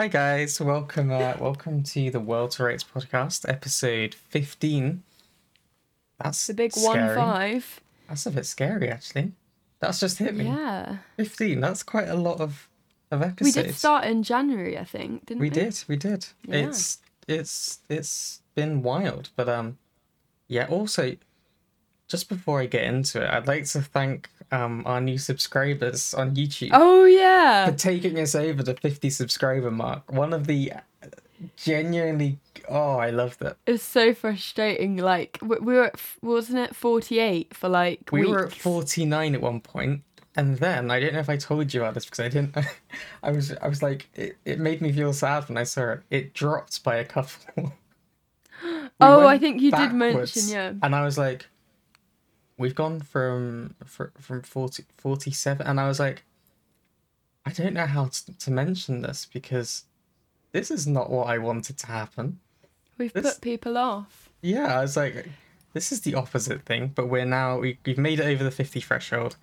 [0.00, 5.02] Hi guys, welcome uh, welcome to the World to Rates podcast, episode fifteen.
[6.18, 7.08] That's The big scary.
[7.08, 7.80] one five.
[8.08, 9.32] That's a bit scary actually.
[9.78, 10.46] That's just hit me.
[10.46, 10.96] Yeah.
[11.18, 11.60] Fifteen.
[11.60, 12.70] That's quite a lot of
[13.10, 13.54] of episodes.
[13.54, 15.50] We did start in January, I think, didn't we?
[15.50, 15.84] We did.
[15.86, 16.28] We did.
[16.46, 16.68] Yeah.
[16.68, 19.76] It's it's it's been wild, but um,
[20.48, 20.66] yeah.
[20.70, 21.16] Also,
[22.08, 26.34] just before I get into it, I'd like to thank um our new subscribers on
[26.34, 26.70] YouTube.
[26.72, 27.66] Oh yeah.
[27.70, 30.10] for taking us over the 50 subscriber mark.
[30.12, 30.72] One of the
[31.56, 33.56] genuinely oh, I loved it.
[33.66, 34.96] it's so frustrating.
[34.96, 38.30] Like we, we were at, wasn't it forty eight for like We weeks?
[38.30, 40.02] were at 49 at one point,
[40.36, 42.56] and then I don't know if I told you about this because I didn't.
[43.22, 46.00] I was I was like it, it made me feel sad when I saw it.
[46.10, 47.72] It dropped by a couple.
[48.62, 50.74] We Oh, I think you did mention, yeah.
[50.82, 51.48] And I was like,
[52.60, 56.22] we've gone from fr- from 40, 47, and I was like,
[57.46, 59.84] I don't know how to, to mention this because
[60.52, 62.38] this is not what I wanted to happen.
[62.98, 64.28] We've this- put people off.
[64.42, 65.28] Yeah, I was like,
[65.72, 68.80] this is the opposite thing, but we're now we, we've made it over the fifty
[68.80, 69.36] threshold,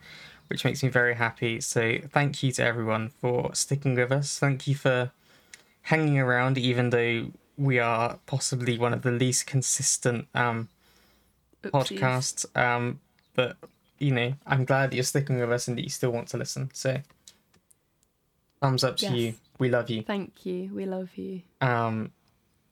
[0.48, 1.60] which makes me very happy.
[1.60, 4.38] So thank you to everyone for sticking with us.
[4.38, 5.12] Thank you for
[5.84, 10.70] hanging around, even though we are possibly one of the least consistent um,
[11.64, 11.72] Oopsies.
[11.72, 12.58] podcasts.
[12.58, 13.00] Um,
[13.38, 13.56] but
[14.00, 16.38] you know, I'm glad that you're sticking with us and that you still want to
[16.38, 16.70] listen.
[16.74, 16.98] So
[18.62, 19.14] thumbs up to Yes.
[19.16, 19.34] you.
[19.60, 20.04] We love you.
[20.04, 20.70] Thank you.
[20.74, 21.42] We love you.
[21.62, 22.12] Um,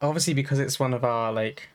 [0.02, 1.70] obviously because it's one of our like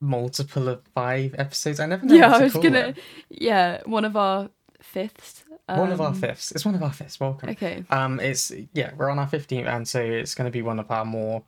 [0.00, 1.80] multiple of five episodes.
[1.80, 2.14] I never know.
[2.14, 2.78] yeah, what to I was call gonna.
[2.78, 2.98] it.
[3.28, 4.48] Yeah, one of our
[4.80, 5.44] fifths.
[5.66, 6.50] One of our um, fifths.
[6.52, 7.20] It's one of our fifths.
[7.20, 7.50] Welcome.
[7.50, 7.84] Okay.
[7.90, 10.90] Um, it's yeah, we're on our fifteenth, and so it's going to be one of
[10.90, 11.42] our more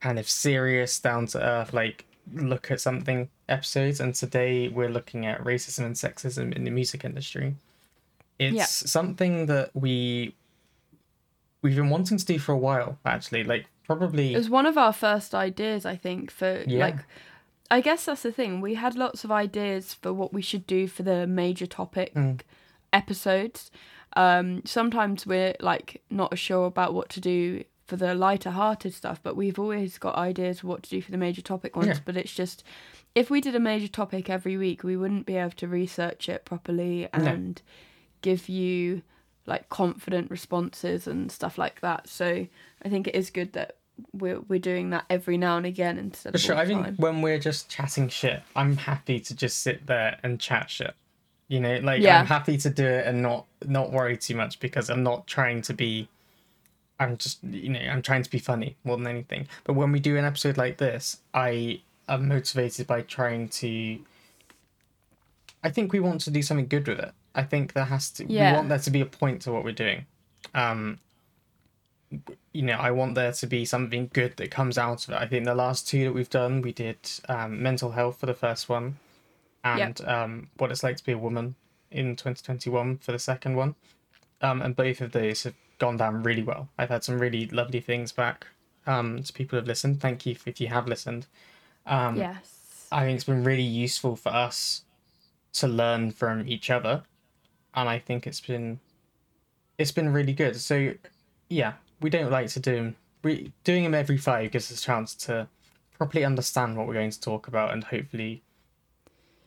[0.00, 4.00] kind of serious, down to earth, like look at something episodes.
[4.00, 7.56] And today we're looking at racism and sexism in the music industry.
[8.38, 8.64] It's Yeah.
[8.64, 10.34] something that we
[11.62, 13.44] we've been wanting to do for a while, actually.
[13.44, 16.78] Like probably It was one of our first ideas, I think, for Yeah.
[16.86, 16.96] like.
[17.72, 18.60] I guess that's the thing.
[18.60, 22.40] We had lots of ideas for what we should do for the major topic Mm.
[22.92, 23.70] episodes.
[24.16, 29.20] Um, sometimes we're like not sure about what to do for the lighter hearted stuff,
[29.22, 31.88] but we've always got ideas what to do for the major topic ones.
[31.88, 31.98] Yeah.
[32.04, 32.62] But it's just
[33.14, 36.44] if we did a major topic every week, we wouldn't be able to research it
[36.44, 37.24] properly No.
[37.26, 37.62] and
[38.22, 39.02] give you
[39.46, 42.08] like confident responses and stuff like that.
[42.08, 42.46] So
[42.84, 43.76] I think it is good that
[44.12, 46.56] we're we're doing that every now and again instead For of sure.
[46.56, 50.70] I think when we're just chatting shit, I'm happy to just sit there and chat
[50.70, 50.94] shit.
[51.48, 52.20] You know, like Yeah.
[52.20, 55.62] I'm happy to do it and not not worry too much because I'm not trying
[55.62, 56.08] to be.
[57.00, 59.48] I'm just you know I'm trying to be funny more than anything.
[59.64, 63.98] But when we do an episode like this, I am motivated by trying to.
[65.64, 67.12] I think we want to do something good with it.
[67.34, 68.30] I think there has to.
[68.30, 68.52] Yeah.
[68.52, 70.04] We want there to be a point to what we're doing.
[70.54, 70.98] Um,
[72.52, 75.16] you know, I want there to be something good that comes out of it.
[75.16, 78.34] I think the last two that we've done, we did um, mental health for the
[78.34, 78.98] first one,
[79.64, 81.54] and um, what it's like to be a woman
[81.90, 83.74] in 2021 for the second one.
[84.42, 86.68] Um, and both of those have gone down really well.
[86.78, 88.46] I've had some really lovely things back
[88.86, 90.00] um, to people have listened.
[90.00, 91.26] Thank you if you have listened.
[91.86, 92.86] Um, yes.
[92.92, 94.82] I think it's been really useful for us
[95.54, 97.02] to learn from each other,
[97.74, 98.78] and I think it's been
[99.78, 100.56] it's been really good.
[100.56, 100.92] So
[101.48, 102.96] yeah, we don't like to do them.
[103.24, 105.48] We doing them every five gives us a chance to
[105.92, 108.42] properly understand what we're going to talk about and hopefully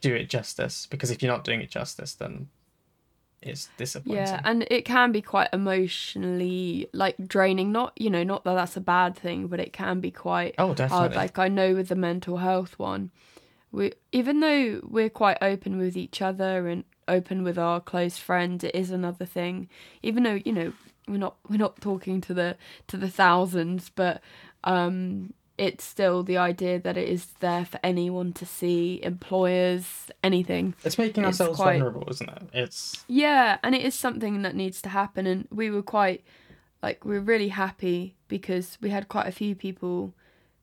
[0.01, 0.87] do it justice.
[0.89, 2.49] Because if you're not doing it justice, then
[3.45, 4.23] it's disappointing.
[4.25, 7.71] Yeah, and it can be quite emotionally like draining.
[7.71, 10.73] Not you know, not that that's a bad thing, but it can be quite oh,
[10.73, 11.15] hard.
[11.15, 13.11] Like I know with the mental health one,
[13.71, 18.63] we even though we're quite open with each other and open with our close friends,
[18.63, 19.69] it is another thing.
[20.01, 20.73] Even though you know
[21.07, 24.21] we're not we're not talking to the to the thousands, but
[24.63, 30.73] um, it's still the idea that it is there for anyone to see, employers, anything.
[30.83, 32.43] it's making it's ourselves quite- vulnerable, isn't it?
[32.53, 36.23] It's Yeah, and it is something that needs to happen, and we were quite
[36.81, 40.13] like we are really happy because we had quite a few people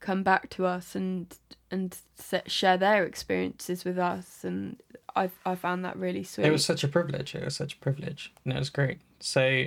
[0.00, 1.36] come back to us and
[1.70, 4.76] and se- share their experiences with us, and
[5.14, 6.46] I I found that really sweet.
[6.46, 7.34] It was such a privilege.
[7.34, 8.98] It was such a privilege, and it was great.
[9.20, 9.64] So,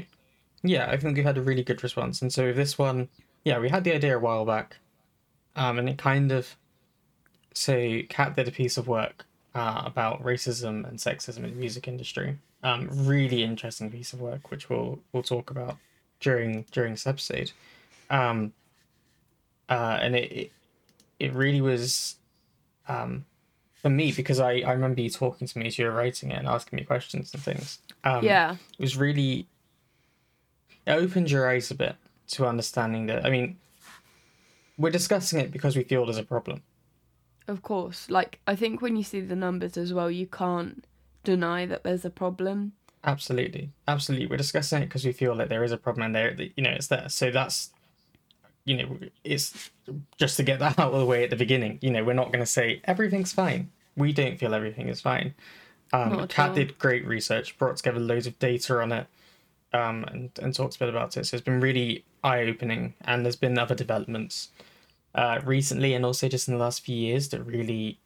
[0.64, 2.22] yeah, I think we had a really good response.
[2.22, 3.08] And so this one,
[3.46, 4.78] yeah, we had the idea a while back,
[5.56, 6.56] um, and it kind of.
[7.56, 11.88] So, Kat did a piece of work uh, about racism and sexism in the music
[11.88, 12.38] industry.
[12.64, 15.78] Um, really interesting piece of work, which we'll we'll talk about
[16.20, 17.52] during during this episode.
[18.10, 18.54] Um,
[19.70, 20.52] uh, and it, it
[21.20, 22.16] it really was
[22.88, 23.26] um
[23.76, 26.40] for me because I, I remember you talking to me as you were writing it
[26.40, 27.80] and asking me questions and things.
[28.04, 29.46] Um, yeah, it was really
[30.86, 31.96] it opened your eyes a bit
[32.30, 33.26] to understanding that.
[33.26, 33.58] I mean,
[34.78, 36.64] we're discussing it because we feel there's a problem.
[37.48, 38.10] Of course.
[38.10, 40.86] Like, I think when you see the numbers as well, you can't
[41.24, 42.74] deny that there's a problem.
[43.04, 44.28] Absolutely, absolutely.
[44.28, 46.72] We're discussing it because we feel that there is a problem and there, you know,
[46.72, 47.10] it's there.
[47.10, 47.72] So that's,
[48.64, 49.72] you know, it's
[50.18, 51.80] just to get that out of the way at the beginning.
[51.82, 53.72] You know, we're not going to say everything's fine.
[53.98, 55.36] We don't feel everything is fine.
[55.92, 56.56] Um, Kat all.
[56.56, 59.08] did great research, brought together loads of data on it,
[59.74, 61.26] um, and and talks a bit about it.
[61.26, 64.50] So it's been really eye opening, and there's been other developments
[65.16, 68.00] uh, recently, and also just in the last few years that really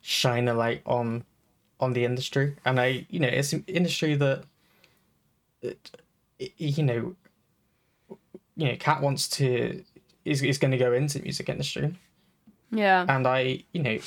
[0.00, 1.24] shine a light on
[1.80, 2.56] on the industry.
[2.64, 4.42] And I, you know, it's an industry that,
[5.62, 5.90] it,
[6.38, 7.14] it- you know,
[8.56, 9.84] you know, Kat wants to
[10.24, 11.94] is is going to go into the music industry
[12.70, 13.06] Yeah.
[13.08, 13.98] and I, you know,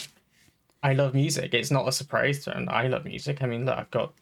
[0.83, 1.53] I love music.
[1.53, 3.41] It's not a surprise to I love music.
[3.41, 4.13] I mean, look, I've got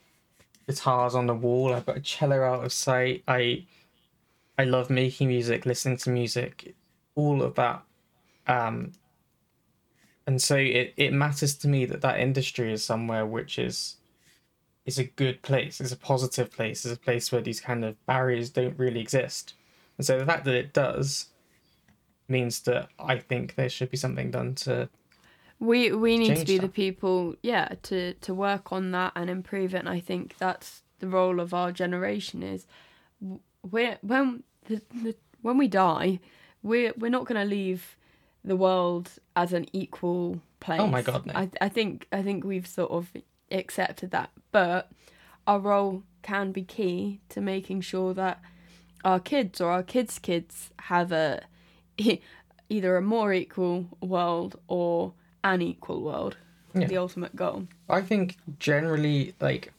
[0.68, 1.74] guitars on the wall.
[1.74, 3.24] I've got a cello out of sight.
[3.28, 3.66] I,
[4.59, 6.75] I love making music, listening to music,
[7.15, 7.81] all of that.
[8.45, 8.91] Um,
[10.27, 13.95] and so it, it matters to me that that industry is somewhere which is
[14.85, 17.95] is a good place, is a positive place, is a place where these kind of
[18.06, 19.53] barriers don't really exist.
[19.97, 21.27] And so the fact that it does
[22.27, 24.89] means that I think there should be something done to
[25.59, 26.63] We we need to be that.
[26.67, 29.79] the people, yeah, to to work on that and improve it.
[29.79, 32.44] And I think that's the role of our generation.
[32.44, 32.67] Is
[33.63, 36.19] we when the, the when we die,
[36.63, 37.98] we're we're not going to leave
[38.44, 40.80] the world as an equal place.
[40.80, 41.33] Oh my God, no.
[41.36, 43.12] I I think I think we've sort of
[43.51, 44.92] accepted that, but
[45.48, 48.42] our role can be key to making sure that
[49.04, 51.42] our kids or our kids' kids have a
[52.69, 55.13] either a more equal world or
[55.44, 56.38] an equal world.
[56.75, 56.86] Yeah.
[56.86, 57.68] The ultimate goal.
[57.89, 59.74] I think generally, like,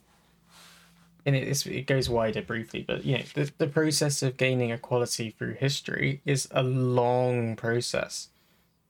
[1.26, 5.30] and it, it goes wider briefly, but you know, the, the process of gaining equality
[5.30, 8.28] through history is a long process.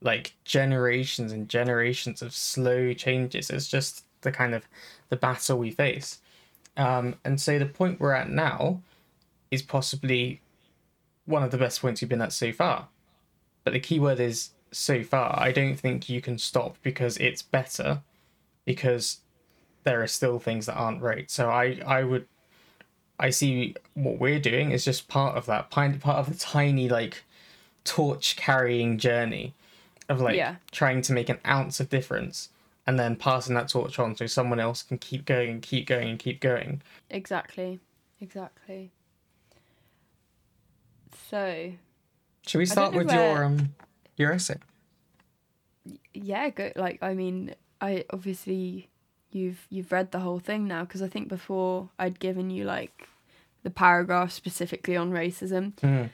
[0.00, 3.50] Like generations and generations of slow changes.
[3.50, 4.66] It's just the kind of
[5.08, 6.18] the battle we face.
[6.76, 8.80] Um, and so the point we're at now
[9.50, 10.40] is possibly
[11.26, 12.88] one of the best points we've been at so far.
[13.64, 15.38] But the key word is so far.
[15.38, 18.02] I don't think you can stop because it's better
[18.64, 19.18] because
[19.84, 21.30] there are still things that aren't right.
[21.30, 22.26] So I I would
[23.18, 26.88] I see what we're doing is just part of that part part of the tiny
[26.88, 27.24] like
[27.84, 29.54] torch carrying journey
[30.08, 30.56] of like Yeah.
[30.70, 32.48] trying to make an ounce of difference
[32.86, 36.08] and then passing that torch on so someone else can keep going and keep going
[36.08, 36.82] and keep going.
[37.08, 37.78] Exactly.
[38.20, 38.90] Exactly.
[41.30, 41.72] So
[42.46, 43.74] Should we start with where- your um
[44.16, 44.56] your essay?
[46.12, 48.89] yeah, go like I mean, I obviously
[49.32, 53.08] you've you've read the whole thing now because I think before I'd given you like
[53.62, 56.04] the paragraph specifically on racism, Hmm.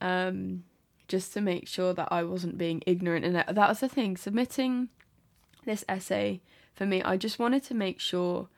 [0.00, 0.64] um,
[1.08, 3.24] just to make sure that I wasn't being ignorant.
[3.24, 4.16] And that, that was the thing.
[4.16, 4.88] Submitting
[5.64, 6.40] this essay
[6.74, 8.48] for me, I just wanted to make sure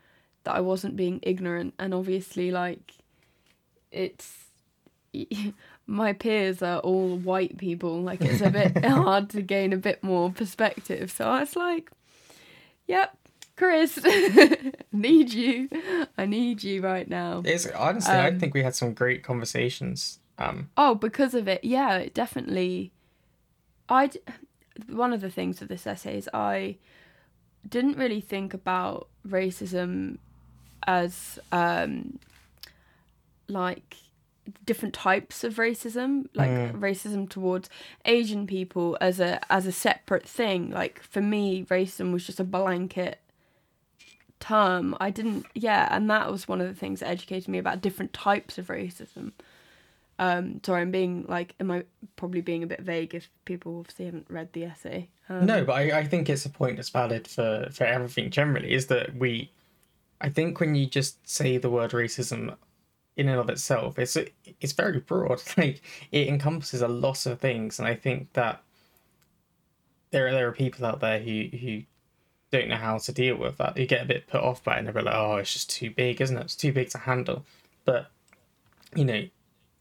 [0.43, 1.73] that I wasn't being ignorant.
[1.79, 2.93] And obviously, like,
[3.91, 4.45] it's
[5.87, 8.01] my peers are all white people.
[8.01, 11.11] Like, it's a bit hard to gain a bit more perspective.
[11.11, 11.91] So I was like,
[12.87, 13.17] yep.
[13.55, 13.99] Chris,
[14.91, 15.69] need you.
[16.17, 17.41] I need you right now.
[17.45, 20.19] It's honestly I Um, think we had some great conversations.
[20.37, 22.91] Um Oh, because of it, yeah, it definitely.
[23.89, 24.09] I
[24.89, 26.77] one of the things with this essay is I
[27.69, 30.17] didn't really think about racism
[30.87, 32.19] as um
[33.47, 33.97] like
[34.65, 36.79] different types of racism like Mm.
[36.79, 37.69] racism towards
[38.03, 42.43] asian people as a as a separate thing like for me racism was just a
[42.43, 43.19] blanket
[44.43, 47.81] term i didn't yeah and that was one of the things that educated me about
[47.81, 49.31] different types of racism
[50.19, 51.83] um sorry i'm being like am i
[52.17, 55.73] probably being a bit vague if people obviously haven't read the essay um, No, but
[55.73, 59.51] I, I think it's a point that's valid for, for everything generally, is that we
[60.21, 62.55] I think when you just say the word racism
[63.15, 64.17] in and of itself, it's
[64.59, 65.41] it's very broad.
[65.57, 65.81] Like
[66.11, 68.63] it encompasses a lot of things and I think that
[70.11, 71.83] there are there are people out there who, who
[72.53, 74.79] don't know how to deal with that, who get a bit put off by it
[74.79, 76.41] and they're like, Oh, it's just too big, isn't it?
[76.43, 77.43] It's too big to handle.
[77.85, 78.09] But
[78.95, 79.23] you know,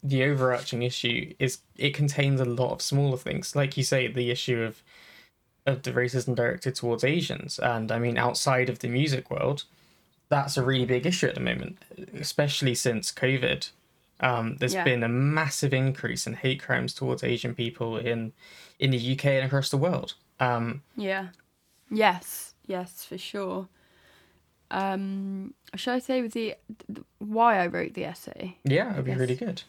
[0.02, 3.54] the overarching issue is it contains a lot of smaller things.
[3.54, 4.82] Like you say, the issue of
[5.64, 7.58] of the racism directed towards Asians.
[7.60, 9.62] And I mean, outside of the music world,
[10.28, 11.78] that's a really big issue at the moment,
[12.18, 13.70] especially since COVID.
[14.18, 14.84] Um, there's Yeah.
[14.84, 18.32] been a massive increase in hate crimes towards Asian people in
[18.78, 20.14] in the UK and across the world.
[20.40, 21.28] Um, Yeah.
[21.90, 22.51] Yes.
[22.66, 23.68] Yes, for sure.
[24.70, 26.54] Um, shall I say with the
[26.86, 28.56] th- why I wrote the essay?
[28.64, 29.62] yeah, it'd be really good.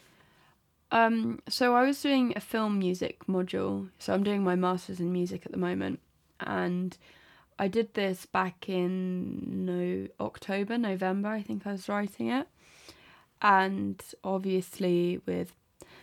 [0.90, 3.90] Um, so I was doing a film music module.
[3.98, 6.00] So I'm doing my masters in music at the moment,
[6.40, 6.96] and
[7.58, 11.28] I did this back in no October, November.
[11.28, 12.46] I think I was writing it,
[13.42, 15.52] and obviously with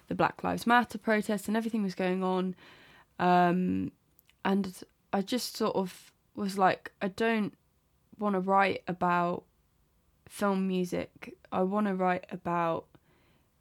[0.09, 2.53] the Black Lives Matter protests and everything was going on,
[3.17, 3.91] um,
[4.43, 4.83] and
[5.13, 7.53] I just sort of was like, I don't
[8.17, 9.43] want to write about
[10.27, 11.35] film music.
[11.51, 12.85] I want to write about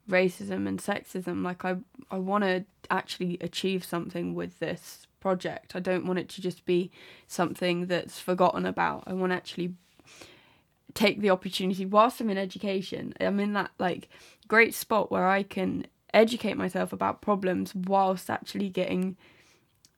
[0.09, 1.43] racism and sexism.
[1.43, 1.77] Like I,
[2.09, 5.75] I want to actually achieve something with this project.
[5.75, 6.91] I don't want it to just be
[7.27, 9.03] something that's forgotten about.
[9.07, 9.75] I want to actually
[10.93, 13.13] take the opportunity whilst I'm in education.
[13.19, 14.09] I'm in that like
[14.47, 19.15] great spot where I can educate myself about problems whilst actually getting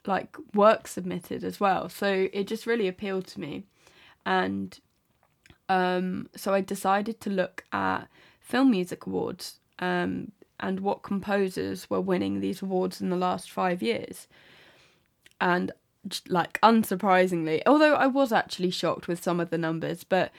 [0.06, 1.90] like work submitted as well.
[1.90, 3.64] So it just really appealed to me.
[4.26, 4.80] And
[5.70, 8.08] um, so I decided to look at
[8.40, 13.82] film music awards um, and what composers were winning these awards in the last five
[13.82, 14.28] years.
[15.40, 15.72] And
[16.28, 20.32] like unsurprisingly, although I was actually shocked with some of the numbers, but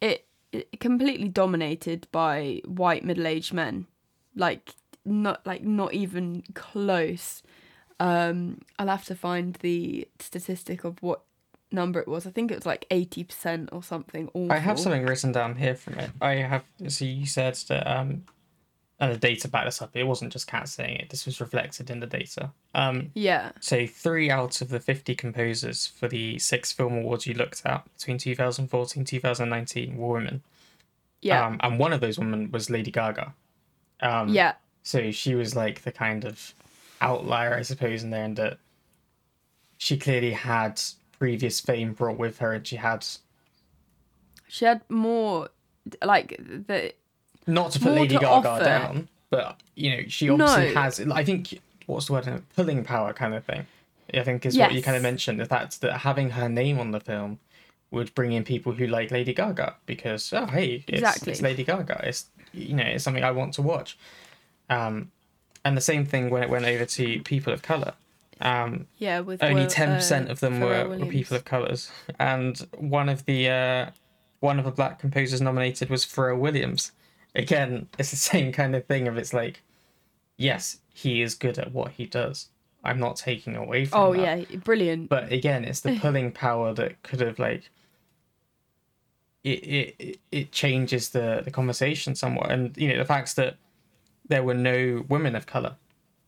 [0.00, 3.86] it, it completely dominated by white middle-aged men.
[4.34, 4.74] Like
[5.06, 7.42] not like not even close.
[7.98, 11.22] Um, I'll have to find the statistic of what
[11.72, 12.26] number it was.
[12.26, 14.28] I think it was like eighty percent or something.
[14.28, 14.52] Awful.
[14.52, 16.10] I have something written down here from it.
[16.20, 16.64] I have.
[16.88, 18.24] So you said that um,
[18.98, 19.90] and the data backed this up.
[19.94, 21.10] It wasn't just Kat saying it.
[21.10, 22.50] This was reflected in the data.
[22.74, 23.52] Um, yeah.
[23.60, 27.84] So three out of the fifty composers for the six film awards you looked at
[27.94, 30.42] between 2014 2019 were women.
[31.20, 31.46] Yeah.
[31.46, 33.34] Um, and one of those women was Lady Gaga.
[34.00, 34.54] Um, yeah.
[34.82, 36.54] So she was like the kind of
[37.00, 38.58] outlier, I suppose, in there, and that
[39.78, 40.80] she clearly had
[41.18, 43.06] previous fame brought with her, and she had.
[44.48, 45.48] She had more,
[46.04, 46.92] like the.
[47.46, 48.64] Not to put Lady to Gaga offer.
[48.64, 50.80] down, but you know she obviously No.
[50.80, 51.00] has.
[51.00, 52.42] I think what's the word?
[52.56, 53.66] Pulling power, kind of thing.
[54.14, 55.38] I think is what you kind of mentioned.
[55.40, 57.38] The fact that having her name on the film
[57.92, 61.32] would bring in people who like Lady Gaga because oh hey, it's, Exactly.
[61.32, 62.00] it's Lady Gaga.
[62.04, 63.96] It's you know it's something I want to watch.
[64.70, 65.10] Um,
[65.66, 67.92] and the same thing when it went over to people of color.
[68.40, 72.54] Um, Yeah, with only ten percent uh, of them were, were people of colors, and
[72.78, 73.90] one of the uh,
[74.40, 76.92] one of the black composers nominated was Pharrell Williams.
[77.34, 79.62] Again, it's the same kind of thing of it's like,
[80.36, 82.48] yes, he is good at what he does.
[82.84, 84.20] I'm not taking away from Oh that.
[84.22, 85.08] yeah, brilliant.
[85.08, 87.70] But again, it's the pulling power that could have like
[89.42, 93.56] it it it- it changes the the conversation somewhat, and you know the facts that
[94.28, 95.76] there were no women of color.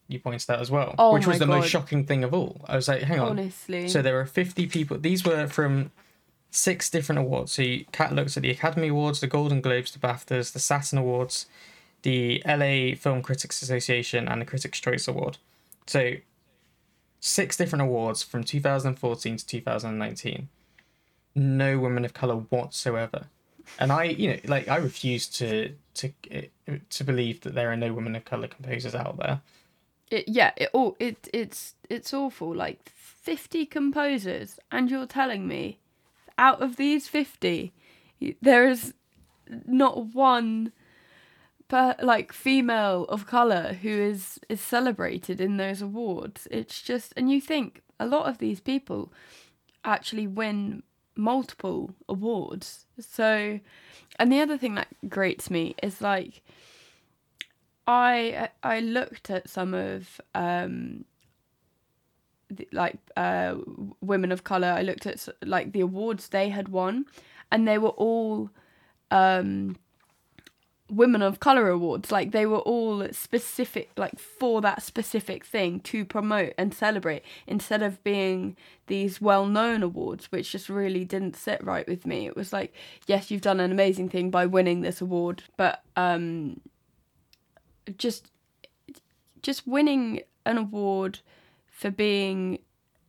[0.09, 2.63] You pointed out as well, Oh which was the most shocking thing of all.
[2.67, 3.31] I was like, hang on.
[3.33, 3.89] Honestly.
[3.89, 4.99] So there were 50 people.
[4.99, 5.91] These were from
[6.51, 7.53] six different awards.
[7.53, 11.47] So Kat looks at the Academy Awards, the Golden Globes, the BAFTAs, the Saturn Awards,
[12.03, 15.37] the LA Film Critics Association, and the Critics' Choice Award.
[15.87, 16.15] So
[17.21, 20.49] six different awards from 2014 to 2019.
[21.35, 23.27] No women of color whatsoever.
[23.79, 26.13] And I, you know, like I refuse to to
[26.91, 29.41] to believe that there are no women of color composers out there.
[30.11, 32.55] It, yeah, it all it it's it's awful.
[32.55, 35.79] Like fifty composers, and you're telling me,
[36.39, 37.73] out of these fifty,
[38.41, 38.95] there is
[39.67, 40.73] not one,
[41.69, 46.49] per like female of color who is is celebrated in those awards.
[46.51, 49.13] It's just, and you think a lot of these people
[49.85, 50.83] actually win
[51.19, 52.87] multiple awards.
[52.99, 53.61] So,
[54.19, 56.43] and the other thing that grates me is like.
[57.91, 61.07] I I looked at some of um
[62.71, 63.55] like uh
[64.03, 64.69] women of color.
[64.69, 67.07] I looked at like the awards they had won,
[67.51, 68.51] and they were all
[69.11, 69.77] um
[70.91, 72.11] women of color awards.
[72.11, 77.83] Like they were all specific, like for that specific thing to promote and celebrate, instead
[77.83, 82.27] of being these well-known awards, which just really didn't sit right with me.
[82.27, 82.75] It was like,
[83.07, 86.61] yes, you've done an amazing thing by winning this award, but um
[87.97, 88.31] just
[89.43, 91.21] just winning an award
[91.67, 92.59] for being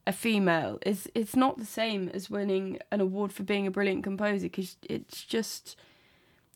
[0.06, 4.04] a female is it's not the same as winning an award for being a brilliant
[4.04, 5.76] composer because it's just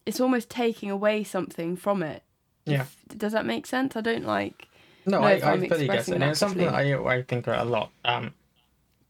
[0.05, 2.23] it's almost taking away something from it.
[2.65, 2.85] Yeah.
[3.15, 3.95] Does that make sense?
[3.95, 4.67] I don't like.
[5.05, 6.13] No, I, if I I'm fully get it.
[6.13, 7.91] And it's something that I, I think about a lot.
[8.05, 8.33] Um,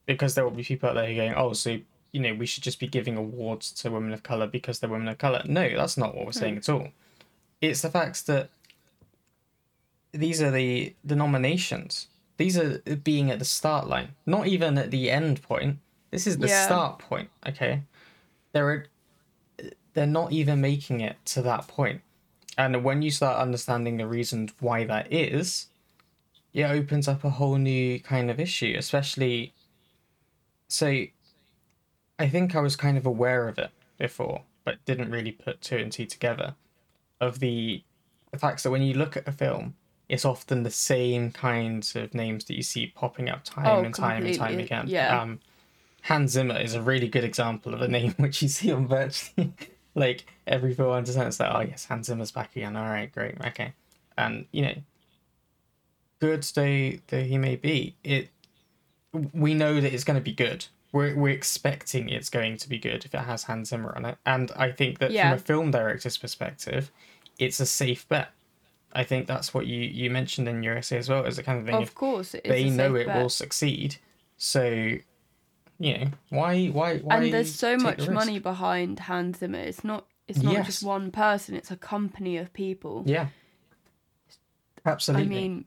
[0.06, 1.78] because there will be people out there who going, oh, so,
[2.12, 5.08] you know, we should just be giving awards to women of colour because they're women
[5.08, 5.42] of colour.
[5.46, 6.90] No, that's not what we're saying at all.
[7.62, 8.50] It's the facts that
[10.12, 12.08] these are the, the nominations.
[12.38, 15.78] These are being at the start line, not even at the end point.
[16.12, 16.66] This is the Yeah.
[16.66, 17.84] start point, okay?
[18.52, 18.86] There are,
[19.94, 22.02] they're not even making it to that point.
[22.58, 25.68] And when you start understanding the reasons why that is,
[26.54, 29.54] it opens up a whole new kind of issue, especially.
[30.68, 31.06] So,
[32.20, 35.78] I think I was kind of aware of it before, but didn't really put two
[35.78, 36.56] and two together.
[37.20, 37.84] Of the,
[38.32, 39.76] the fact that when you look at a film,
[40.10, 43.96] it's often the same kinds of names that you see popping up time Oh, and
[43.96, 44.86] time and time again.
[44.88, 45.22] yeah.
[45.22, 45.40] Um,
[46.04, 49.54] Hans Zimmer is a really good example of a name which you see on virtually
[49.96, 51.28] like every film understand.
[51.28, 52.76] It's like, oh yes, Hans Zimmer's back again.
[52.76, 53.74] All right, great, okay.
[54.18, 54.76] And you know,
[56.20, 58.30] good though though he may be, it
[59.34, 60.66] we know that it's going to be good.
[60.92, 64.18] We're we're expecting it's going to be good if it has Hans Zimmer on it.
[64.26, 65.30] And I think that Yeah.
[65.30, 66.92] from a film director's perspective,
[67.40, 68.30] it's a safe bet.
[68.96, 71.26] I think that's what you you mentioned in your essay as well.
[71.26, 73.22] as the kind of thing Of course, they a know it bet.
[73.22, 73.98] will succeed,
[74.38, 74.98] so
[75.80, 79.60] you know why why why and there's so take the much money behind Hans Zimmer.
[79.60, 80.66] It's not it's not Yes.
[80.66, 81.56] just one person.
[81.56, 83.04] It's a company of people.
[83.06, 83.28] Yeah,
[84.86, 85.26] absolutely.
[85.26, 85.66] I mean,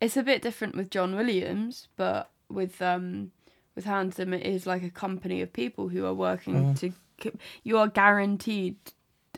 [0.00, 3.32] it's a bit different with John Williams, but with um
[3.74, 6.78] with Hans Zimmer, it is like a company of people who are working Mm.
[6.80, 6.92] to.
[7.20, 8.76] keep- You are guaranteed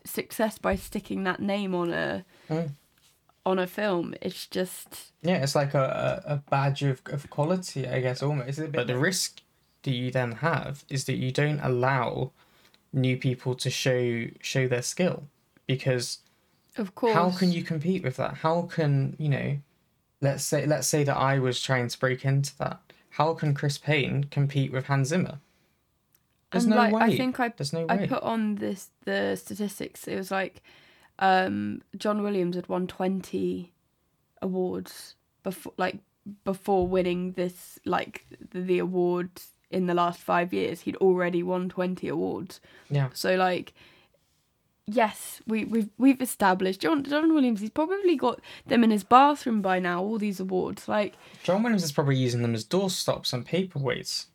[0.04, 2.71] success by sticking that name on a Mm.
[3.47, 4.14] on a film.
[4.21, 8.61] It's just Yeah, it's like a, a, a badge of, of quality, I guess, almost.
[8.73, 9.40] But the risk
[9.82, 12.32] that you then have is that you don't allow
[12.92, 15.25] new people to show show their skill
[15.66, 16.18] because
[16.76, 17.14] of course.
[17.14, 18.34] how can you compete with that?
[18.34, 19.58] How can you know?
[20.20, 22.80] Let's say let's say that I was trying to break into that.
[23.10, 25.40] How can Chris Payne compete with Hans Zimmer?
[26.50, 27.02] There's and no like way.
[27.02, 30.06] I think I There's no I put on this the statistics.
[30.06, 30.62] It was like
[31.18, 33.72] um, John Williams had won twenty
[34.42, 35.99] awards before, like
[36.44, 39.30] before winning this, like the, the award
[39.70, 40.80] in the last five years.
[40.82, 42.61] He'd already won twenty awards.
[42.90, 43.09] Yeah.
[43.14, 43.72] So like,
[44.87, 47.61] yes, we we've we've established John John Williams.
[47.61, 50.02] He's probably got them in his bathroom by now.
[50.02, 54.26] All these awards, like John Williams is probably using them as doorstops and paperweights.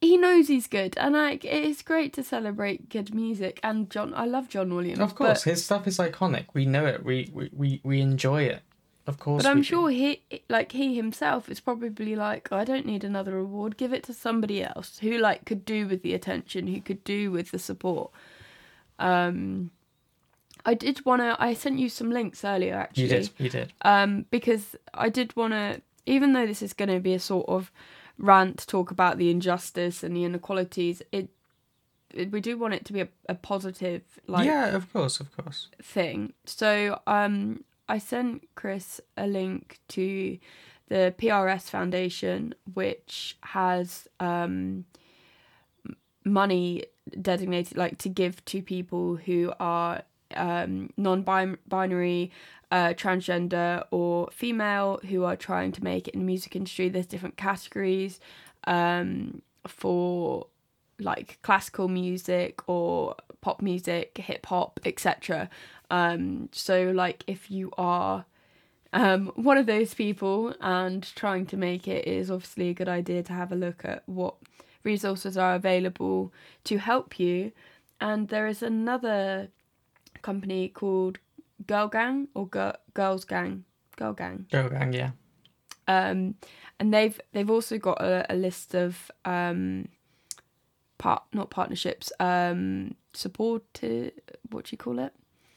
[0.00, 3.58] he knows he's good, and like it's great to celebrate good music.
[3.62, 5.00] And John, I love John Williams.
[5.00, 6.46] Of course, his stuff is iconic.
[6.54, 7.04] We know it.
[7.04, 8.62] We we, we, we enjoy it.
[9.06, 9.42] Of course.
[9.42, 13.76] but I'm sure he, like he himself, is probably like, I don't need another award.
[13.76, 17.30] Give it to somebody else who like could do with the attention, who could do
[17.30, 18.12] with the support.
[18.98, 19.72] Um,
[20.64, 21.36] I did want to.
[21.38, 23.04] I sent you some links earlier, actually.
[23.04, 23.30] You did.
[23.38, 23.72] You did.
[23.82, 27.48] um, because I did want to, even though this is going to be a sort
[27.48, 27.72] of
[28.18, 31.28] rant talk about the injustice and the inequalities, it,
[32.14, 35.36] it we do want it to be a, a positive like yeah, of course, of
[35.36, 35.68] course.
[35.82, 36.32] thing.
[36.44, 40.38] So um, I sent Chris a link to
[40.88, 44.86] the PRS Foundation, which has um,
[46.24, 46.86] money
[47.20, 52.30] designated like to give to people who are um, non-binary,
[52.70, 56.88] uh, transgender, or female who are trying to make it in the music industry.
[56.88, 58.20] There's different categories
[58.64, 60.46] um, for
[60.98, 65.50] like classical music or pop music, hip hop, etc.
[65.92, 68.24] Um, so like if you are
[68.94, 72.88] um, one of those people and trying to make it, it is obviously a good
[72.88, 74.36] idea to have a look at what
[74.84, 76.32] resources are available
[76.64, 77.52] to help you.
[78.00, 79.48] And there is another
[80.22, 81.18] company called
[81.66, 83.64] Girl Gang or Girl, Girls Gang,
[83.96, 85.10] Girl Gang, Go gang, yeah.
[85.86, 86.36] um,
[86.80, 89.88] and they've they've also got a, a list of um,
[90.96, 93.62] part not partnerships, um, support
[94.50, 95.12] what do you call it?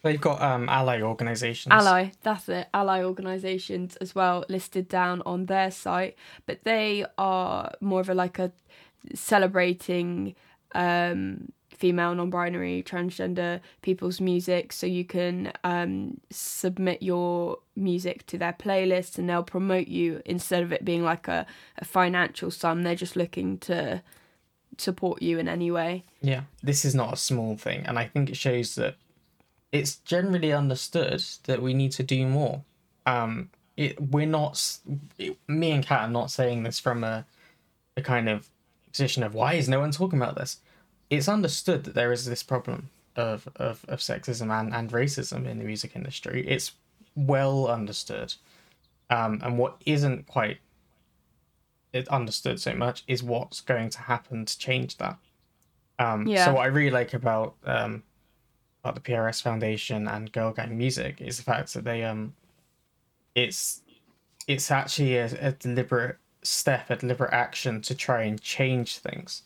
[0.05, 1.73] They've got um ally organisations.
[1.73, 2.67] Ally, that's it.
[2.75, 6.15] Ally organisations as well listed down on their site,
[6.45, 8.51] but they are more of a like a
[9.15, 10.35] celebrating
[10.75, 14.73] um, female, non-binary, transgender people's music.
[14.73, 20.61] So you can um, submit your music to their playlist, and they'll promote you instead
[20.61, 21.47] of it being like a,
[21.79, 22.83] a financial sum.
[22.83, 24.03] They're just looking to
[24.77, 26.03] support you in any way.
[26.21, 28.97] Yeah, this is not a small thing, and I think it shows that
[29.75, 32.63] it's generally understood that we need to do more.
[33.05, 34.77] Um, it, we're not,
[35.17, 37.25] it, me and Kat are not saying this from a,
[37.97, 38.47] a kind of
[38.89, 40.59] position of why is no one talking about this.
[41.09, 45.59] It's understood that there is this problem of, of, of sexism and, and racism in
[45.59, 46.47] the music industry.
[46.47, 46.71] It's
[47.15, 48.33] well understood.
[49.09, 50.59] Um, and what isn't quite
[51.91, 55.17] it understood so much is what's going to happen to change that.
[55.99, 56.45] Um, Yeah.
[56.45, 58.03] So what I really like about um,
[58.85, 62.35] about the PRS Foundation and Girl Gang Music is the fact that they um,
[63.33, 63.81] it's
[64.47, 69.41] it's actually a, a deliberate step, a deliberate action to try and change things,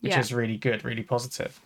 [0.00, 0.20] which Yeah.
[0.20, 1.60] is really good, really positive.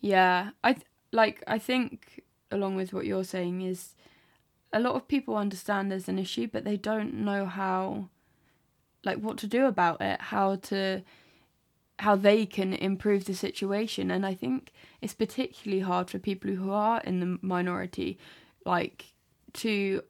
[0.00, 1.44] Yeah, I th- like.
[1.46, 3.94] I think along with what you're saying is
[4.72, 8.08] a lot of people understand there's an issue, but they don't know how,
[9.04, 11.02] like, what to do about it, how to,
[11.98, 14.10] how they can improve the situation.
[14.10, 18.18] And I think it's particularly hard for people who are in the minority,
[18.64, 19.12] like,
[19.54, 20.02] to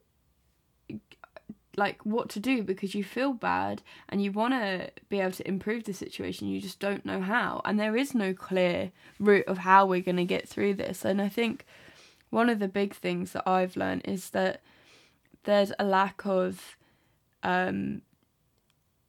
[1.75, 5.47] like what to do because you feel bad and you want to be able to
[5.47, 9.59] improve the situation you just don't know how and there is no clear route of
[9.59, 11.65] how we're going to get through this and i think
[12.29, 14.61] one of the big things that i've learned is that
[15.45, 16.77] there's a lack of
[17.41, 18.01] um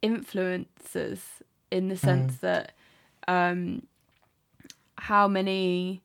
[0.02, 1.20] influencers
[1.74, 2.72] in the sense that
[3.28, 3.60] um
[5.10, 6.00] how many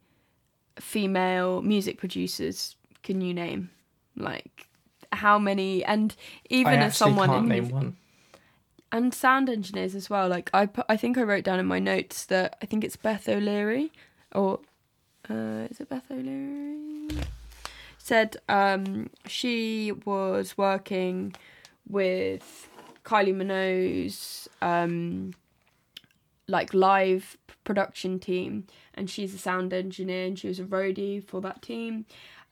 [0.79, 3.69] female music producers can you name?
[4.15, 4.67] Like
[5.11, 5.83] how many?
[5.85, 6.15] And
[6.49, 7.95] even I as someone can't in name music- one.
[8.91, 10.27] and sound engineers as well.
[10.35, 12.95] Like i put, i think i wrote down in my notes that i think it's
[13.05, 13.91] beth o'leary
[14.33, 14.59] or
[15.29, 17.09] uh is it beth o'leary?
[17.97, 21.33] Said um she was working
[21.87, 22.45] with
[23.05, 25.33] kylie minogue's um
[26.49, 31.39] like live production team and she's a sound engineer and she was a roadie for
[31.41, 32.05] that team.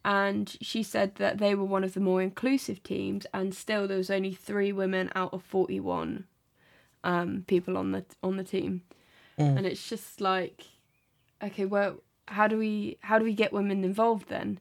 [0.06, 3.98] And she said that they were one of the more inclusive teams and still there
[3.98, 6.26] was only three women out of 41
[7.04, 8.84] um, people on the on the team.
[9.40, 9.58] Mm.
[9.58, 10.66] and it's just like
[11.44, 14.60] okay well how do we how do we get women involved then?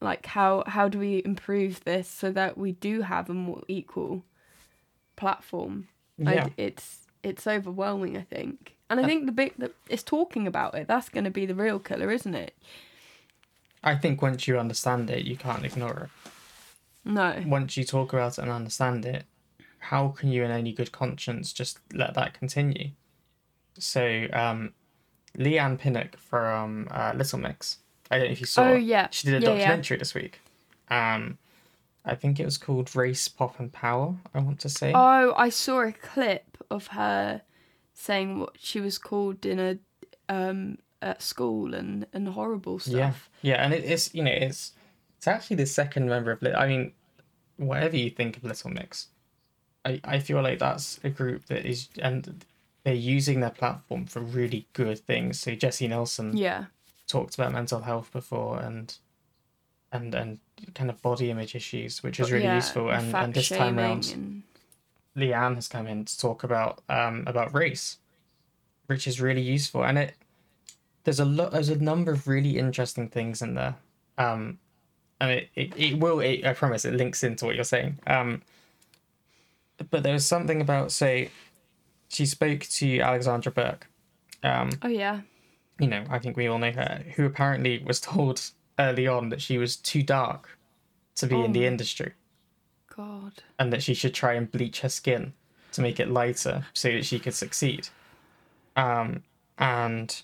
[0.00, 4.24] Like how how do we improve this so that we do have a more equal
[5.16, 5.88] platform?
[6.18, 6.44] Yeah.
[6.44, 10.74] like it's it's overwhelming i think and i think the big that is talking about
[10.74, 12.54] it that's going to be the real killer isn't it
[13.82, 16.30] I think once you understand it, you can't ignore it.
[17.04, 19.24] no Once you talk about it and understand it,
[19.78, 22.90] how can you, in any good conscience, just let that continue?
[23.78, 24.72] So, um,
[25.36, 27.78] Leigh-Anne Pinnock from uh, Little Mix.
[28.10, 28.64] I don't know if you saw.
[28.70, 29.06] Oh, yeah.
[29.12, 29.58] She did a Yeah, yeah.
[29.58, 30.40] documentary this week.
[30.90, 31.38] Um,
[32.04, 34.16] I think it was called Race, Pop, and Power.
[34.34, 34.90] I want to say.
[34.92, 37.42] Oh, I saw a clip of her
[38.00, 39.78] saying what she was called in a
[40.28, 42.94] um at school and and horrible stuff.
[42.94, 43.12] yeah,
[43.54, 44.72] yeah, and it is you know it's
[45.16, 46.54] it's actually the second member of Lit.
[46.54, 46.92] I mean,
[47.56, 49.08] whatever you think of Little Mix,
[49.84, 52.44] I I feel like that's a group that is and
[52.84, 55.40] they're using their platform for really good things.
[55.40, 56.66] So Jesy Nelson Yeah.
[57.08, 58.94] talked about mental health before and
[59.90, 60.38] and and
[60.74, 62.90] kind of body image issues, which is really Yeah, useful.
[62.90, 64.42] And and this time around, and-
[65.18, 67.98] Leigh-Anne has come in to talk about um about race,
[68.86, 69.84] which is really useful.
[69.84, 70.14] And it
[71.04, 73.76] there's a lot there's a number of really interesting things in there.
[74.16, 74.58] Um
[75.20, 77.98] and it, it, it will it, I promise it links into what you're saying.
[78.06, 78.42] Um
[79.90, 81.30] but there was something about say
[82.08, 83.88] she spoke to Alexandra Burke.
[84.42, 85.20] Um Oh yeah.
[85.78, 89.42] you know, I think we all know her, who apparently was told early on that
[89.42, 90.58] she was too dark
[91.16, 92.12] to be Oh in the industry
[92.98, 93.32] God.
[93.58, 95.32] and that she should try and bleach her skin
[95.72, 97.88] to make it lighter so that she could succeed.
[98.76, 99.22] Um,
[99.58, 100.20] and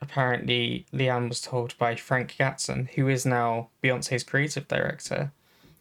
[0.00, 5.32] apparently, Leigh-Anne was told by Frank Gatson, who is now Beyonce's creative director,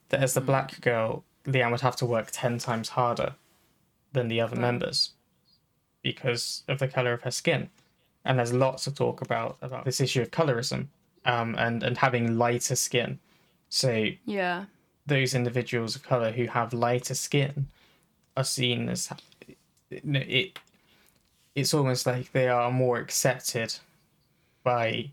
[0.09, 3.35] that as the black girl, Leigh-Anne would have to work 10 times harder
[4.13, 4.61] than the other Wow.
[4.63, 5.11] members
[6.01, 7.69] because of the color of her skin.
[8.25, 10.87] And there's lots of talk about, about this issue of colorism
[11.25, 13.19] um, and, and having lighter skin.
[13.69, 14.65] So Yeah.
[15.11, 17.67] Those individuals of color who have lighter skin
[18.37, 19.09] are seen as
[19.91, 20.57] it
[21.53, 23.75] it's almost like they are more accepted
[24.63, 25.09] by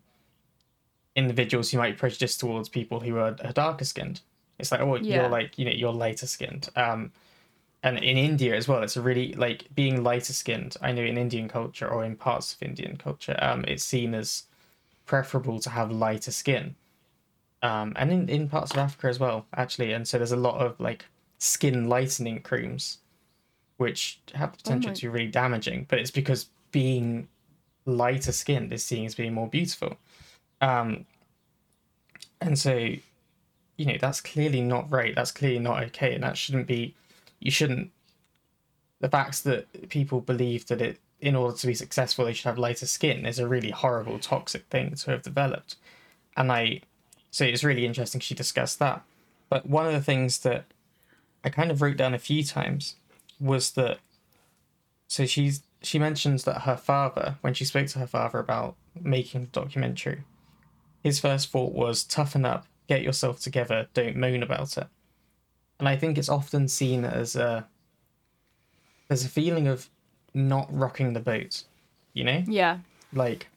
[1.16, 4.20] individuals who might be prejudiced towards people who are, darker skinned.
[4.58, 5.22] It's like oh Yeah.
[5.22, 6.68] you're like you know you're lighter skinned.
[6.76, 7.12] Um
[7.84, 11.16] and in india as well it's a really like being lighter skinned i know in
[11.16, 14.44] indian culture or in parts of indian culture um it's seen as
[15.06, 16.74] preferable to have lighter skin
[17.62, 19.92] um, and in, in parts of Africa as well, actually.
[19.92, 21.04] And so there's a lot of like
[21.38, 22.98] skin lightening creams,
[23.76, 27.28] which have the potential my- to be really damaging, but it's because being
[27.86, 29.96] lighter skinned is seen as being more beautiful.
[30.60, 31.06] Um,
[32.40, 32.74] and so,
[33.76, 35.14] you know, that's clearly not right.
[35.14, 36.14] That's clearly not okay.
[36.14, 36.94] And that shouldn't be,
[37.40, 37.90] you shouldn't,
[39.00, 42.58] the fact that people believe that it, in order to be successful, they should have
[42.58, 45.76] lighter skin is a really horrible, toxic thing to have developed.
[46.36, 46.82] And I,
[47.30, 49.02] so it's really interesting she discussed that.
[49.48, 50.64] But one of the things that
[51.44, 52.96] I kind of wrote down a few times
[53.40, 53.98] was that
[55.06, 59.42] so she's she mentions that her father, when she spoke to her father about making
[59.42, 60.22] the documentary,
[61.02, 64.88] his first thought was toughen up, get yourself together, don't moan about it.
[65.78, 67.68] And I think it's often seen as a
[69.06, 69.88] there's a feeling of
[70.34, 71.64] not rocking the boat,
[72.12, 72.42] you know?
[72.46, 72.78] Yeah.
[73.12, 73.48] like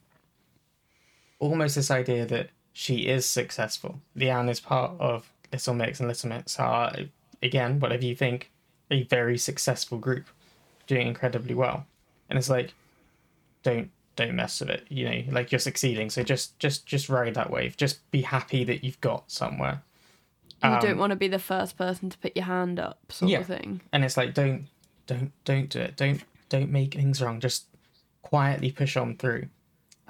[1.38, 4.00] almost this idea that she is successful.
[4.14, 6.94] Leigh-Anne is part of Little Mix, and Little Mix are,
[7.42, 8.50] again, whatever you think,
[8.90, 10.26] a very successful group,
[10.86, 11.86] doing incredibly well.
[12.30, 12.72] And it's like,
[13.62, 14.84] don't don't mess with it.
[14.90, 17.76] You know, like you're succeeding, so just just just ride that wave.
[17.76, 19.82] Just be happy that you've got somewhere.
[20.62, 23.30] You Um, don't want to be the first person to put your hand up, sort
[23.30, 23.38] Yeah.
[23.40, 23.80] of thing.
[23.92, 24.66] and it's like don't
[25.06, 27.64] don't don't do it don't don't make things wrong just
[28.22, 29.48] quietly push on through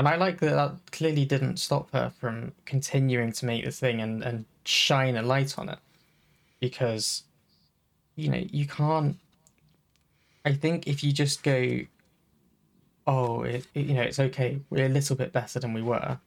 [0.02, 4.00] and i like that that clearly didn't stop her from continuing to make the thing
[4.00, 5.78] and and shine a light on it.
[6.58, 7.22] Because
[8.16, 9.16] you know you can't
[10.44, 11.80] i think if you just go
[13.06, 16.18] oh it, it- you know it's okay we're a little bit better than we were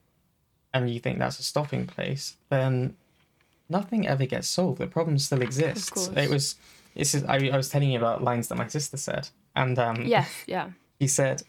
[0.73, 2.95] and you think that's a stopping place then
[3.69, 4.77] nothing ever gets solved.
[4.79, 6.07] The problem still exists.
[6.15, 6.55] it was
[6.95, 10.05] this is I, I was telling you about lines that my sister said and um
[10.05, 10.69] Yes, yeah.
[10.99, 11.43] he said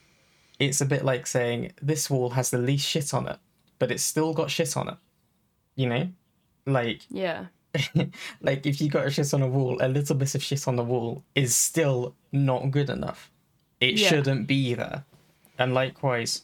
[0.58, 3.38] it's a bit like saying this wall has the least shit on it
[3.78, 4.96] but it's still got shit on it
[5.74, 6.08] you know?
[6.64, 7.46] Like Yeah.
[8.40, 10.76] like if you got a shit on a wall a little bit of shit on
[10.76, 13.30] the wall is still not good enough.
[13.80, 14.08] It Yeah.
[14.08, 15.04] shouldn't be there.
[15.58, 16.42] And likewise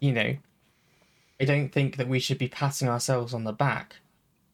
[0.00, 0.36] you know
[1.40, 3.96] i don't think that we should be patting ourselves on the back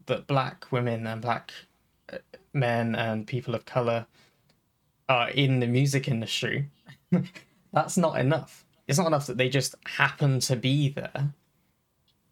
[0.07, 1.53] that black women and black
[2.13, 2.19] uh,
[2.55, 4.07] men and people of color
[5.09, 6.69] are in the music industry.
[7.73, 11.33] That's not enough it's not enough that they just happen to be there.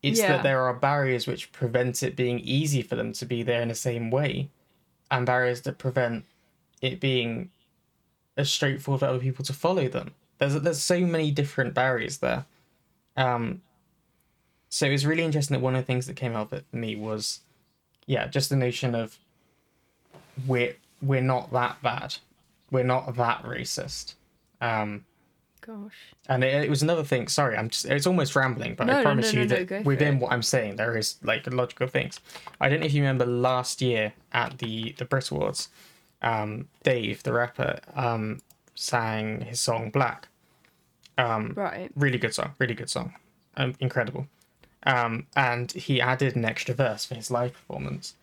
[0.03, 0.33] It's Yeah.
[0.37, 3.69] that there are barriers which prevent it being easy for them to be there in
[3.69, 4.51] the same way
[5.11, 6.25] and barriers that prevent
[6.81, 7.51] it being
[8.37, 10.15] as straightforward for other people to follow them.
[10.39, 12.47] There's there's so many different barriers there.
[13.17, 13.63] Um
[14.69, 16.65] so it was really interesting that one of the things that came out of it
[16.71, 17.41] for me was
[18.07, 19.19] yeah just the notion of
[20.47, 22.17] we're we're not that bad.
[22.71, 24.15] We're not that racist.
[24.61, 25.05] Um
[25.65, 25.95] Gosh.
[26.29, 27.29] and it, it was another thing.
[27.29, 27.87] Sorry, I'm just.
[27.87, 30.21] It's almost rambling, but No, I promise no, you no, no, that within it.
[30.21, 32.21] what I'm saying, there is like logical things.
[32.61, 35.69] I don't know if you remember last year at the the Brit Awards,
[36.21, 38.41] um, Dave, the rapper, um,
[38.75, 40.29] sang his song Black.
[41.19, 41.91] Um, Right.
[41.95, 43.15] really good song, really good song,
[43.57, 44.27] um, incredible.
[44.85, 48.15] Um, and he added an extra verse for his live performance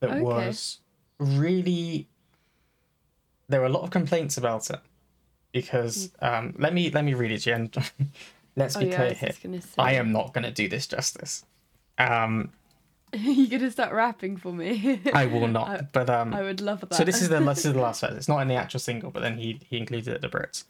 [0.00, 0.20] that Okay.
[0.20, 0.78] was
[1.18, 2.06] really.
[3.48, 4.80] There were a lot of complaints about it
[5.52, 7.70] because um, let me let me read it, Jen.
[8.56, 9.28] Let's Oh be yeah, clear here.
[9.30, 9.70] just gonna say.
[9.78, 11.44] I am not going to do this justice.
[11.96, 12.50] Um,
[13.14, 15.00] You're gonna start rapping for me.
[15.14, 15.68] I will not.
[15.68, 16.94] I- but um, I would love that.
[16.94, 18.12] so this is the this is the last verse.
[18.14, 20.64] It's not in the actual single, but then he he included it the Brits.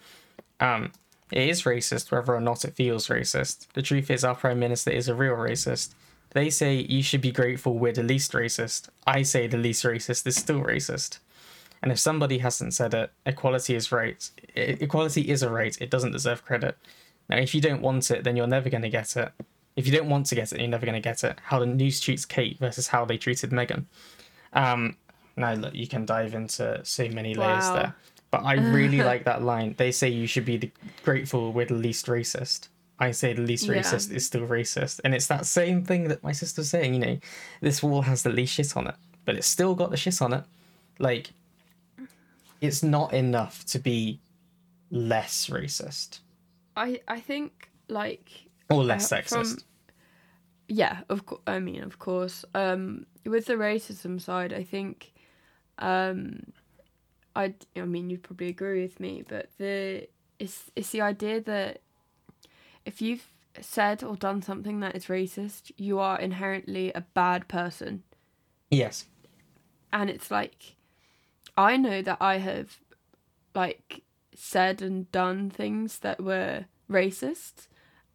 [0.61, 0.93] Um,
[1.33, 3.67] it is racist, whether or not it feels racist.
[3.75, 5.95] The truth is, our prime minister is a real racist.
[6.31, 8.89] They say you should be grateful we're the least racist.
[9.07, 11.19] I say the least racist is still racist.
[11.83, 14.29] And if somebody hasn't said it, equality is right.
[14.55, 15.77] Equality is a right.
[15.81, 16.77] It doesn't deserve credit.
[17.29, 19.33] Now, if you don't want it, then you're never going to get it.
[19.75, 21.39] If you don't want to get it, you're never going to get it.
[21.45, 23.87] How the news treats Kate versus how they treated Meghan.
[24.53, 24.97] Um,
[25.37, 27.75] now, look, you can dive into so many layers Wow.
[27.75, 27.95] there.
[28.31, 29.75] But I really like that line.
[29.77, 30.71] They say you should be the
[31.03, 32.69] grateful we're the least racist.
[32.99, 33.77] I say the least Yeah.
[33.81, 35.01] racist is still racist.
[35.05, 37.19] And it's that same thing that my sister's saying, you know,
[37.61, 40.33] this wall has the least shit on it, but it's still got the shit on
[40.35, 40.45] it.
[40.99, 41.31] Like,
[42.63, 44.21] it's not enough to be
[44.91, 46.21] less racist
[46.77, 48.31] I I think like
[48.71, 49.31] or less Uh, sexist.
[49.59, 49.69] from-
[50.69, 55.13] yeah of course i mean of course um with the racism side i think
[55.79, 56.41] um
[57.37, 61.81] i i mean you'd probably agree with me but the it's it's the idea that
[62.87, 63.27] if you've
[63.61, 68.03] said or done something that is racist you are inherently a bad person
[68.71, 69.07] Yes.
[69.93, 70.77] and it's like
[71.57, 72.79] i know that i have
[73.55, 74.03] like
[74.35, 77.69] said and done things that were racist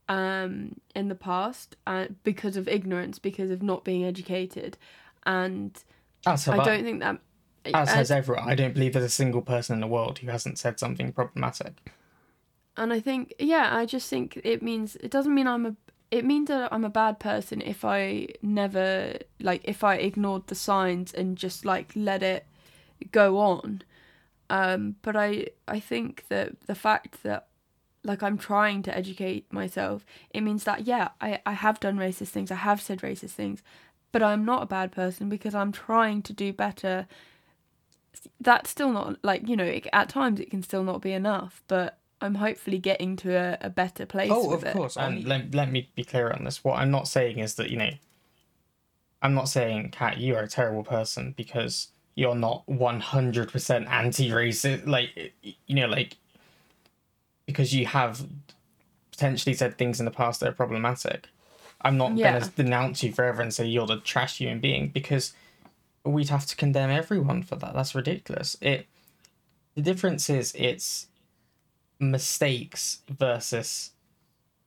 [0.10, 4.78] um in the past uh, because of ignorance because of not being educated
[5.26, 5.84] and
[6.26, 6.66] As have i I.
[6.66, 7.20] don't think that
[7.66, 8.48] As as- has everyone.
[8.50, 11.74] I don't believe there's a single person in the world who hasn't said something problematic.
[12.78, 15.76] and i think yeah i just think it means it doesn't mean i'm a
[16.10, 20.56] it means that i'm a bad person if i never like if i ignored the
[20.56, 22.46] signs and just like let it
[23.12, 23.82] go on
[24.50, 27.48] um but i i think that the fact that
[28.04, 32.30] like i'm trying to educate myself it means that yeah i i have done racist
[32.30, 33.62] things i have said racist things
[34.12, 37.08] but i'm not a bad person because i'm trying to do better
[38.42, 41.62] that's still not like you know it, at times it can still not be enough
[41.68, 44.74] but i'm hopefully getting to a, a better place Oh, with of it.
[44.74, 44.98] course.
[44.98, 46.64] And let, let me be clear on this.
[46.64, 47.92] What I'm not saying is that, you know,
[49.22, 54.88] I'm not saying, Kat, you are a terrible person because you're not 100% anti racist.
[54.88, 55.34] Like,
[55.68, 56.18] you know, like,
[57.46, 58.26] because you have
[59.12, 61.28] potentially said things in the past that are problematic.
[61.82, 62.40] I'm not Yeah.
[62.40, 65.34] gonna denounce you forever and say you're the trash human being because
[66.04, 67.76] we'd have to condemn everyone for that.
[67.76, 68.58] That's ridiculous.
[68.62, 68.88] It
[69.76, 71.06] the difference is it's
[72.00, 73.92] mistakes versus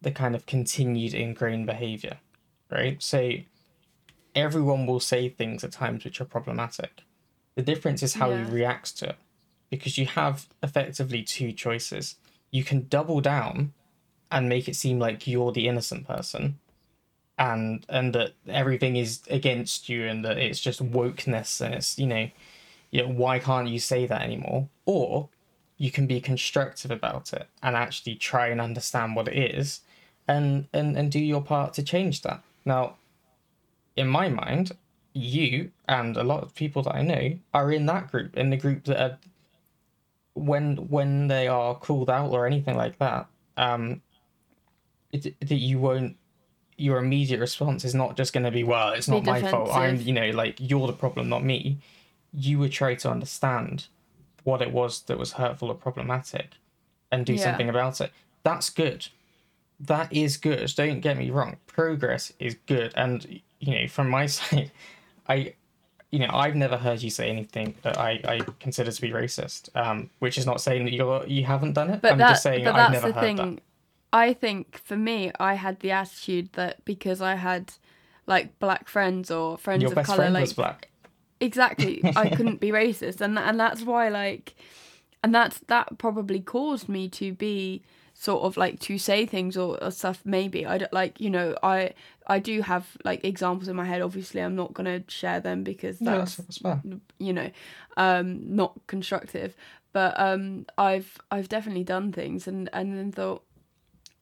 [0.00, 2.18] the kind of continued ingrained behavior,
[2.70, 3.02] right?
[3.02, 3.32] So
[4.36, 7.02] everyone will say things at times which are problematic.
[7.54, 8.44] The difference is how Yeah.
[8.44, 9.16] he reacts to it
[9.70, 12.16] because you have effectively two choices.
[12.50, 13.72] You can double down
[14.30, 16.58] and make it seem like you're the innocent person
[17.38, 22.06] and and that everything is against you and that it's just wokeness and it's you
[22.06, 22.30] know
[22.90, 25.28] you know, why can't you say that anymore or
[25.78, 29.80] you can be constructive about it and actually try and understand what it is
[30.28, 32.96] and and and do your part to change that now
[33.96, 34.72] in my mind
[35.12, 38.56] you and a lot of people that i know are in that group in the
[38.56, 39.18] group that are
[40.34, 44.00] when when they are called out or anything like that um
[45.12, 46.16] it, that you won't
[46.76, 49.70] your immediate response is not just going to be well it's Be not my fault.
[49.72, 51.78] I'm you know like you're the problem not me.
[52.32, 53.86] You would try to understand
[54.44, 56.52] what it was that was hurtful or problematic
[57.12, 57.44] and do Yeah.
[57.44, 58.12] something about it.
[58.44, 59.08] That's good.
[59.78, 60.72] That is good.
[60.74, 61.56] Don't get me wrong.
[61.66, 62.92] Progress is good.
[62.96, 64.70] And you know from my side
[65.30, 65.36] i
[66.10, 69.74] you know i've never heard you say anything that i i consider to be racist
[69.76, 72.00] um which is not saying that you're you haven't done it.
[72.02, 73.36] But i'm that, just saying but i've that's never the heard thing.
[73.56, 73.62] that.
[74.12, 77.72] I think for me, I had the attitude that because I had
[78.26, 80.88] like black friends or friends your of best color, friend like was black.
[81.40, 84.56] Exactly, I couldn't be racist, and and that's why like,
[85.22, 87.82] and that's that probably caused me to be
[88.20, 90.66] sort of like to say things or, or stuff maybe.
[90.66, 91.94] I don't like you know i
[92.26, 94.02] i do have like examples in my head.
[94.02, 97.00] Obviously i'm not gonna share them because no, that's that's, that's fair.
[97.18, 97.50] you know
[97.96, 99.56] um not constructive.
[99.94, 103.42] But um i've i've definitely done things and and then thought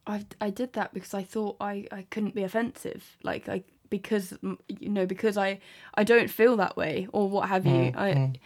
[0.06, 3.16] i i did that because i thought i i couldn't be offensive.
[3.24, 4.32] Like i because
[4.68, 5.58] you know because i
[5.94, 7.90] i don't feel that way or what have you.
[7.90, 8.36] Mm, i mm.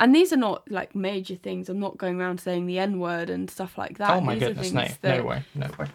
[0.00, 3.30] And these are not like major things i'm not going around saying the n word
[3.30, 5.86] and stuff like that oh my these goodness no that, no way no way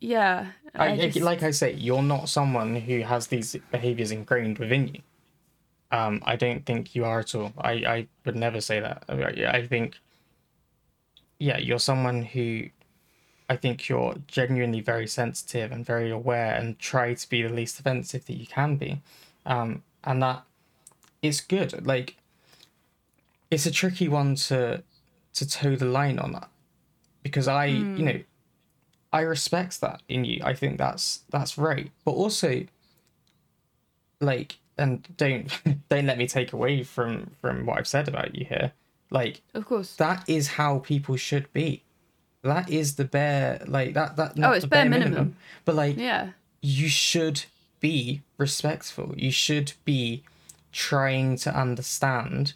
[0.00, 4.58] yeah I, I just- like I say, you're not someone who has these behaviors ingrained
[4.58, 5.00] within you.
[5.92, 7.52] Um, I don't think you are at all.
[7.56, 9.04] I, I would never say that.
[9.08, 9.96] I, I think,
[11.38, 12.64] yeah, you're someone who,
[13.48, 17.78] I think you're genuinely very sensitive and very aware and try to be the least
[17.78, 19.00] offensive that you can be,
[19.46, 20.42] um, and that
[21.22, 21.86] it's good.
[21.86, 22.16] Like,
[23.50, 24.82] it's a tricky one to
[25.34, 26.48] to toe the line on that
[27.22, 28.04] because I, you hmm.
[28.04, 28.20] know,
[29.12, 30.40] I respect that in you.
[30.44, 31.90] I think that's that's right.
[32.04, 32.64] But also
[34.20, 35.48] like and don't
[35.88, 38.72] don't let me take away from from what I've said about you here.
[39.10, 41.82] Like of course that is how people should be.
[42.42, 45.36] That is the bare like that that Oh, it's the bare minimum.
[45.64, 46.30] But like yeah
[46.60, 47.44] you should
[47.80, 49.14] be respectful.
[49.16, 50.22] You should be
[50.72, 52.54] trying to understand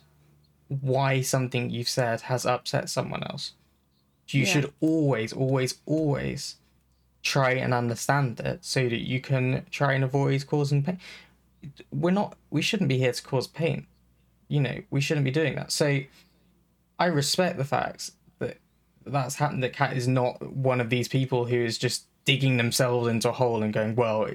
[0.69, 3.53] why something you've said has upset someone else.
[4.29, 4.47] You Yeah.
[4.53, 6.57] should always, always, always
[7.23, 10.99] try and understand it so that you can try and avoid causing pain.
[11.91, 13.87] We're not, we shouldn't be here to cause pain.
[14.49, 15.73] You know, we shouldn't be doing that.
[15.73, 16.01] So
[16.99, 18.59] I respect the fact that
[19.07, 19.63] that's happened.
[19.63, 23.33] That Kat is not one of these people who is just digging themselves into a
[23.33, 24.29] hole and going, well,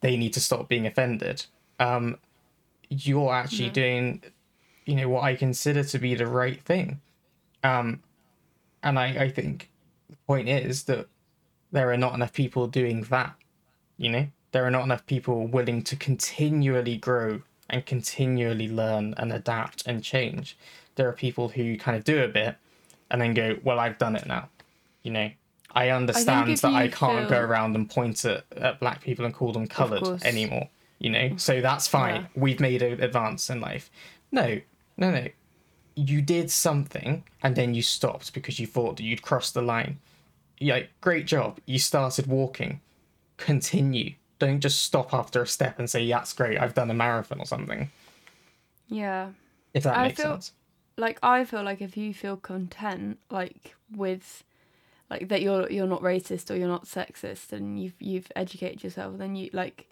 [0.00, 1.46] they need to stop being offended.
[1.80, 2.18] Um,
[2.90, 4.22] you're actually doing,
[4.88, 7.02] you know, what I consider to be the right thing.
[7.62, 8.02] Um,
[8.82, 9.68] and I, I think
[10.08, 11.08] the point is that
[11.70, 13.34] there are not enough people doing that.
[13.98, 19.30] You know, there are not enough people willing to continually grow and continually learn and
[19.30, 20.56] adapt and change.
[20.94, 22.56] There are people who kind of do a bit
[23.10, 24.48] and then go, well, I've done it now.
[25.02, 25.30] You know,
[25.74, 29.34] I understand if that I can't go around and point at, at black people and
[29.34, 30.70] call them coloured anymore.
[30.98, 32.22] You know, so that's fine.
[32.22, 32.26] Yeah.
[32.42, 33.90] We've made an advance in life.
[34.32, 34.60] No,
[34.98, 35.28] no, no.
[35.96, 39.98] You did something and then you stopped because you thought that you'd crossed the line.
[40.60, 41.58] Yeah, great job.
[41.66, 42.80] You started walking.
[43.36, 44.14] Continue.
[44.38, 46.58] Don't just stop after a step and say, yeah, that's great.
[46.60, 47.90] I've done a marathon or something.
[48.88, 49.30] yeah
[49.74, 50.52] If that I makes feel- sense.
[50.96, 54.44] like I feel like if you feel content like with
[55.10, 59.16] like that you're you're not racist or you're not sexist and you've you've educated yourself
[59.18, 59.88] then you like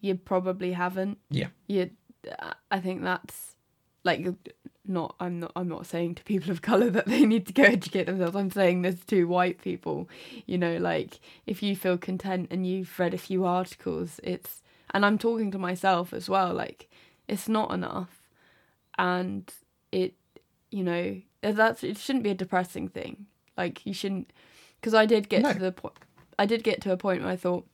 [0.00, 1.48] you probably haven't Yeah.
[1.66, 1.90] you
[2.70, 3.55] I think that's
[4.06, 4.26] like
[4.86, 7.62] not I'm not I'm not saying to people of color that they need to go
[7.78, 8.36] educate themselves.
[8.36, 10.08] I'm saying this to white people
[10.46, 14.62] you know like if you feel content and you've read a few articles it's
[14.94, 16.88] and I'm talking to myself as well like
[17.28, 18.12] it's not enough.
[18.98, 19.52] And
[19.92, 20.14] it
[20.70, 23.26] you know uh, that's it shouldn't be a depressing thing.
[23.56, 24.32] Like you shouldn't
[24.80, 25.52] because i did get No.
[25.52, 25.94] to the point
[26.38, 27.66] i did get to a point where i thought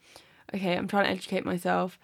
[0.54, 1.98] okay, I'm trying to educate myself,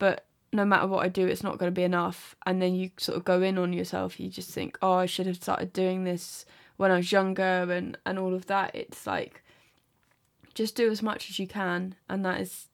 [0.00, 2.36] but no matter what I do, it's not going to be enough.
[2.46, 4.20] And then you sort of go in on yourself.
[4.20, 6.46] You just think, oh, I should have started doing this
[6.76, 8.74] when I was younger and, and all of that.
[8.74, 9.42] It's like,
[10.54, 11.96] just do as much as you can.
[12.08, 12.68] And that is,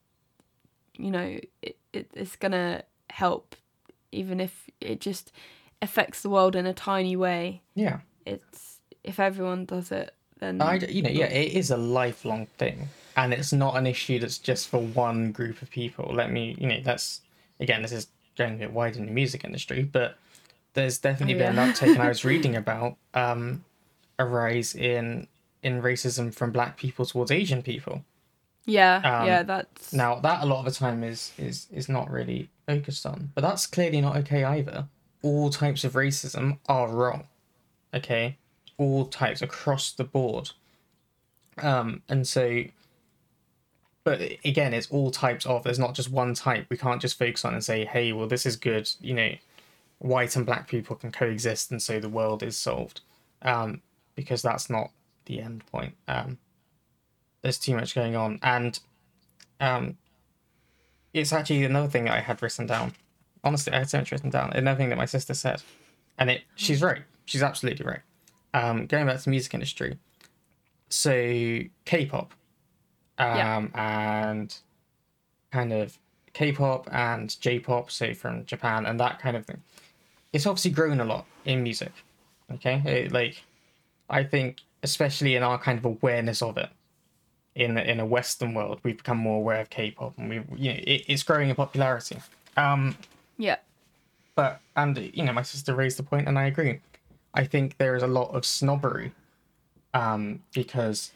[0.96, 3.56] you know, it, it it's going to help,
[4.12, 5.32] even if it just
[5.80, 7.62] affects the world in a tiny way.
[7.74, 8.00] Yeah.
[8.26, 10.60] It's, if everyone does it, then.
[10.60, 12.90] I, you know, yeah, it is a lifelong thing.
[13.16, 16.12] And it's not an issue that's just for one group of people.
[16.14, 17.22] Let me, you know, that's
[17.60, 20.16] again, this is going a bit wide in the music industry, but
[20.74, 21.62] there's definitely Oh, been yeah.
[21.64, 23.64] an uptake, and I was reading about um,
[24.18, 25.26] a rise in
[25.62, 28.02] in racism from black people towards Asian people.
[28.66, 29.92] Yeah, Um, yeah, that's.
[29.92, 33.40] Now that a lot of the time is is is not really focused on, but
[33.42, 34.86] that's clearly not okay either.
[35.22, 37.24] All types of racism are wrong.
[37.92, 38.36] Okay,
[38.78, 40.50] all types across the board.
[41.58, 42.62] Um, and so,
[44.04, 45.62] but again, it's all types of.
[45.62, 46.66] There's not just one type.
[46.70, 48.90] We can't just focus on and say, hey, well, this is good.
[49.00, 49.32] You know,
[49.98, 53.00] white and black people can coexist, and so the world is solved.
[53.42, 53.82] Um,
[54.14, 54.90] because that's not
[55.26, 55.94] the end point.
[56.08, 56.38] Um,
[57.42, 58.78] there's too much going on, and
[59.60, 59.96] um,
[61.12, 62.92] it's actually another thing that I had written down.
[63.42, 64.52] Honestly, I had so much written down.
[64.52, 65.62] Another thing that my sister said,
[66.18, 67.02] and it she's right.
[67.24, 68.00] She's absolutely right.
[68.52, 69.96] Um, going back to the music industry,
[70.88, 72.34] so K-pop,
[73.20, 74.54] um, and
[75.52, 75.98] kind of
[76.32, 79.62] K-pop and J-pop, so from Japan and that kind of thing.
[80.32, 81.92] It's obviously grown a lot in music.
[82.52, 83.42] Okay, It, like
[84.08, 86.68] I think, especially in our kind of awareness of it,
[87.54, 90.80] in in a Western world, we've become more aware of K-pop, and we, you know,
[90.82, 92.16] it, it's growing in popularity.
[92.56, 92.96] Um,
[93.38, 93.56] Yeah.
[94.34, 96.80] but and you know, my sister raised the point, and I agree.
[97.34, 99.12] I think there is a lot of snobbery,
[99.94, 101.12] um, because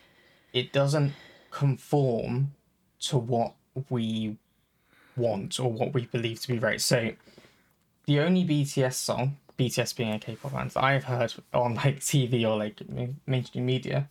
[0.52, 1.12] it doesn't
[1.54, 2.52] conform
[2.98, 3.54] to what
[3.88, 4.36] we
[5.16, 6.80] want or what we believe to be right.
[6.80, 7.12] So,
[8.06, 12.44] the only BTS song, BTS being a K-pop band that I've heard on like TV
[12.44, 12.80] or like
[13.26, 14.10] mainstream media,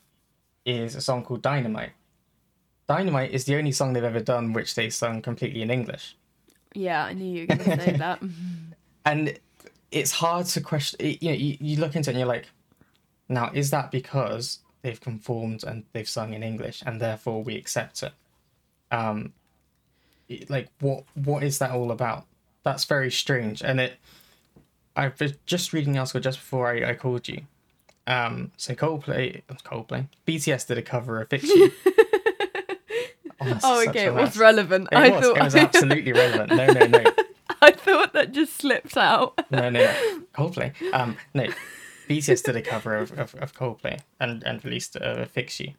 [0.65, 1.91] is a song called Dynamite.
[2.87, 6.15] Dynamite is the only song they've ever done which they sung completely in English.
[6.73, 8.21] Yeah, I knew you were going to say that.
[9.05, 9.37] and
[9.91, 12.47] it's hard to question you know you, you look into it and you're like
[13.29, 18.03] now is that because they've conformed and they've sung in english and therefore we accept
[18.03, 18.11] it.
[18.91, 19.33] Um
[20.49, 22.25] like what what is that all about?
[22.63, 23.93] That's very strange and it
[24.95, 27.41] i was just reading the article just before i, I called you.
[28.05, 31.71] Um so coldplay coldplay bts did a cover of fiction
[33.45, 34.87] Oh, oh, okay, it was relevant.
[34.91, 36.49] it I was, thought it was absolutely relevant.
[36.51, 37.03] No no no.
[37.61, 39.33] I thought that just slipped out.
[39.51, 39.85] no, no,
[40.33, 40.71] Coldplay.
[40.93, 41.47] Um, no,
[42.09, 45.73] BTS did a cover of, of, of Coldplay and, and released uh, Fix You,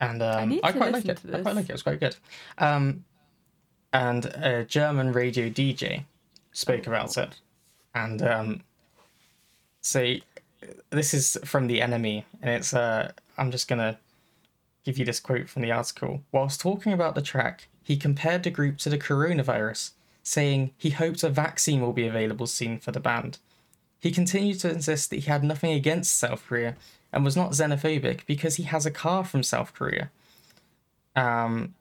[0.00, 1.18] and um, need I, quite like it.
[1.18, 1.54] to I quite this.
[1.56, 1.70] like it.
[1.70, 2.16] It was quite good.
[2.58, 3.04] Um,
[3.92, 6.04] and a German radio DJ
[6.52, 7.40] spoke about it,
[7.94, 8.60] and um,
[9.80, 10.14] so
[10.90, 13.98] this is from the NME, and it's uh, I'm just gonna
[14.84, 16.22] give you this quote from the article.
[16.32, 21.22] Whilst talking about the track, he compared the group to the coronavirus, saying he hopes
[21.22, 23.38] a vaccine will be available soon for the band.
[24.04, 26.76] He continued to insist that he had nothing against South Korea
[27.10, 30.10] and was not xenophobic because he has a car from South Korea.
[31.16, 31.74] Um,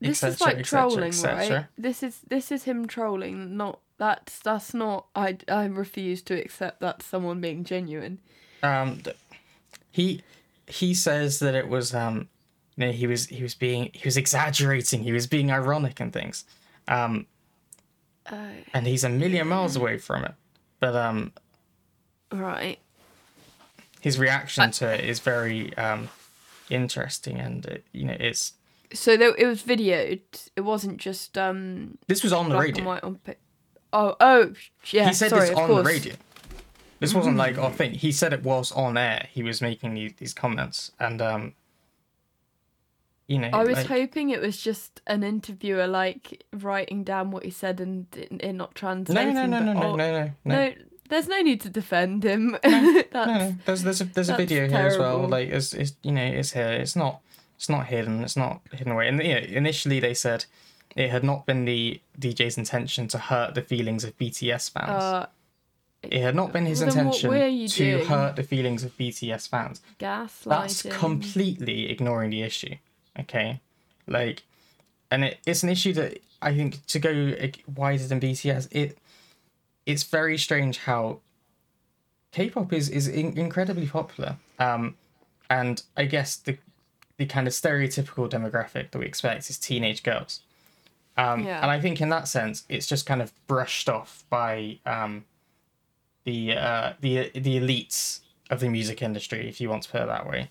[0.00, 1.56] This et is like cetera, trolling, cetera.
[1.60, 1.66] right?
[1.78, 3.56] This is this is him trolling.
[3.56, 5.06] Not that's that's not.
[5.14, 8.18] I I refuse to accept that someone being genuine.
[8.62, 9.00] um
[9.90, 10.22] he
[10.66, 12.28] he says that it was um
[12.76, 16.12] you know he was he was being he was exaggerating he was being ironic and
[16.12, 16.44] things
[16.86, 17.24] um
[18.26, 20.34] Uh, and he's a million miles away from it
[20.80, 21.32] but um
[22.32, 22.78] right.
[24.00, 26.08] his reaction to it is very um
[26.68, 28.54] interesting and it, you know it's
[28.92, 30.20] So there, it was videoed.
[30.56, 33.16] It wasn't just um this was on the radio on.
[33.16, 33.36] pi-
[33.92, 34.52] Oh oh
[34.90, 35.08] yeah.
[35.08, 35.86] he said sorry, this on course.
[35.86, 36.14] the radio
[37.00, 40.12] this wasn't like off thing he said it was on air he was making these,
[40.18, 41.54] these comments and um
[43.30, 47.44] you know I was like- hoping it was just an interviewer like writing down what
[47.44, 49.34] he said and it, not translating.
[49.34, 50.72] no no no no oh, no no no no.
[51.08, 52.56] There's no need to defend him.
[52.62, 53.54] That's no, no.
[53.64, 55.28] There's there's a there's a video here as well.
[55.28, 56.72] Like it's, it's you know it's here.
[56.72, 57.20] It's not
[57.56, 58.22] it's not hidden.
[58.22, 59.08] It's not hidden away.
[59.08, 60.44] And you know, initially they said
[60.96, 65.02] it had not been the DJ's intention to hurt the feelings of BTS fans.
[65.02, 65.26] uh,
[66.02, 68.06] it had not been his intention to doing?
[68.06, 69.82] hurt the feelings of BTS fans.
[69.98, 70.48] gaslighting.
[70.48, 72.76] That's completely ignoring the issue.
[73.20, 73.60] Okay,
[74.06, 74.42] like,
[75.10, 77.34] and it, it's an issue that I think to go
[77.74, 78.98] wider than BTS, it
[79.86, 81.20] it's very strange how
[82.32, 84.36] K-pop is is in- incredibly popular.
[84.58, 84.96] Um,
[85.48, 86.58] and I guess the
[87.16, 90.40] the kind of stereotypical demographic that we expect is teenage girls.
[91.18, 91.60] Um, Yeah.
[91.60, 95.24] And I think in that sense, it's just kind of brushed off by um,
[96.24, 100.06] the uh, the the elites of the music industry, if you want to put it
[100.06, 100.50] that way,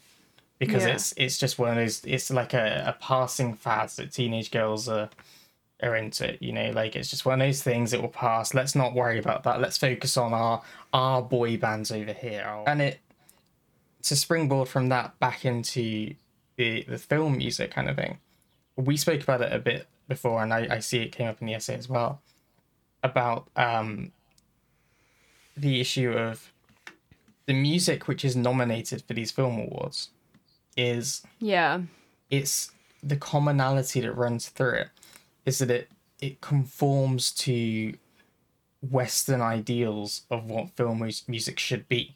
[0.59, 0.93] because Yeah.
[0.93, 2.03] it's it's just one of those.
[2.05, 5.09] It's like a, a passing fad that teenage girls are
[5.81, 6.37] are into.
[6.43, 7.93] You know, like it's just one of those things.
[7.93, 8.53] It will pass.
[8.53, 9.61] Let's not worry about that.
[9.61, 10.61] Let's focus on our
[10.93, 12.45] our boy bands over here.
[12.67, 12.99] And it
[14.03, 16.13] to springboard from that back into
[16.57, 18.19] the the film music kind of thing.
[18.75, 21.47] We spoke about it a bit before, and I, I see it came up in
[21.47, 22.21] the essay as well
[23.03, 24.11] about um,
[25.55, 26.51] the issue of
[27.45, 30.09] the music which is nominated for these film awards
[30.79, 31.81] is Yeah.
[32.29, 32.71] it's
[33.03, 34.89] the commonality that runs through it
[35.45, 35.89] is that it
[36.21, 37.93] it conforms to
[38.81, 42.15] western ideals of what film mus- music should be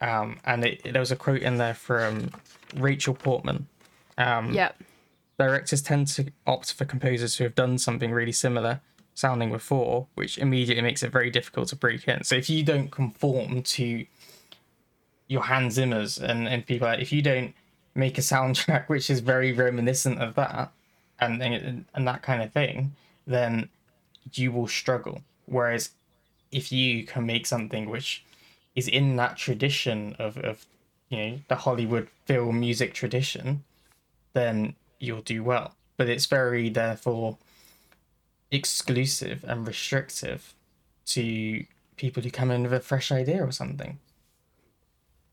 [0.00, 2.30] um and it, there was a quote in there from
[2.76, 3.66] rachel portman
[4.18, 4.76] um Yep.
[5.38, 8.80] directors tend to opt for composers who have done something really similar
[9.14, 12.22] sounding before, which immediately makes it very difficult to break in.
[12.22, 14.06] So if you don't conform to
[15.26, 17.52] your Hans Zimmers and, and people like if you don't
[17.98, 20.72] make a soundtrack which is very reminiscent of that
[21.20, 22.94] and and, and that kind of thing,
[23.26, 23.68] then
[24.32, 25.22] you will struggle.
[25.46, 25.90] Whereas
[26.52, 28.24] if you can make something which
[28.74, 30.64] is in that tradition of, of
[31.08, 33.64] you know the Hollywood film music tradition,
[34.32, 35.74] then you'll do well.
[35.96, 37.38] But it's very, therefore,
[38.50, 40.54] exclusive and restrictive
[41.06, 41.64] to
[41.96, 43.98] people who come in with a fresh idea or something.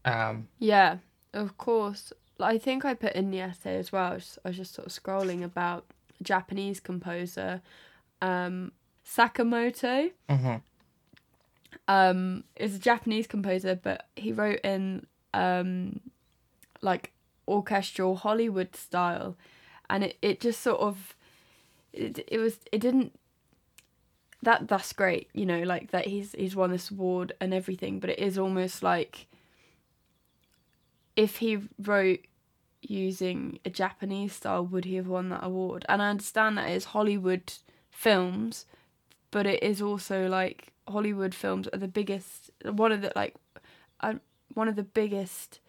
[0.04, 0.98] Um, Yeah,
[1.34, 2.12] of course.
[2.40, 4.12] I think I put in the essay as well.
[4.12, 5.86] I was, I was just sort of scrolling about
[6.20, 7.62] a Japanese composer,
[8.22, 8.72] um,
[9.06, 10.12] Sakamoto.
[10.30, 10.62] mhm.
[11.88, 15.06] Um, is a Japanese composer, but he wrote in
[15.36, 16.00] um,
[16.82, 17.12] like
[17.48, 19.36] orchestral Hollywood style,
[19.90, 21.16] and it, it just sort of
[21.94, 23.18] it, it was it didn't
[24.42, 28.10] that that's great you know like that he's he's won this award and everything but
[28.12, 29.26] it is almost like
[31.16, 32.20] if he wrote
[32.82, 35.86] using a Japanese style, would he have won that award?
[35.90, 37.54] And I understand that it's Hollywood
[37.90, 38.66] films,
[39.32, 43.36] but it is also like Hollywood films are the biggest, one of the like,
[44.02, 44.16] uh,
[44.54, 45.60] one of the biggest.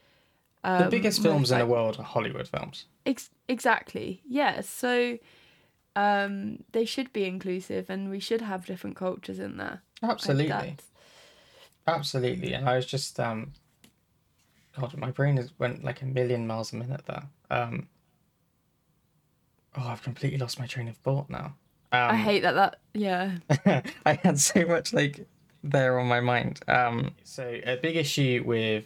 [0.65, 2.87] Um, the biggest films in the world are Hollywood films.
[3.05, 4.21] Ex- exactly.
[4.29, 4.61] Yeah.
[4.63, 5.19] So,
[5.95, 9.83] um, they should be inclusive, and we should have different cultures in there.
[10.03, 10.77] Absolutely.
[11.87, 12.53] Absolutely.
[12.53, 13.53] And I was just, um,
[14.79, 17.25] God, my brain has went like a million miles a minute there.
[17.51, 17.89] Um,
[19.77, 21.55] oh, I've completely lost my train of thought now.
[21.93, 22.53] Um, I hate that.
[22.53, 23.37] That yeah.
[24.07, 25.27] I had so much like
[25.63, 26.61] there on my mind.
[26.69, 28.85] Um, so a big issue with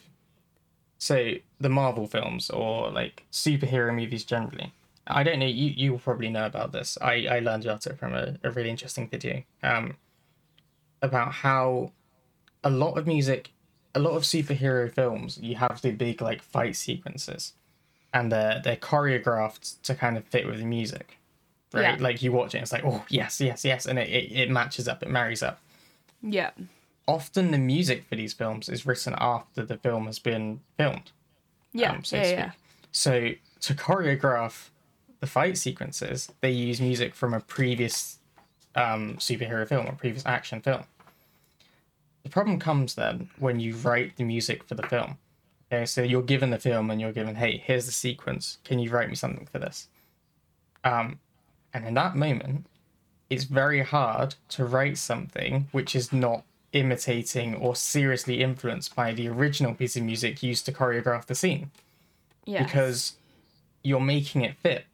[0.98, 4.72] so the Marvel films or like superhero movies generally.
[5.06, 5.46] I don't know.
[5.46, 6.96] You you will probably know about this.
[7.00, 9.42] I I learned about it from a, a really interesting video.
[9.62, 9.96] Um,
[11.02, 11.92] about how
[12.62, 13.52] a lot of music,
[13.94, 17.54] a lot of superhero films, you have the big like fight sequences,
[18.12, 21.18] and they're they're choreographed to kind of fit with the music
[21.72, 21.98] right?
[21.98, 22.02] Yeah.
[22.02, 24.88] Like you watch it, it's like, oh yes, yes, yes, and it, it, it matches
[24.88, 25.60] up, it marries up.
[26.22, 26.50] Yeah.
[27.06, 31.10] Often the music for these films is written after the film has been filmed.
[31.72, 31.92] Yeah.
[31.92, 32.22] um, so yeah.
[32.22, 32.50] to Yeah.
[32.92, 33.30] So
[33.60, 34.68] to choreograph
[35.20, 38.18] the fight sequences, they use music from a previous
[38.74, 40.84] um, superhero film or previous action film.
[42.22, 45.18] The problem comes then when you write the music for the film.
[45.72, 48.58] Okay, so you're given the film and you're given, hey, here's the sequence.
[48.64, 49.88] Can you write me something for this?
[50.84, 51.20] Um,
[51.72, 52.66] and in that moment,
[53.28, 59.28] it's very hard to write something which is not imitating or seriously influenced by the
[59.28, 61.70] original piece of music used to choreograph the scene
[62.44, 62.64] Yeah.
[62.64, 63.14] because
[63.82, 64.84] you're making it fit,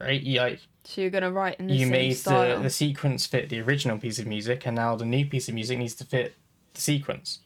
[0.00, 0.20] right?
[0.20, 2.56] You like So you're gonna write in the you same made style.
[2.56, 5.54] the, the sequence fit the original piece of music, and now the new piece of
[5.54, 6.34] music needs to fit
[6.72, 7.40] the sequence,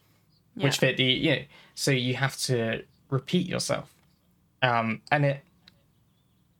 [0.55, 1.43] which fit the you know.
[1.74, 3.93] So you have to repeat yourself,
[4.62, 5.40] um, and it,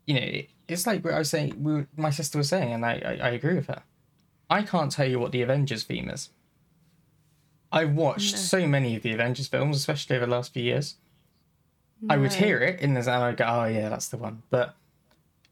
[0.06, 1.62] you know, it, it's like what I was saying.
[1.62, 3.84] We were, my sister was saying, and I, I I agree with her.
[4.50, 6.30] I can't tell you what the Avengers theme is.
[7.70, 8.38] I've watched No.
[8.38, 10.96] so many of the Avengers films, especially over the last few years.
[12.10, 14.74] I would hear it in this, and I'd go, "Oh yeah, that's the one." But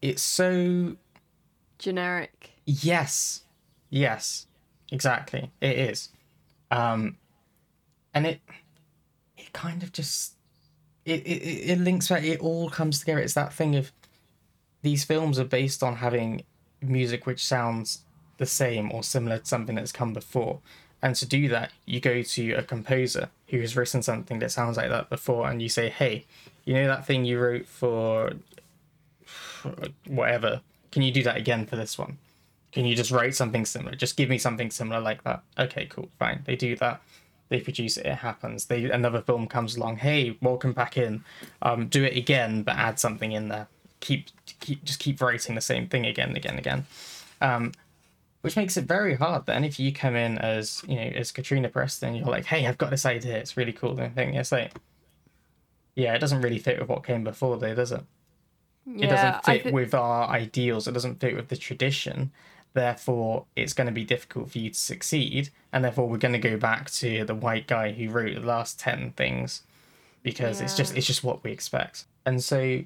[0.01, 0.97] it's so
[1.81, 2.51] generic.
[2.65, 3.41] Yes.
[3.89, 4.47] Yes.
[4.91, 5.51] Exactly.
[5.59, 6.09] It is.
[6.69, 7.17] Um
[8.13, 8.41] and it
[9.37, 10.33] it kind of just
[11.03, 13.19] it, it, it links back it all comes together.
[13.19, 13.91] It's that thing of
[14.81, 16.43] these films are based on having
[16.81, 18.03] music which sounds
[18.37, 20.59] the same or similar to something that's come before.
[21.03, 24.77] And to do that, you go to a composer who has written something that sounds
[24.77, 26.25] like that before and you say, Hey,
[26.63, 28.33] you know that thing you wrote for
[30.07, 30.61] whatever.
[30.91, 32.17] Can you do that again for this one?
[32.71, 33.95] Can you just write something similar?
[33.95, 35.43] Just give me something similar like that.
[35.57, 36.43] Okay, cool, fine.
[36.45, 37.01] They do that.
[37.49, 38.05] They produce it.
[38.05, 38.65] It happens.
[38.65, 39.97] They another film comes along.
[39.97, 41.23] Hey, welcome back in.
[41.61, 43.67] Um, do it again, but add something in there.
[43.99, 44.27] Keep
[44.61, 46.85] keep just keep writing the same thing again, again, again.
[47.41, 47.73] Um,
[48.39, 49.45] which makes it very hard.
[49.45, 52.77] Then if you come in as you know as Katrina Preston, you're like, hey, I've
[52.77, 53.37] got this idea.
[53.37, 53.99] It's really cool.
[53.99, 54.71] And thing it's like,
[55.95, 58.01] yeah, it doesn't really fit with what came before, though, does it?
[58.85, 60.87] Yeah, it doesn't fit thi- with our ideals.
[60.87, 62.31] It doesn't fit with the tradition.
[62.73, 65.49] Therefore it's going to be difficult for you to succeed.
[65.71, 68.79] And therefore we're going to go back to the white guy who wrote the last
[68.79, 69.63] 10 things
[70.23, 72.05] because it's just it's just what we expect.
[72.25, 72.83] And so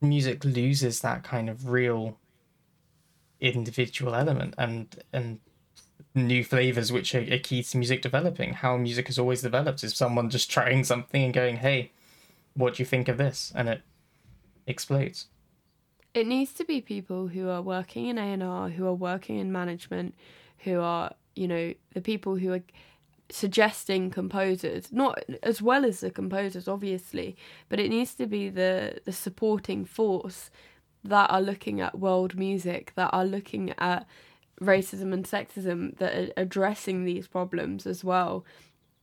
[0.00, 2.18] music loses that kind of real
[3.40, 5.40] individual element and and
[6.14, 8.54] new flavors which are, are key to music developing.
[8.54, 11.92] How music has always developed is someone just trying something and going hey
[12.54, 13.52] what do you think of this?
[13.54, 13.82] And it
[14.66, 15.28] explodes
[16.16, 20.14] it needs to be people who are working in A&R, who are working in management,
[20.60, 22.62] who are, you know, the people who are
[23.28, 27.36] suggesting composers, not as well as the composers obviously,
[27.68, 30.50] but it needs to be the the supporting force
[31.04, 34.06] that are looking at world music, that are looking at
[34.60, 38.42] racism and sexism that are addressing these problems as well.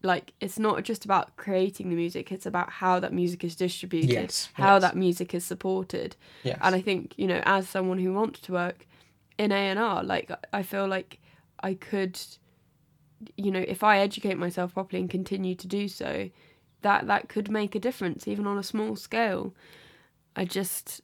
[0.04, 4.10] Like it's not just about creating the music, it's about how that music is distributed,
[4.10, 4.82] Yes, how yes.
[4.82, 6.16] that music is supported.
[6.44, 8.86] yes And I think, you know, as someone who wants to work
[9.38, 11.20] in A&R, like I feel like
[11.62, 12.20] I could
[13.38, 16.30] you know, if I educate myself properly and continue to do so,
[16.82, 19.54] that that could make a difference even on a small scale.
[20.36, 21.00] I just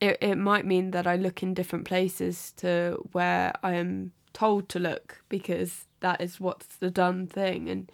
[0.00, 4.68] it it might mean that I look in different places to where I am told
[4.70, 7.92] to look because that is what's the done thing and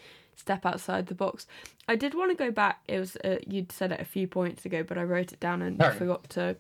[0.49, 1.47] step outside the box.
[1.89, 2.81] I did want to go back.
[2.89, 5.61] It was uh, you'd said it a few points ago, but I wrote it down
[5.61, 5.95] and Sorry.
[5.95, 6.57] forgot to.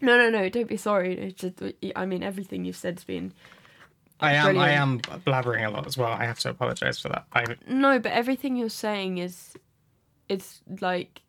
[0.00, 0.48] No, no, no!
[0.48, 1.16] Don't be sorry.
[1.16, 1.62] It's just
[1.94, 3.32] I mean everything you've said's been
[4.18, 6.12] I am I am blabbering a lot as well.
[6.12, 7.24] I have to apologize for that.
[7.32, 9.54] I No, but everything you're saying is
[10.28, 11.22] it's like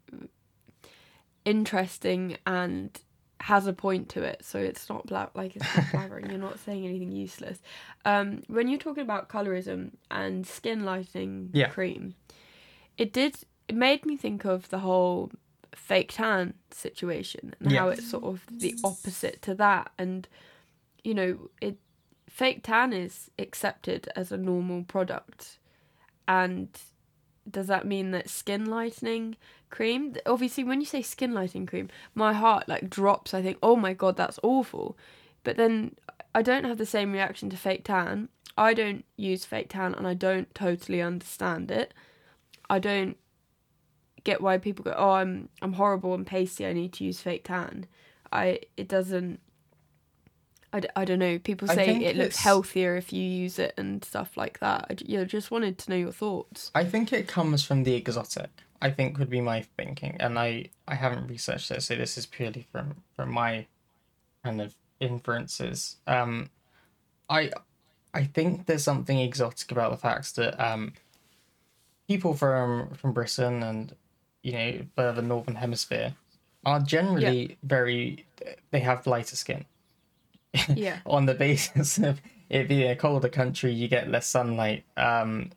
[1.45, 2.99] interesting and
[3.42, 4.46] has a point to it.
[4.46, 6.30] So it's not bla- like it's not blabbering.
[6.30, 7.60] You're not saying anything useless.
[8.06, 11.68] Um, when you're talking about colorism and skin lightening Yeah.
[11.70, 12.16] cream,
[12.98, 13.36] it did
[13.68, 15.32] it made me think of the whole
[15.74, 20.28] fake tan situation and how it's sort of the opposite to that and
[21.04, 21.78] you know it
[22.30, 25.58] fake tan is accepted as a normal product
[26.28, 26.68] and
[27.50, 29.38] does that mean that skin lightening
[29.72, 33.76] cream obviously when you say skin lightening cream my heart like drops i think oh
[33.76, 34.98] my god that's awful
[35.44, 35.96] but then
[36.36, 40.06] i don't have the same reaction to fake tan i don't use fake tan and
[40.08, 41.94] i don't totally understand it
[42.70, 43.18] i don't
[44.24, 47.46] get why people go oh i'm i'm horrible and pasty i need to use fake
[47.46, 47.86] tan
[48.32, 49.40] i it doesn't
[50.74, 51.38] I, d- I don't know.
[51.38, 54.86] People say it looks healthier if you use it and stuff like that.
[54.90, 56.72] I j- yeah, just wanted to know your thoughts.
[56.74, 58.50] I think it comes from the exotic.
[58.82, 62.26] I think would be my thinking, and I I haven't researched it, so this is
[62.26, 63.68] purely from from my
[64.44, 65.98] kind of inferences.
[66.08, 66.50] Um,
[67.30, 67.52] I
[68.14, 70.94] I think there's something exotic about the fact that um
[72.08, 73.96] people from from Britain and
[74.42, 76.14] you know further northern hemisphere
[76.66, 78.26] are generally very
[78.72, 79.66] they have lighter skin.
[80.76, 81.00] Yeah.
[81.06, 84.84] on the basis of it being a colder country, you get less sunlight.
[84.98, 85.52] Um,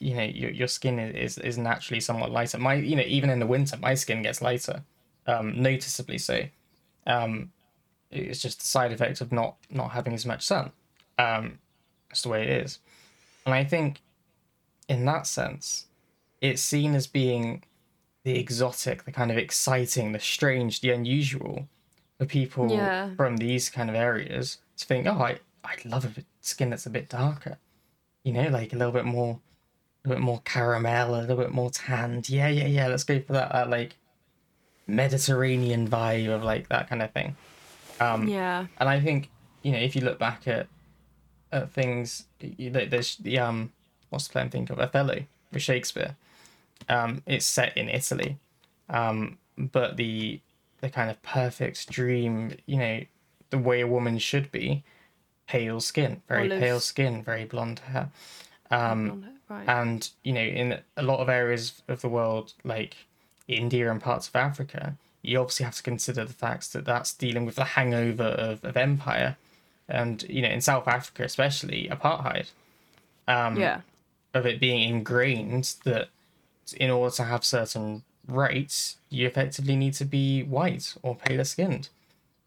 [0.00, 2.58] you know, your your skin is is naturally somewhat lighter.
[2.58, 4.82] My, you know, even in the winter, my skin gets lighter,
[5.26, 6.42] um, noticeably so.
[7.06, 7.52] Um,
[8.10, 10.72] it's just a side effect of not not having as much sun.
[11.18, 11.58] Um,
[12.08, 12.78] that's the way it is,
[13.46, 14.00] and I think,
[14.88, 15.86] in that sense,
[16.40, 17.62] it's seen as being
[18.24, 21.68] the exotic, the kind of exciting, the strange, the unusual
[22.18, 23.14] for people Yeah.
[23.16, 26.84] from these kind of areas to think, oh, I, I'd love a bit skin that's
[26.86, 27.56] a bit darker.
[28.24, 29.40] You know, like a little bit more
[30.04, 32.28] a little bit more caramel, a little bit more tanned.
[32.28, 33.96] Yeah, yeah, yeah, let's go for that, that like
[34.86, 37.36] Mediterranean vibe of like that kind of thing.
[38.00, 38.66] Um Yeah.
[38.78, 39.30] and I think,
[39.62, 40.66] you know, if you look back at
[41.52, 43.72] at things you- there's the um
[44.08, 44.80] what's the play I'm thinking of?
[44.80, 46.16] Othello with Shakespeare.
[46.88, 48.38] Um, it's set in Italy.
[48.88, 50.40] Um, but the
[50.80, 53.00] the kind of perfect dream, you know,
[53.50, 54.82] the way a woman should be,
[55.46, 56.60] pale skin, very Olives.
[56.60, 58.08] pale skin, very blonde hair.
[58.70, 59.68] Um, right.
[59.68, 62.96] and you know, in a lot of areas of the world, like
[63.48, 67.44] India and parts of Africa, you obviously have to consider the fact that that's dealing
[67.44, 69.36] with the hangover of, of empire,
[69.88, 72.46] and you know, in South Africa especially, apartheid.
[73.28, 73.82] Um, yeah.
[74.34, 76.08] of it being ingrained that
[76.76, 81.88] in order to have certain rights, you effectively need to be white or paler skinned.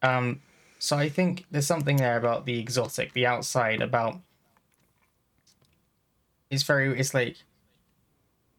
[0.02, 0.42] Um,
[0.80, 4.20] so I think there's something there about the exotic, the outside, about
[6.54, 7.38] it's very it's like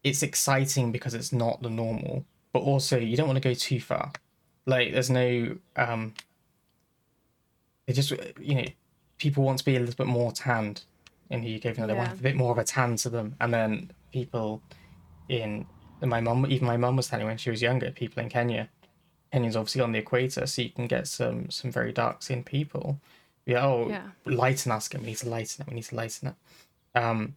[0.03, 3.79] it's exciting because it's not the normal, but also you don't want to go too
[3.79, 4.11] far.
[4.65, 6.13] Like there's no um
[7.87, 8.65] it just you know,
[9.17, 10.83] people want to be a little bit more tanned
[11.29, 13.35] in the UK, you know, they want a bit more of a tan to them.
[13.39, 14.61] And then people
[15.29, 15.65] in
[16.01, 18.69] my mum even my mum was telling me when she was younger, people in Kenya
[19.31, 22.99] Kenya's obviously on the equator, so you can get some some very dark skinned people.
[23.45, 24.07] Yeah, oh, Yeah.
[24.25, 25.01] lighten our skin.
[25.01, 25.67] We need to lighten it.
[25.69, 26.35] We need to lighten it.
[26.99, 27.35] Um,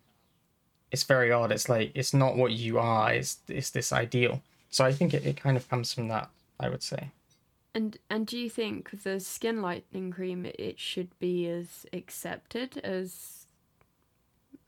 [0.91, 1.53] it's very odd.
[1.53, 3.13] It's like it's not what you are.
[3.13, 4.43] It's it's this ideal.
[4.71, 6.29] So I think it, it kind of comes from that.
[6.61, 7.11] I would say.
[7.75, 13.47] And and do you think the skin lightening cream it- should be as accepted as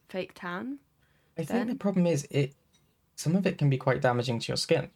[0.09, 0.79] fake tan?
[1.39, 2.53] I think the problem is it.
[3.17, 4.89] Some of it can be quite damaging to your skin.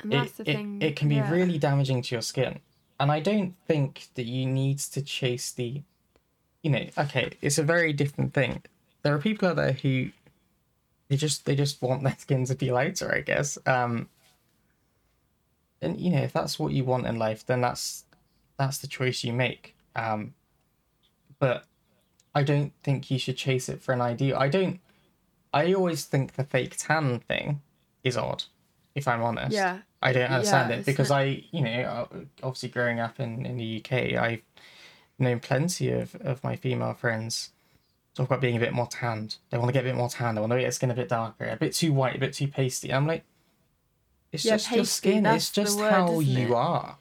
[0.00, 0.82] And It, that's the it, thing.
[0.82, 1.30] it can be yeah.
[1.30, 2.60] really damaging to your skin,
[3.00, 5.82] and I don't think that you need to chase the.
[6.62, 8.62] You know, okay, it's a very different thing.
[9.02, 10.10] There are people out there who.
[11.14, 13.56] They just they just want their skin to be lighter, I guess.
[13.66, 14.08] Um.
[15.80, 18.04] And you know, if that's what you want in life, then that's
[18.58, 19.76] that's the choice you make.
[19.94, 20.34] Um.
[21.38, 21.66] But
[22.34, 24.36] I don't think you should chase it for an ideal.
[24.36, 24.80] I don't.
[25.52, 27.60] I always think the fake tan thing
[28.02, 28.42] is odd,
[28.96, 29.52] if I'm honest.
[29.54, 29.78] Yeah.
[30.02, 32.08] I don't understand Yeah, it because not- I, you know,
[32.42, 34.42] obviously growing up in, in the UK, I've
[35.16, 37.50] known plenty of, of my female friends
[38.14, 39.36] talk about being a bit more tanned.
[39.50, 40.36] They want to get a bit more tanned.
[40.36, 42.32] They want to get their skin a bit darker, a bit too white, a bit
[42.32, 42.92] too pasty.
[42.92, 43.24] I'm like,
[44.32, 45.26] it's Yeah, just your skin.
[45.26, 46.56] It's just word, how you it?
[46.56, 46.98] are.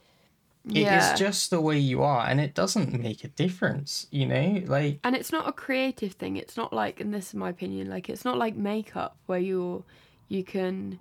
[0.66, 1.14] It Yeah.
[1.14, 4.08] is just the way you are, and it doesn't make a difference.
[4.12, 6.38] You know, like And it's not a creative thing.
[6.38, 9.84] It's not like, and this is my opinion, like it's not like makeup where you're
[10.30, 11.00] you can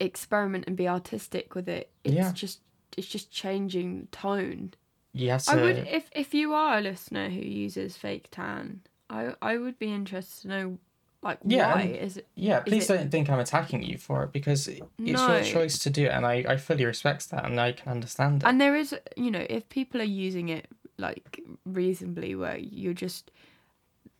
[0.00, 1.90] experiment and be artistic with it.
[2.04, 2.32] It's Yeah.
[2.32, 2.60] just
[2.96, 4.74] it's just changing tone.
[5.12, 5.52] You have to.
[5.52, 9.78] I would if if you are a listener who uses fake tan, I I would
[9.78, 10.78] be interested to know
[11.22, 14.32] like Yeah, why is it Yeah, please it- don't think I'm attacking you for it
[14.32, 15.36] because it's No.
[15.36, 18.42] your choice to do it, and I, I fully respect that, and I can understand
[18.42, 18.46] it.
[18.46, 20.66] and there is you know if people are using it
[20.98, 23.30] like reasonably where you're just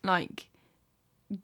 [0.03, 0.47] like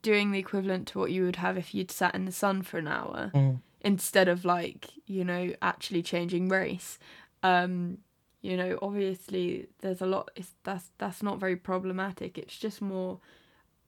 [0.01, 2.77] doing the equivalent to what you would have if you'd sat in the sun for
[2.77, 3.59] an hour Mm.
[3.81, 6.99] instead of like you know actually changing race
[7.43, 7.99] um
[8.47, 13.19] you know obviously there's a lot it's, that's that's not very problematic it's just more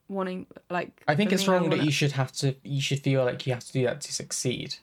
[0.10, 2.56] wanting like I think it's me, wrong that wanna- you should have to.
[2.64, 4.76] You should feel like you have to do that to succeed.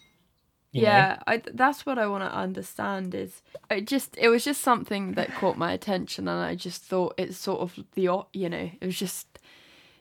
[0.72, 0.88] you know?
[0.88, 5.12] yeah I, that's what i want to understand is it just it was just something
[5.14, 8.86] that caught my attention and i just thought it's sort of the you know it
[8.86, 9.38] was just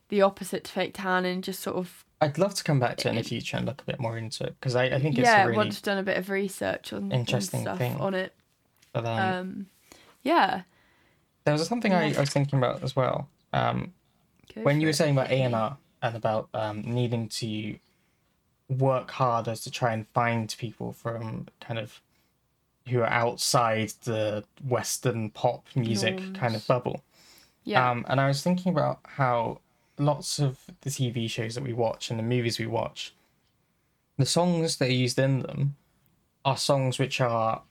[0.09, 3.07] the opposite to fake tan and just sort of I'd love to come back to
[3.07, 5.17] it in the future and look a bit more into it because I, I think
[5.17, 5.57] it's yeah a really.
[5.57, 7.97] once done a bit of research on interesting stuff thing.
[7.99, 8.33] on it
[9.01, 9.65] but, um, um
[10.23, 10.61] yeah
[11.45, 12.13] there was something I.
[12.13, 13.29] I was thinking about as well.
[13.53, 13.93] Um,
[14.63, 17.77] when you were saying about A and R and about um, needing to
[18.67, 22.01] work harder to try and find people from kind of
[22.89, 27.03] who are outside the Western pop music kind of bubble.
[27.63, 29.59] yeah Um, and I was thinking about how
[29.97, 33.13] lots of the TV shows that we watch and the movies we watch,
[34.17, 35.75] the songs that are used in them
[36.43, 37.61] are songs which are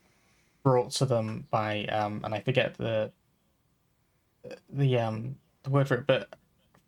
[0.65, 3.13] brought to them by um, and I forget the
[4.69, 6.35] the um the word for it, but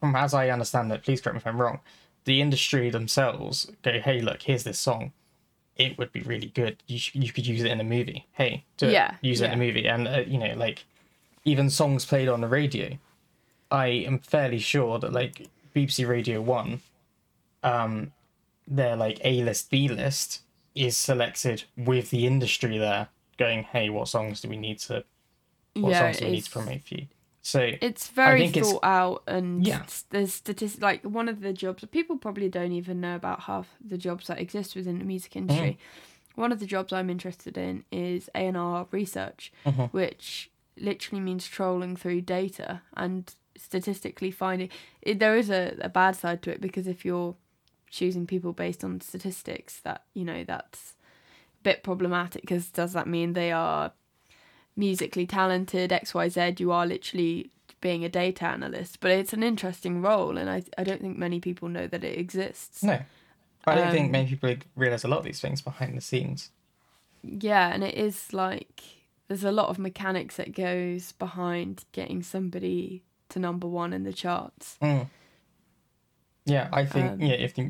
[0.00, 1.80] from as I understand it, please correct me if I'm wrong.
[2.24, 5.12] The industry themselves go, hey, look, here's this song.
[5.76, 6.82] It would be really good.
[6.86, 8.26] You sh- you could use it in a movie.
[8.32, 9.14] Hey, do Yeah, it.
[9.22, 10.84] Use it in a movie, and uh, you know, like
[11.44, 12.98] even songs played on the radio.
[13.70, 16.80] I am fairly sure that like BBC Radio One,
[17.62, 18.12] um,
[18.66, 20.42] their like A list, B list
[20.74, 25.04] is selected with the industry there, going, hey, what songs do we need to,
[25.74, 27.06] what yeah songs do we need to promote for you?
[27.42, 29.84] So it's very think it's- thought out and Yeah.
[30.10, 33.96] there's statistics like one of the jobs people probably don't even know about half the
[33.98, 35.36] jobs that exist within the music Mm.
[35.42, 35.78] industry
[36.34, 39.92] one of the jobs i'm interested in is a&r research Mhm.
[39.92, 44.68] which literally means trolling through data and statistically finding
[45.02, 47.36] it, there is a, a bad side to it because if you're
[47.90, 50.95] choosing people based on statistics that you know that's a
[51.68, 53.84] bit problematic because does that mean they are
[54.76, 57.50] musically talented xyz you are literally
[57.80, 61.38] being a data analyst but it's an interesting role and i, I don't think many
[61.40, 62.98] people know that it exists no,
[63.68, 64.54] I don't think Um, many people
[64.84, 66.40] realize a lot of these things behind the scenes.
[67.22, 68.76] yeah and it is like
[69.26, 74.12] there's a lot of mechanics that goes behind getting somebody to number one in the
[74.24, 75.06] charts Mm.
[76.56, 77.38] Yeah, I think Um, yeah.
[77.46, 77.64] If the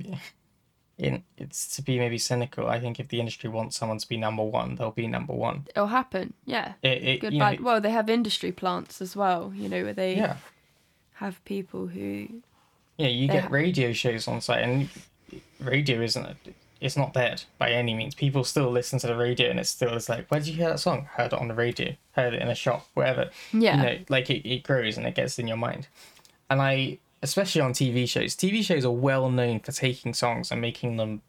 [0.98, 2.68] in it's to be maybe cynical.
[2.68, 5.66] I think if the industry wants someone to be number one, they'll be number one.
[5.74, 6.32] It'll happen.
[6.44, 6.74] Yeah.
[6.82, 7.60] It, it Good bad.
[7.60, 9.52] know, Well, they have industry plants as well.
[9.54, 10.36] You know where they yeah.
[11.14, 12.28] have people who.
[12.96, 14.88] Yeah, you get ha- radio shows on site, and
[15.60, 16.36] radio isn't
[16.80, 18.14] it's not dead by any means.
[18.14, 20.68] People still listen to the radio, and it's still is like, where did you hear
[20.70, 21.08] that song?
[21.12, 23.30] Heard it on the radio, heard it in a shop, whatever.
[23.52, 23.76] Yeah.
[23.76, 25.88] You know, like it, it grows and it gets in your mind.
[26.50, 30.60] And I, especially on TV shows, TV shows are well known for taking songs and
[30.60, 31.22] making them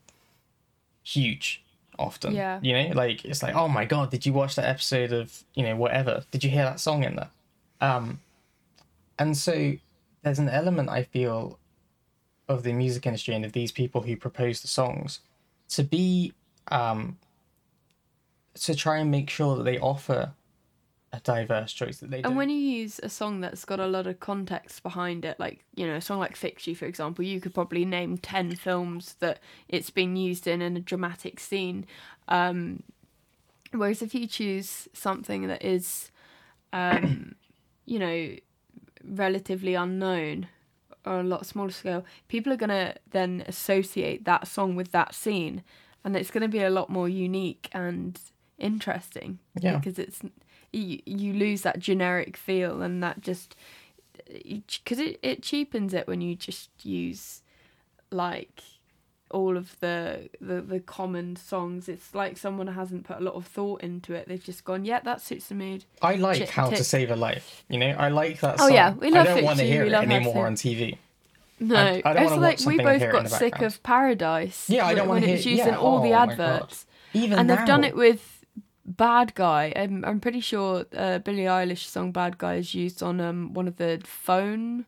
[1.03, 1.63] huge.
[1.99, 2.59] Often, Yeah.
[2.61, 5.63] you know, like it's like, oh my god, did you watch that episode of you
[5.63, 6.23] know whatever?
[6.29, 7.29] Did you hear that song in there?
[7.81, 8.19] Um,
[9.17, 9.73] and so
[10.21, 11.57] there's an element I feel
[12.47, 15.21] of the music industry and of these people who propose the songs
[15.69, 16.33] to be
[16.69, 17.17] um
[18.53, 20.33] to try and make sure that they offer
[21.13, 22.35] a diverse choice that they And don't.
[22.35, 25.87] when you use a song that's got a lot of context behind it, like, you
[25.87, 29.39] know, a song like Fix You, for example, you could probably name 10 films that
[29.69, 31.85] it's been used in in a dramatic scene.
[32.27, 32.83] Um,
[33.71, 36.11] whereas if you choose something that is,
[36.73, 37.35] um,
[37.85, 38.35] you know,
[39.03, 40.47] relatively unknown
[41.05, 45.15] or a lot smaller scale, people are going to then associate that song with that
[45.15, 45.63] scene.
[46.03, 48.19] And it's going to be a lot more unique and
[48.57, 49.77] interesting Yeah.
[49.77, 50.21] because it's
[50.73, 53.55] you, you lose that generic feel and that just
[54.29, 57.41] eh, because it, it cheapens it when you just use
[58.11, 58.61] like
[59.29, 61.89] all of the, the the common songs.
[61.89, 64.27] It's like someone hasn't put a lot of thought into it.
[64.27, 65.83] They've just gone yeah that suits the mood.
[66.01, 66.83] I like Ch- How to.
[66.83, 67.65] Save a Life.
[67.69, 68.73] You know, I like that Oh, song.
[68.73, 70.97] yeah, we love I don't want to hear it to anymore on TV.
[71.59, 71.75] no.
[72.05, 75.21] I don't it's like we both it got sick of paradise Yeah, I don't wanna
[75.21, 76.29] it hear- was used yeah, in all the oh God.
[76.31, 78.36] adverts Even and now, they've done it with
[78.87, 79.73] Bad Guy.
[79.75, 83.67] I'm I'm pretty sure uh, Billie Eilish song Bad Guy is used on um one
[83.67, 84.85] of the phone.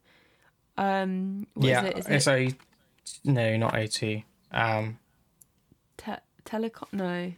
[0.78, 1.97] Um, what is yeah, it?
[1.97, 4.24] Is it's it a no, not O2.
[4.52, 5.00] Um,
[5.97, 6.93] te- telecom?
[6.93, 7.34] No.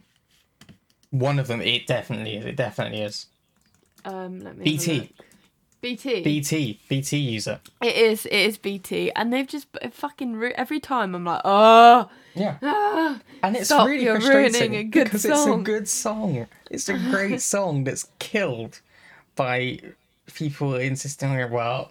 [1.10, 1.60] one of them.
[1.60, 2.44] It definitely is.
[2.44, 3.26] It definitely is.
[4.04, 4.64] Um, let me.
[4.64, 5.12] BT.
[5.82, 6.22] BT.
[6.22, 7.60] BT, BT user.
[7.82, 8.24] It is.
[8.26, 12.56] It is BT, and they've just fucking ru- every time I'm like, oh, Yeah.
[12.62, 13.20] ah.
[13.42, 16.46] And it's Stop, really frustrating ruining a good because it's a good song.
[16.70, 18.80] It's a great song that's killed
[19.34, 19.80] by
[20.34, 21.50] people insisting on it.
[21.50, 21.90] Well,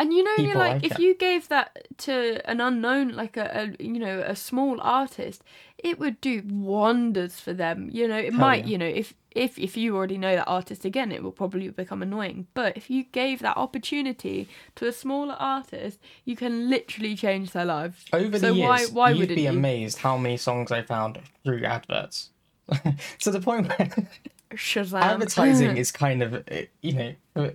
[0.00, 0.98] And you know, you're like, like if it.
[0.98, 5.42] you gave that to an unknown, like a, a you know a small artist,
[5.78, 7.88] it would do wonders for them.
[7.92, 8.70] You know, it Hell might, yeah.
[8.72, 12.02] you know, if if if you already know that artist again, it will probably become
[12.02, 12.46] annoying.
[12.54, 17.64] But if you gave that opportunity to a smaller artist, you can literally change their
[17.64, 18.04] lives.
[18.12, 19.48] over So the years, why you'd be you?
[19.48, 22.30] amazed how many songs I found through adverts.
[23.20, 24.08] to the point where
[24.54, 25.02] Shazam!
[25.02, 26.44] advertising is kind of,
[26.80, 26.92] you
[27.38, 27.52] know,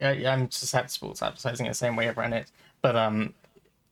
[0.00, 2.52] I'm susceptible to advertising the same way I've everyone is.
[2.82, 3.34] But um,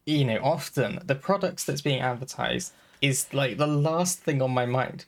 [0.07, 4.67] you know, often the products that's being advertised is like the last thing on my
[4.67, 5.07] mind.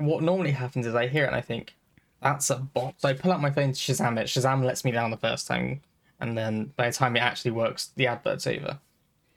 [0.00, 1.74] What normally happens is I hear it and I think,
[2.22, 2.94] that's a bot.
[2.98, 4.26] So I pull out my phone to Shazam it.
[4.26, 5.80] Shazam lets me down the first time,
[6.20, 8.78] and then by the time it actually works, the advert's over.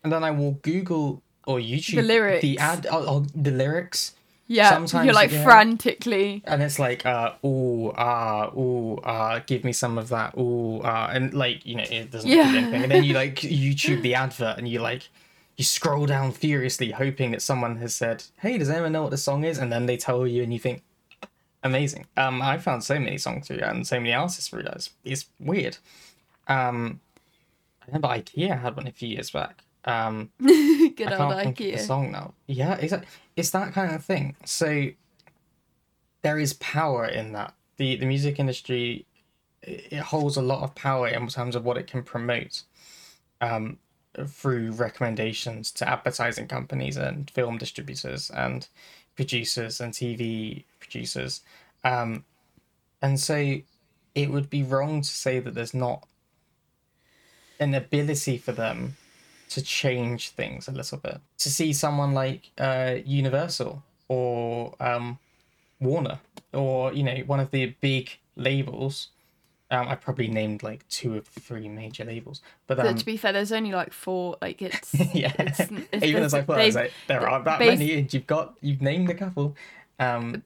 [0.04, 2.42] And then I will Google or YouTube lyrics.
[2.42, 4.16] the ad, oh, oh, the lyrics,
[4.48, 5.44] yeah, sometimes, you're like yeah.
[5.46, 6.44] frantically.
[6.46, 11.10] and it's like, uh, ooh, ah, ooh, ah, give me some of that, ooh, ah,
[11.12, 12.52] and like, you know, it doesn't Yeah.
[12.52, 12.84] do anything.
[12.84, 15.08] And then you like YouTube the advert and you like,
[15.58, 19.18] you scroll down furiously hoping that someone has said, hey, does anyone know what the
[19.18, 19.58] song is?
[19.58, 20.82] And then they tell you and you think,
[21.64, 22.08] amazing.
[22.18, 24.76] Um, I found so many songs through that and so many artists through that.
[24.76, 25.78] It's, it's weird.
[26.48, 27.00] Um,
[27.82, 29.64] I remember IKEA had one a few years back.
[29.86, 31.80] Um, Good I old can't think of the IKEA.
[31.80, 32.34] song now.
[32.48, 33.08] Yeah, exactly.
[33.36, 34.36] It's that kind of thing.
[34.46, 34.88] So
[36.22, 37.54] there is power in that.
[37.78, 39.06] The the music industry
[39.62, 42.64] it it holds a lot of power in terms of what it can promote
[43.42, 43.78] um,
[44.28, 48.68] through recommendations to advertising companies and film distributors and
[49.16, 51.42] producers and TV producers.
[51.84, 52.24] Um,
[53.02, 53.58] and so
[54.16, 56.08] it would be wrong to say that there's not
[57.60, 58.96] an ability for them
[59.50, 61.20] to change things a little bit.
[61.40, 65.20] To see someone like uh, Universal or um,
[65.80, 66.20] Warner
[66.54, 69.10] or you know one of the big labels.
[69.74, 73.18] Um, I probably named like two of three major labels, but But um, to be
[73.18, 74.38] fair, there's only like four.
[74.40, 75.34] Like it's yeah.
[75.40, 75.60] it's,
[75.92, 78.28] it's Even as I thought, I was like, there aren't that bas- many, and you've
[78.28, 79.56] got you've named a couple.
[80.00, 80.44] Um,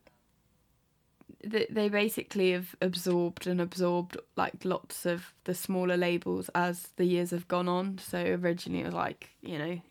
[1.43, 7.05] they, they basically have absorbed and absorbed like lots of the smaller labels as the
[7.05, 7.97] years have gone on.
[7.99, 9.82] So originally it was like you know,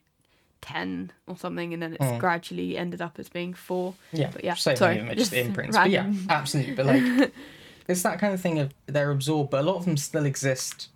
[0.63, 2.19] ten or something, and then it's Mm.
[2.19, 3.95] gradually ended up as being four.
[4.13, 5.77] Yeah, But yeah, so sorry, many of them are just just imprints.
[5.77, 6.75] But yeah, absolutely.
[6.75, 7.33] But like,
[7.89, 10.89] it's that kind of thing of they're absorbed, but a lot of them still exist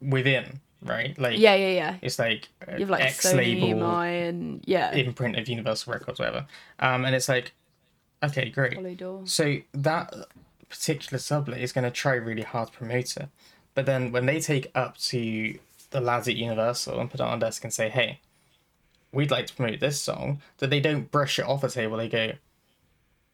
[0.00, 1.18] within right?
[1.18, 1.96] Like Yeah, yeah, yeah.
[2.02, 6.46] it's like uh, You've like X label and yeah, imprint of Universal Records, whatever.
[6.78, 7.52] Um, and it's like,
[8.22, 8.78] okay, great.
[8.78, 9.28] Polydor.
[9.28, 10.14] So that
[10.68, 13.28] particular sublet is going to try really hard to promote it,
[13.74, 15.58] but then when they take up to
[15.90, 18.20] the lads at Universal and put it on desk and say, "Hey,
[19.12, 21.96] we'd like to promote this song," that they don't brush it off the table.
[21.96, 22.32] They go,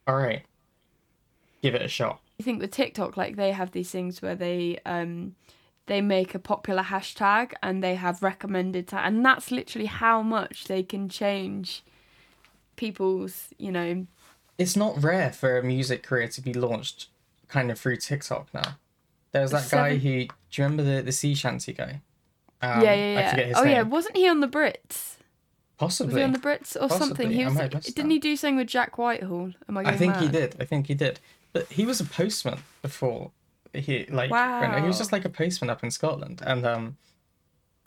[0.07, 0.43] "All right,
[1.63, 4.79] give it a shot." I think with TikTok, like they have these things where they
[4.85, 5.35] um
[5.87, 10.65] they make a popular hashtag and they have recommended ta- and that's literally how much
[10.65, 11.83] they can change
[12.77, 14.07] people's you know
[14.59, 17.09] It's not rare for a music career to be launched
[17.49, 18.77] kind of through TikTok now.
[19.33, 20.27] There was that guy who.
[20.27, 22.01] Do you remember the the sea shanty guy?
[22.63, 23.73] Um, yeah yeah I yeah forget his oh name.
[23.73, 25.17] yeah wasn't he on the Brits was
[25.79, 26.15] Possibly.
[26.17, 28.15] he on the Brits or something he was might have missed didn't that.
[28.15, 30.57] he do something with Jack Whitehall am I I think he did.
[30.59, 31.21] I think he did.
[31.57, 33.31] But he was a postman before
[33.73, 36.97] he like went- he was just like a postman up in Scotland and um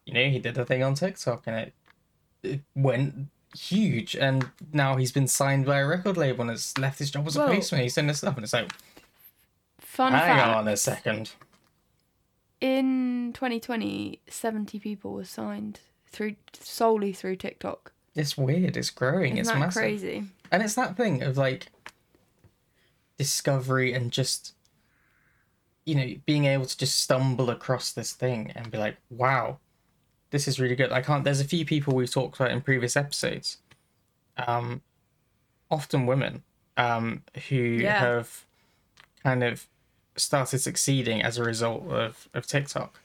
[0.05, 1.73] you know, he did a thing on TikTok and it
[2.41, 6.97] it went huge and now he's been signed by a record label and has left
[6.97, 7.81] his job as a Well- postman.
[7.83, 8.71] He's doing this stuff and it's like
[9.79, 11.31] fun hang fact on a second.
[12.61, 19.39] in 2020 70 people were signed through solely through TikTok It's weird, it's growing, isn't
[19.41, 19.79] it's that massive.
[19.81, 21.67] crazy And it's that thing of like
[23.19, 24.53] discovery and just
[25.85, 29.57] you know, being able to just stumble across this thing and be like, wow,
[30.29, 30.91] this is really good.
[30.91, 33.57] I can't there's a few people we've talked about in previous episodes.
[34.47, 34.81] Um
[35.71, 36.43] often women
[36.77, 37.99] um who Yeah.
[37.99, 38.45] have
[39.23, 39.67] kind of
[40.15, 42.99] started succeeding as a result of, of TikTok.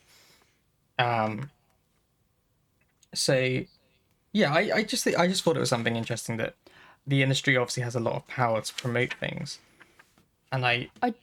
[0.99, 1.51] Um
[3.15, 3.61] so
[4.33, 6.55] yeah, I, I just think I just thought it was something interesting that
[7.07, 9.59] the industry obviously has a lot of power to promote things,
[10.53, 11.14] and I I-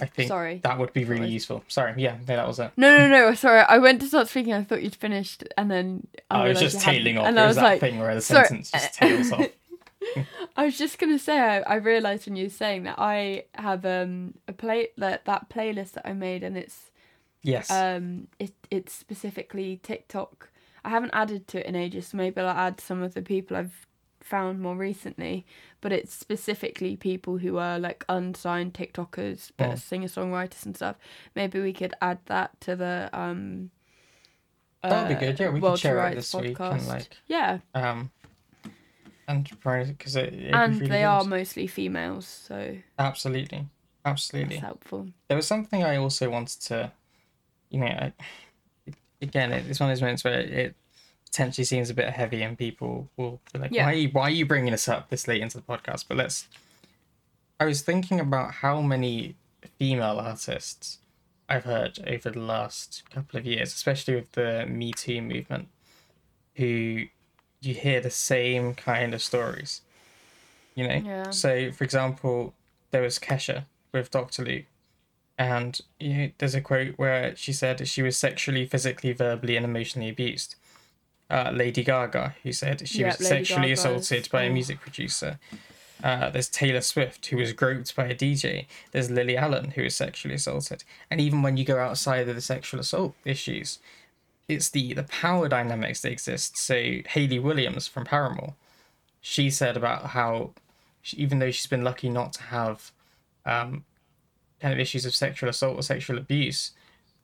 [0.00, 0.58] I think Sorry.
[0.64, 1.62] that would be really useful.
[1.68, 2.72] Sorry, yeah, no, that was it.
[2.76, 3.34] No, no, no.
[3.34, 4.52] Sorry, I went to start speaking.
[4.52, 7.26] I thought you'd finished, and then I, I, was just tailing off.
[7.28, 8.46] And There I was was that like, thing where the sorry.
[8.48, 9.46] sentence just tails off.
[10.56, 11.38] I was just gonna say.
[11.38, 15.48] I, I realised when you were saying that I have um a play that that
[15.48, 16.90] playlist that I made, and it's
[17.42, 20.50] Yes, um it it's specifically TikTok.
[20.84, 23.56] I haven't added to it in ages, so maybe I'll add some of the people
[23.56, 23.86] I've
[24.20, 25.46] found more recently.
[25.84, 29.74] But it's specifically people who are like unsigned TikTokers, but Oh.
[29.74, 30.96] singer songwriters and stuff.
[31.34, 33.70] Maybe we could add that to the um.
[34.82, 35.40] That'd be uh, good.
[35.40, 38.10] Yeah, we could share it this week and, like, yeah, um,
[39.28, 41.04] and because it, and really they good.
[41.04, 43.66] are mostly females, so absolutely,
[44.06, 44.56] absolutely.
[44.56, 45.08] that's helpful.
[45.28, 46.92] There was something I also wanted to,
[47.68, 48.12] you know, I,
[49.20, 50.76] again, it's one of those moments where it
[51.34, 53.86] potentially seems a bit heavy, and people will be like, Yeah.
[53.86, 56.16] "Why, are you, why are you bringing this up this late into the podcast?" But
[56.16, 56.46] let's.
[57.58, 59.34] I was thinking about how many
[59.78, 60.98] female artists
[61.48, 65.68] I've heard over the last couple of years, especially with the Me Too movement,
[66.54, 67.06] who
[67.60, 69.80] you hear the same kind of stories.
[70.76, 71.30] You know, Yeah.
[71.30, 72.54] so for example,
[72.92, 74.66] there was Kesha with Doctor Luke,
[75.36, 79.64] and you know, there's a quote where she said she was sexually, physically, verbally, and
[79.64, 80.54] emotionally abused.
[81.30, 84.52] Uh, Lady Gaga, who said she Yeah, was Lady sexually Gaga's- assaulted by a oh.
[84.52, 85.38] music producer.
[86.02, 88.66] Uh, there's Taylor Swift, who was groped by a DJ.
[88.92, 90.84] There's Lily Allen, who was sexually assaulted.
[91.10, 93.78] And even when you go outside of the sexual assault issues,
[94.46, 96.58] it's the the power dynamics that exist.
[96.58, 98.54] So Hayley Williams from Paramore,
[99.22, 100.50] she said about how,
[101.00, 102.92] she, even though she's been lucky not to have,
[103.46, 103.84] um,
[104.60, 106.72] kind of issues of sexual assault or sexual abuse,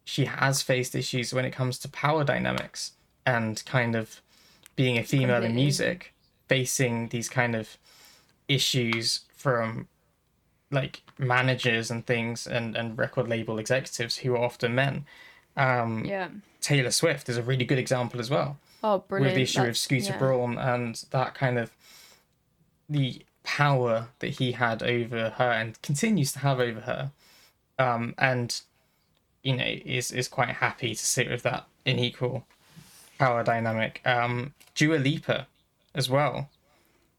[0.04, 2.92] she has faced issues when it comes to power dynamics
[3.30, 4.20] and kind of
[4.76, 6.12] being a female in music,
[6.48, 7.76] facing these kind of
[8.48, 9.86] issues from
[10.70, 15.04] like managers and things and, and record label executives who are often men.
[15.56, 16.28] Um, Yeah.
[16.60, 19.30] Taylor Swift is a really good example as well Oh, brilliant.
[19.30, 20.18] with the issue of Scooter yeah.
[20.18, 21.70] Braun and that kind of
[22.88, 27.10] the power that he had over her and continues to have over her,
[27.78, 28.60] um, and
[29.42, 32.44] you know is is quite happy to sit with that unequal
[33.20, 34.00] power dynamic.
[34.06, 35.46] Um, Dua Lipa,
[35.94, 36.48] as well,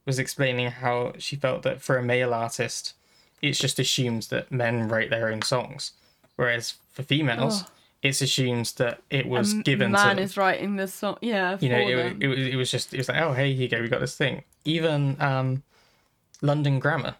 [0.05, 2.95] was explaining how she felt that for a male artist,
[3.41, 5.91] it's just assumed that men write their own songs,
[6.35, 7.63] whereas for females.
[7.63, 7.71] Oh.
[8.01, 11.19] It's assumed that it was a given man to is writing the song.
[11.21, 13.61] Yeah, you know, it, it, was, it was just, it was like, oh, hey, here
[13.61, 14.43] you go, we got this thing.
[14.65, 15.61] Even um,
[16.41, 17.13] London Grammar,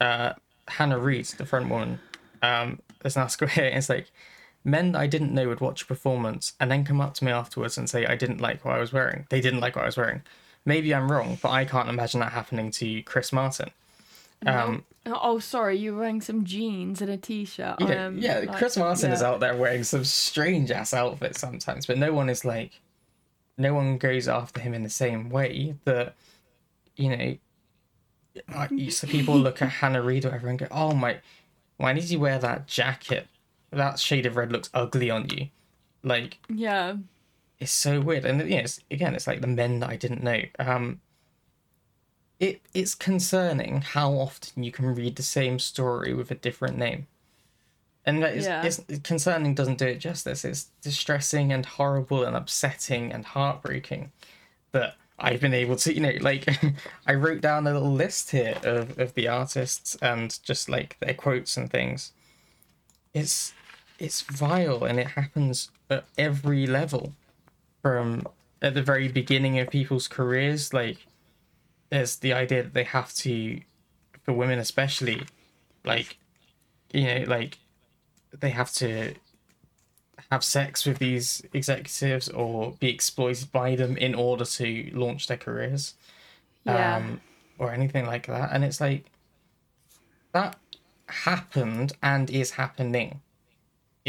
[0.00, 0.34] uh,
[0.68, 1.98] Hannah Reid, the front woman,
[2.42, 4.12] um, there's an article here, it's like,
[4.68, 7.32] men that I didn't know would watch a performance and then come up to me
[7.32, 9.26] afterwards and say, I didn't like what I was wearing.
[9.30, 10.22] They didn't like what I was wearing.
[10.64, 13.70] Maybe I'm wrong, but I can't imagine that happening to Chris Martin.
[14.46, 17.76] Um, Oh, sorry, you were wearing some jeans and a t-shirt.
[17.80, 18.40] yeah, Um, yeah.
[18.40, 22.28] like- Chris Martin is out there wearing some strange ass outfits sometimes, but no one
[22.28, 22.80] is like,
[23.56, 26.14] no one goes after him in the same way that,
[26.96, 27.36] you know,
[28.54, 31.18] like, so people look at Hannah Reid or whatever and go, "Oh my,
[31.78, 33.26] why did you wear that jacket?
[33.70, 35.48] That shade of red looks ugly on you."
[36.02, 36.96] Like Yeah,
[37.58, 38.24] it's so weird.
[38.24, 40.40] And you know, it's, again it's like the men that i didn't know.
[40.58, 41.00] Um
[42.38, 47.06] it it's concerning how often you can read the same story with a different name.
[48.04, 48.64] And that is Yeah.
[48.64, 50.44] it's concerning doesn't do it justice.
[50.44, 54.12] It's distressing and horrible and upsetting and heartbreaking.
[54.72, 56.46] That i've been able to you know like
[57.08, 61.14] i wrote down a little list here of, of the artists and just like their
[61.14, 62.12] quotes and things.
[63.14, 63.52] It's
[63.98, 67.12] it's vile and it happens at every level
[67.82, 68.26] from
[68.62, 71.06] at the very beginning of people's careers like
[71.90, 73.60] there's the idea that they have to
[74.22, 75.22] for women especially
[75.84, 76.18] like
[76.92, 77.58] you know like
[78.38, 79.14] they have to
[80.30, 85.36] have sex with these executives or be exploited by them in order to launch their
[85.36, 85.94] careers
[86.64, 87.20] yeah, um,
[87.58, 88.50] or anything like that.
[88.52, 89.04] And it's like
[90.32, 90.56] that
[91.06, 93.20] happened and is happening.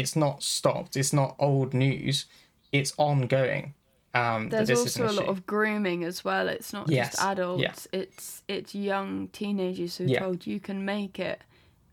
[0.00, 0.96] It's not stopped.
[0.96, 2.26] It's not old news.
[2.72, 3.74] It's ongoing.
[4.14, 6.48] Um, There's also a lot of grooming as well.
[6.48, 7.62] It's not Yes, just adults.
[7.62, 8.00] yeah.
[8.00, 10.18] It's it's young teenagers who are Yeah.
[10.20, 11.42] told you can make it,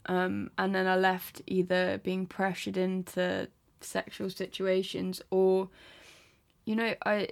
[0.08, 3.50] um, and then are left either being pressured into
[3.82, 5.70] sexual situations or,
[6.66, 7.30] you know, I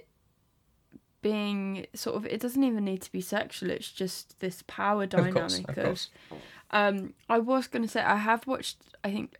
[1.22, 3.70] being sort of it doesn't even need to be sexual.
[3.70, 6.40] It's just this power dynamic Of course, of course.
[6.70, 9.36] um, I was going to say I have watched I think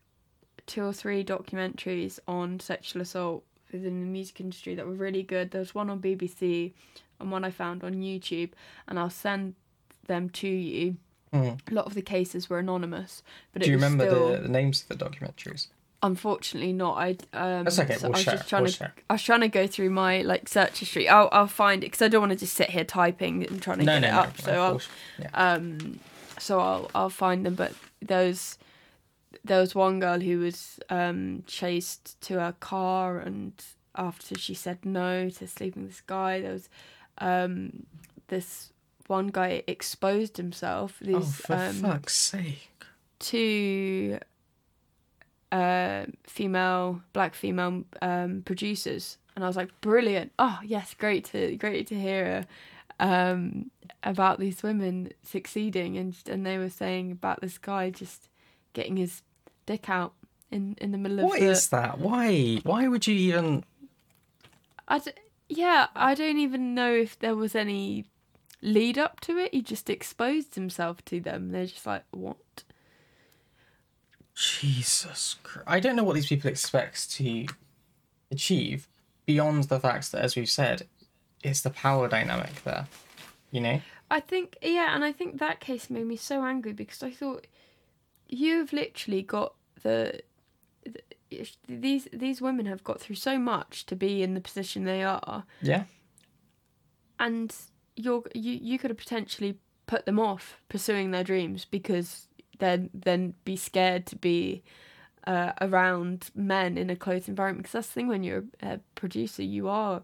[0.66, 5.50] two or three documentaries on sexual assault within the music industry that were really good.
[5.50, 6.72] There's one on BBC
[7.20, 8.50] and one I found on YouTube,
[8.88, 9.54] and I'll send
[10.06, 10.96] them to you.
[11.32, 11.58] Mm.
[11.70, 14.82] A lot of the cases were anonymous, but Do you remember still the, the names
[14.88, 15.68] of the documentaries?
[16.02, 16.96] unfortunately not.
[16.98, 17.94] I um, That's okay.
[17.94, 18.94] so we'll I was just trying We'll to share.
[19.10, 21.08] I was trying to go through my like search history.
[21.08, 23.78] I'll I'll find it because I don't want to just sit here typing and trying
[23.78, 24.18] to No, get no, it no.
[24.18, 24.40] up.
[24.40, 24.80] So I'll.
[25.18, 25.30] Yeah.
[25.54, 25.98] um
[26.38, 28.56] so I'll I'll find them but those
[29.44, 33.52] there was one girl who was um chased to her car and
[33.94, 36.68] after she said no to sleeping with this guy there was
[37.18, 37.84] um
[38.28, 38.72] this
[39.06, 42.70] one guy exposed himself Oh, these for um fuck's sake.
[43.18, 44.18] two
[45.52, 49.18] uh female black female um producers.
[49.34, 50.32] And I was like brilliant.
[50.38, 52.46] Oh yes great to great to hear
[52.98, 53.70] um
[54.02, 55.96] about these women succeeding.
[55.96, 58.28] And and they were saying about this guy just
[58.72, 59.22] getting his
[59.66, 60.14] dick out
[60.50, 61.98] in in the middle of What the is that?
[61.98, 62.60] Why?
[62.62, 63.64] Why would you even?
[64.88, 65.12] I d-
[65.48, 68.06] yeah I don't even know if there was any
[68.62, 72.64] lead up to it he just exposed himself to them they're just like what
[74.36, 75.64] Jesus Christ.
[75.66, 77.46] I don't know what these people expect to
[78.30, 78.86] achieve
[79.24, 80.86] beyond the fact that, as we've said,
[81.42, 82.86] it's the power dynamic there.
[83.50, 83.80] You know?
[84.10, 87.46] I think yeah, and I think that case made me so angry because I thought
[88.28, 90.20] you've literally got the,
[90.84, 95.02] the these these women have got through so much to be in the position they
[95.02, 95.84] are, Yeah.
[97.18, 97.54] and
[97.96, 103.34] you're you you could have potentially put them off pursuing their dreams because then then
[103.44, 104.62] be scared to be
[105.26, 107.62] uh, around men in a close environment.
[107.64, 110.02] Because that's the thing when you're a producer you are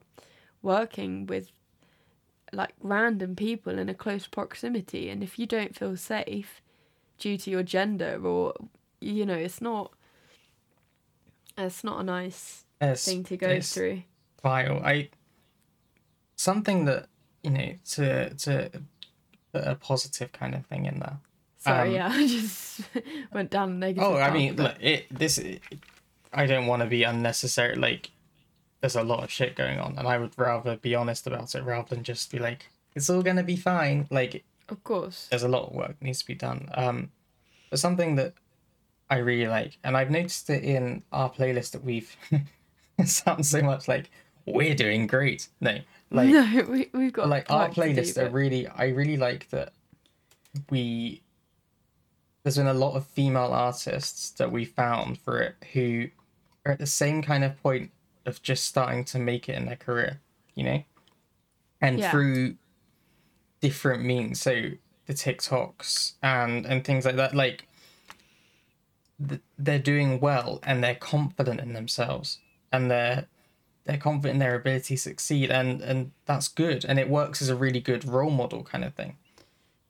[0.63, 1.51] working with
[2.53, 5.09] like random people in a close proximity.
[5.09, 6.62] And if you don't feel safe
[7.23, 8.53] due to your gender or
[9.01, 9.93] you know it's not
[11.57, 14.03] it's not a nice It's, thing to go through
[14.43, 14.81] vile.
[14.85, 15.09] I
[16.37, 17.07] something that
[17.45, 18.71] you know to to
[19.53, 21.19] put a positive kind of thing in there.
[21.59, 22.81] sorry um, yeah i just
[23.33, 24.63] went down a negative Oh, I mean, a bit.
[24.63, 25.39] look, it this.
[26.33, 27.77] I don't want to be unnecessary.
[27.77, 28.11] Like,
[28.81, 31.63] there's a lot of shit going on, and I would rather be honest about it
[31.63, 32.67] rather than just be like,
[32.97, 36.27] "It's all gonna be fine." Like, of course there's a lot of work needs to
[36.27, 36.69] be done.
[36.75, 37.11] Um,
[37.71, 38.35] but something that
[39.11, 42.17] I really like, and I've noticed it in our playlist that we've.
[42.99, 44.11] it sounds so much like
[44.47, 45.49] we're doing great.
[45.61, 45.79] No,
[46.11, 47.75] like no we, we've got like our playlist.
[47.75, 49.73] to do, playlists are really i really like that
[50.71, 51.23] we
[52.43, 56.09] there's been a lot of female artists that we found for it who
[56.67, 57.91] are at the same kind of point
[58.27, 60.21] of just starting to make it in their career
[60.55, 60.83] you know
[61.81, 62.11] and Yeah.
[62.11, 62.57] through
[63.63, 64.71] different means so
[65.07, 67.67] the tiktoks and and things like that like
[69.29, 72.39] th- they're doing well and they're confident in themselves
[72.73, 73.27] and they're
[73.85, 77.49] they're confident in their ability to succeed and and that's good and it works as
[77.49, 79.17] a really good role model kind of thing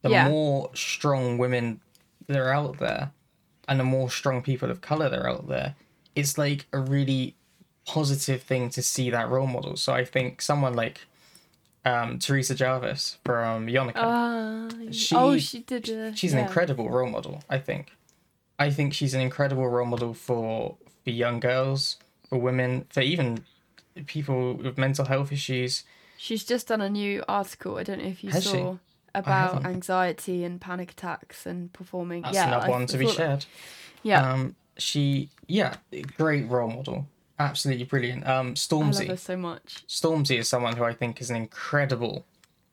[0.03, 0.29] the Yeah.
[0.29, 1.81] more strong women
[2.27, 3.13] that are out there
[3.69, 5.77] and the more strong people of color that are out there,
[6.17, 7.37] it's like a really
[7.87, 9.77] positive thing to see that role model.
[9.77, 11.03] So I think someone like
[11.85, 15.89] um, Theresa Jarvis from Yonaka, Uh, She- oh, she did.
[15.89, 16.41] A, she's yeah.
[16.41, 17.43] an incredible role model.
[17.49, 17.93] I think.
[18.59, 21.97] I think she's an incredible role model for for young girls,
[22.29, 23.45] for women, for even
[24.07, 25.83] people with mental health issues.
[26.17, 27.77] She's just done a new article.
[27.79, 28.51] I don't know if you Has she?
[28.51, 28.77] saw
[29.15, 32.23] about anxiety and panic attacks and performing.
[32.23, 33.45] That's yeah, another I one to be shared.
[34.05, 35.75] Yeah, Um, she, yeah,
[36.17, 37.07] great role model.
[37.43, 38.27] Absolutely brilliant.
[38.27, 39.85] Um, I love her so much.
[39.89, 42.25] Stormzy is someone who I think is an incredible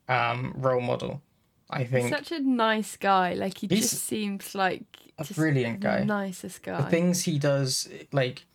[0.08, 1.22] um, role model.
[1.70, 3.34] I He's think such a nice guy.
[3.34, 4.84] Like he He's just seems like
[5.18, 6.04] a brilliant the guy.
[6.04, 6.82] nicest guy.
[6.82, 8.46] the things he does, like,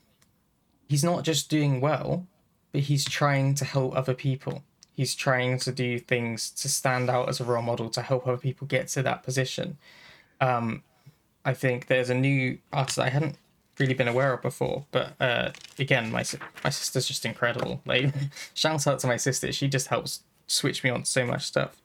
[0.89, 2.27] he's not just doing well,
[2.73, 4.63] but he's trying to help other people.
[4.93, 8.37] He's trying to do things to stand out as a role model to help other
[8.37, 9.79] people get to that position.
[10.41, 10.83] Um,
[11.45, 13.37] I think there's a new artist I hadn't
[13.79, 16.25] really been aware of before, but uh, again, my
[16.63, 17.81] my sister's just incredible.
[17.87, 18.13] Like,
[18.55, 19.53] shout out to my sister.
[19.53, 21.77] She just helps switch me on to so much stuff.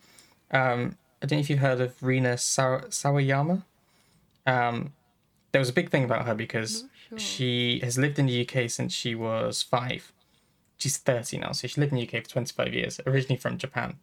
[0.51, 3.63] Um, I don't know if you've heard of Rina Saw- Sawayama.
[4.45, 4.93] Um,
[5.51, 7.19] there was a big thing about her because sure.
[7.19, 10.11] she has lived in the UK since she was five.
[10.77, 13.97] She's 30 now, so she lived in the UK for 25 years, originally from Japan.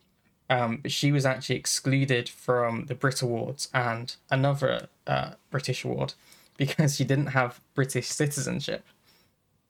[0.49, 6.15] Um, but she was actually excluded from the Brit Awards and another uh, British award
[6.57, 8.85] because she didn't have British citizenship.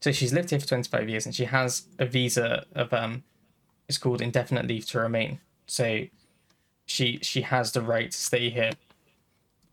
[0.00, 3.24] So she's lived here for 25 years and she has a visa of, um,
[3.88, 5.40] it's called indefinite leave to remain.
[5.66, 6.06] So
[6.86, 8.72] she she has the right to stay here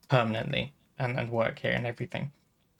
[0.10, 2.32] permanently and, and work here and everything.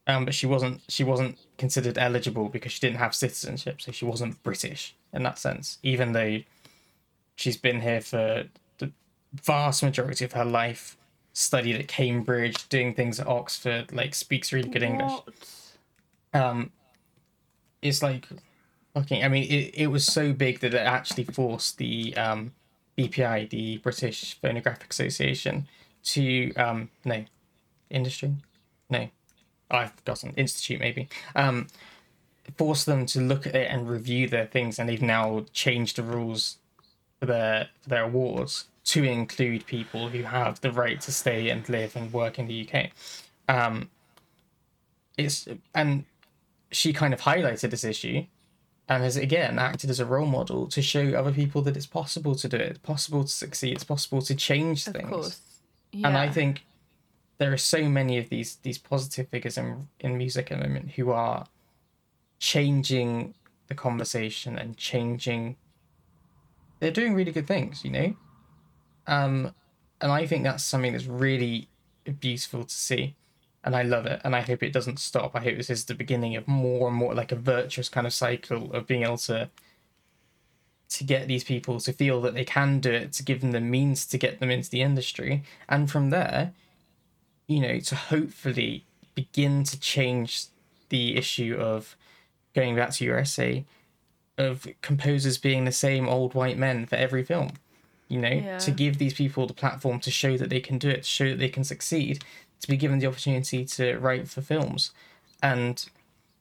[0.06, 4.06] Um, but she wasn't she wasn't considered eligible because she didn't have citizenship, so she
[4.06, 5.78] wasn't British in that sense.
[5.84, 6.42] Even though
[7.36, 8.46] she's been here for
[8.80, 8.92] the
[9.34, 10.98] vast majority of her life,
[11.34, 15.12] studied at Cambridge, doing things at Oxford, like speaks really good English.
[15.12, 15.34] What?
[16.34, 16.72] Um,
[17.82, 18.28] it's like
[18.94, 19.24] fucking.
[19.24, 22.54] I mean, it, it was so big that it actually forced the um,
[22.98, 25.68] BPI, the British Phonographic Association,
[26.04, 27.26] to um, no,
[27.90, 28.36] industry,
[28.90, 29.10] no,
[29.70, 31.10] I've got forgotten institute maybe.
[31.36, 31.68] Um,
[32.58, 36.04] force them to look at it and review their things, and they've now changed the
[36.04, 36.58] rules
[37.20, 41.68] for their for their awards to include people who have the right to stay and
[41.70, 42.90] live and work in the UK.
[43.48, 43.90] Um,
[45.18, 46.06] it's and
[46.72, 48.26] she kind of highlighted this issue
[48.90, 52.36] and has again acted as a role model to show other people that it's possible
[52.36, 55.10] to do it, it's possible to succeed, it's possible to change Of things.
[55.10, 55.42] course.
[55.92, 56.08] Yeah.
[56.08, 56.66] And I think
[57.38, 60.92] there are so many of these these positive figures in in music at the moment
[60.92, 61.46] who are
[62.40, 63.34] changing
[63.68, 65.56] the conversation and changing
[66.80, 68.14] they're doing really good things, you know?
[69.08, 69.54] Um
[70.02, 71.70] and I think that's something that's really
[72.20, 73.16] beautiful to see.
[73.64, 74.20] And I love it.
[74.26, 75.32] And I hope it doesn't stop.
[75.34, 78.14] I hope this is the beginning of more and more like a virtuous kind of
[78.14, 79.50] cycle of being able to
[80.90, 83.60] to get these people to feel that they can do it, to give them the
[83.60, 85.44] means to get them into the industry.
[85.68, 86.54] And from there,
[87.48, 88.86] you know, to hopefully
[89.16, 90.46] begin to change
[90.90, 91.96] the issue of
[92.54, 93.66] going back to your essay
[94.38, 97.54] of composers being the same old white men for every film.
[98.10, 98.58] You know, Yeah.
[98.60, 101.30] to give these people the platform to show that they can do it, to show
[101.30, 102.24] that they can succeed,
[102.60, 104.92] to be given the opportunity to write for films
[105.42, 105.86] and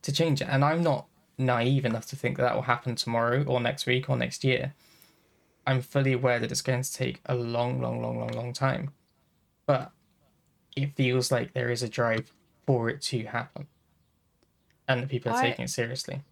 [0.02, 0.48] to change it.
[0.50, 1.06] And I'm not
[1.38, 4.74] naive enough to think that that will happen tomorrow or next week or next year.
[5.66, 8.90] I'm fully aware that it's going to take a long, long, long, long, long time.
[9.64, 9.92] But
[10.76, 12.32] it feels like there is a drive
[12.66, 13.66] for it to happen.
[14.88, 16.22] And that people are I- taking it seriously.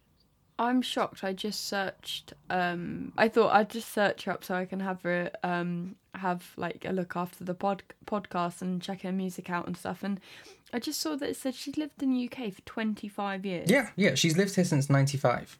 [0.61, 1.23] I'm shocked.
[1.23, 2.33] I just searched.
[2.51, 6.53] Um, I thought I'd just search her up so I can have her um have
[6.55, 10.03] like a look after the pod podcast and check her music out and stuff.
[10.03, 10.19] And
[10.71, 13.71] I just saw that it said she's lived in the UK for 25 years.
[13.71, 14.13] Yeah, yeah.
[14.13, 15.57] She's lived here since '95.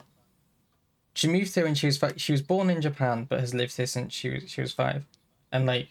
[1.15, 2.21] She moved here when she was five.
[2.21, 5.07] She was born in Japan, but has lived here since she was she was five.
[5.51, 5.87] And like,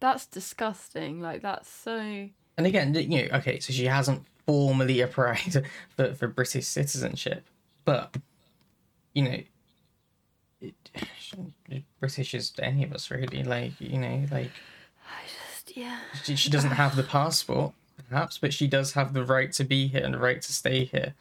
[0.00, 1.20] That's disgusting.
[1.20, 1.98] Like that's so.
[2.56, 7.44] and again, you know, okay, so she hasn't formally applied for for British citizenship,
[7.84, 8.16] but
[9.14, 9.38] you know,
[10.60, 10.74] it,
[12.00, 13.42] British is any of us really.
[13.42, 14.50] Like, you know, like
[15.06, 15.98] I just yeah.
[16.24, 17.72] she, she doesn't have the passport,
[18.08, 20.84] perhaps, but she does have the right to be here and the right to stay
[20.84, 21.14] here,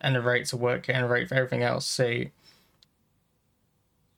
[0.00, 1.86] and the right to work here and the right for everything else.
[1.86, 2.06] So,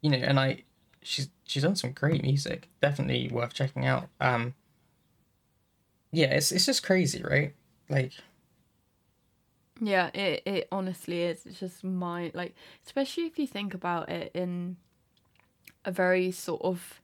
[0.00, 0.62] you know, and I,
[1.02, 4.08] she's she's done some great music, definitely worth checking out.
[4.20, 4.54] Um,
[6.12, 7.54] yeah, it's it's just crazy, right?
[7.88, 8.12] Like,
[9.80, 11.44] Yeah, it it honestly is.
[11.46, 12.54] It's just my like,
[12.84, 14.76] especially if you think about it in
[15.84, 17.00] a very sort of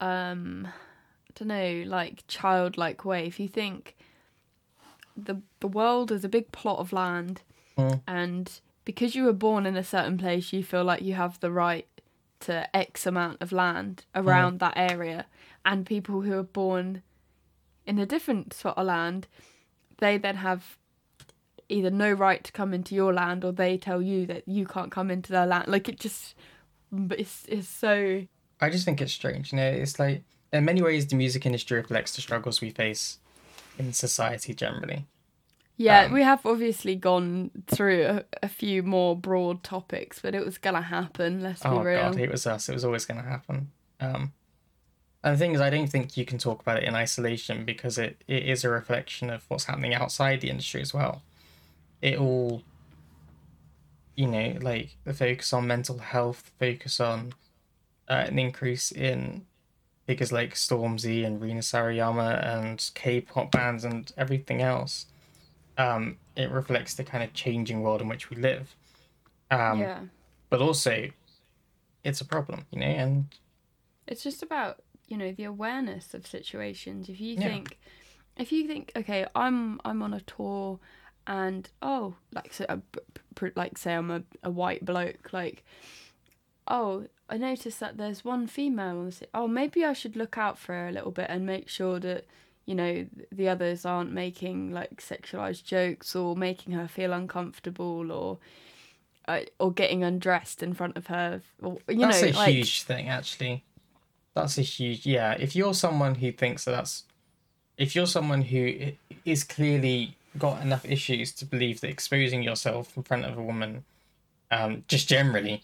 [0.00, 3.26] um I don't know, like childlike way.
[3.26, 3.96] If you think
[5.16, 7.42] the the world is a big plot of land,
[7.76, 8.02] Mm.
[8.06, 11.50] and because you were born in a certain place, you feel like you have the
[11.50, 11.88] right
[12.40, 15.26] to X amount of land around that area,
[15.64, 17.02] and people who are born
[17.84, 19.26] in a different sort of land,
[19.98, 20.76] they then have
[21.68, 24.90] either no right to come into your land, or they tell you that you can't
[24.90, 25.68] come into their land.
[25.68, 26.34] Like it just,
[27.10, 28.22] it's it's so
[28.60, 29.52] I just think it's strange.
[29.52, 30.22] You know, it's like
[30.52, 33.18] in many ways the music industry reflects the struggles we face
[33.78, 35.06] in society generally.
[35.76, 40.44] Yeah, Um, we have obviously gone through a, a few more broad topics, but it
[40.44, 41.42] was gonna happen.
[41.42, 42.10] Let's be Oh real.
[42.10, 42.68] god, it was us.
[42.68, 43.72] It was always going to happen.
[44.00, 44.32] Um,
[45.24, 47.98] and the thing is, I don't think you can talk about it in isolation because
[47.98, 51.22] it, it is a reflection of what's happening outside the industry as well.
[52.04, 52.62] It all,
[54.14, 57.32] you know, like the focus on mental health, focus on
[58.08, 59.46] uh, an increase in
[60.06, 65.06] figures like Stormzy and Rina Sawayama and K-pop bands and everything else.
[65.78, 68.76] Um, it reflects the kind of changing world in which we live.
[69.50, 70.00] Um, yeah,
[70.50, 71.08] but also
[72.04, 73.26] it's a problem you know and
[74.06, 77.08] it's just about you know the awareness of situations.
[77.08, 77.48] If you Yeah.
[77.48, 77.78] think,
[78.36, 80.80] if you think, okay, I'm I'm on a tour,
[81.26, 82.78] and oh, like so, uh,
[83.56, 85.64] like say I'm a, a white bloke, like,
[86.68, 90.36] oh, I noticed that there's one female on the si- Oh, maybe I should look
[90.38, 92.26] out for her a little bit and make sure that
[92.66, 98.38] you know the others aren't making like sexualized jokes or making her feel uncomfortable or.
[99.26, 102.82] Uh, or getting undressed in front of her, or you that's know, a like huge
[102.82, 103.64] thing actually
[104.34, 107.04] that's a huge yeah if you're someone who thinks that that's
[107.78, 108.92] if you're someone who
[109.24, 113.84] is clearly got enough issues to believe that exposing yourself in front of a woman
[114.50, 115.62] um just generally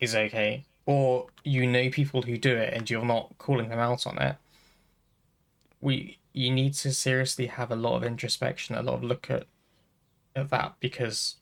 [0.00, 0.64] is okay.
[0.84, 4.36] Or you know people who do it and you're not calling them out on it.
[5.80, 9.44] We you need to seriously have a lot of introspection a lot of look at
[10.34, 11.36] at that because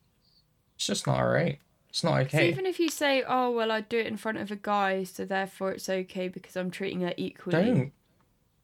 [0.75, 1.59] it's just not alright.
[1.89, 4.39] It's not So okay even if you say, "Oh well, I do it in front
[4.39, 7.93] of a guy, so therefore it's okay because I'm treating her equally," don't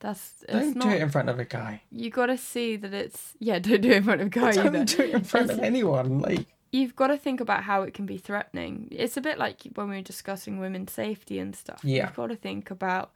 [0.06, 0.84] that's don't not.
[0.84, 3.58] do it in front of a guy You got to see that it's yeah.
[3.66, 4.70] Don't do it in front of a guy either.
[4.70, 6.20] Don't do it in front of anyone.
[6.20, 8.88] Like, You've got to think about how it can be threatening.
[8.90, 11.80] It's a bit like when we were discussing women's safety and stuff.
[11.82, 12.06] Yeah.
[12.06, 13.12] You've got to think about.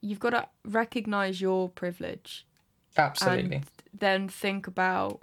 [0.00, 2.46] You've got to recognize your privilege
[2.96, 3.56] absolutely.
[3.56, 5.22] and then think about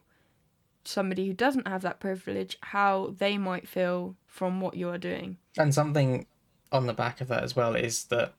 [0.83, 5.37] somebody who doesn't have that privilege, how they might feel from what you are doing.
[5.57, 6.25] And something
[6.71, 8.33] on the back of that as well is that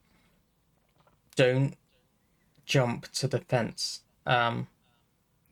[1.36, 1.74] don't
[2.74, 4.01] jump to the fence.
[4.27, 4.66] Um,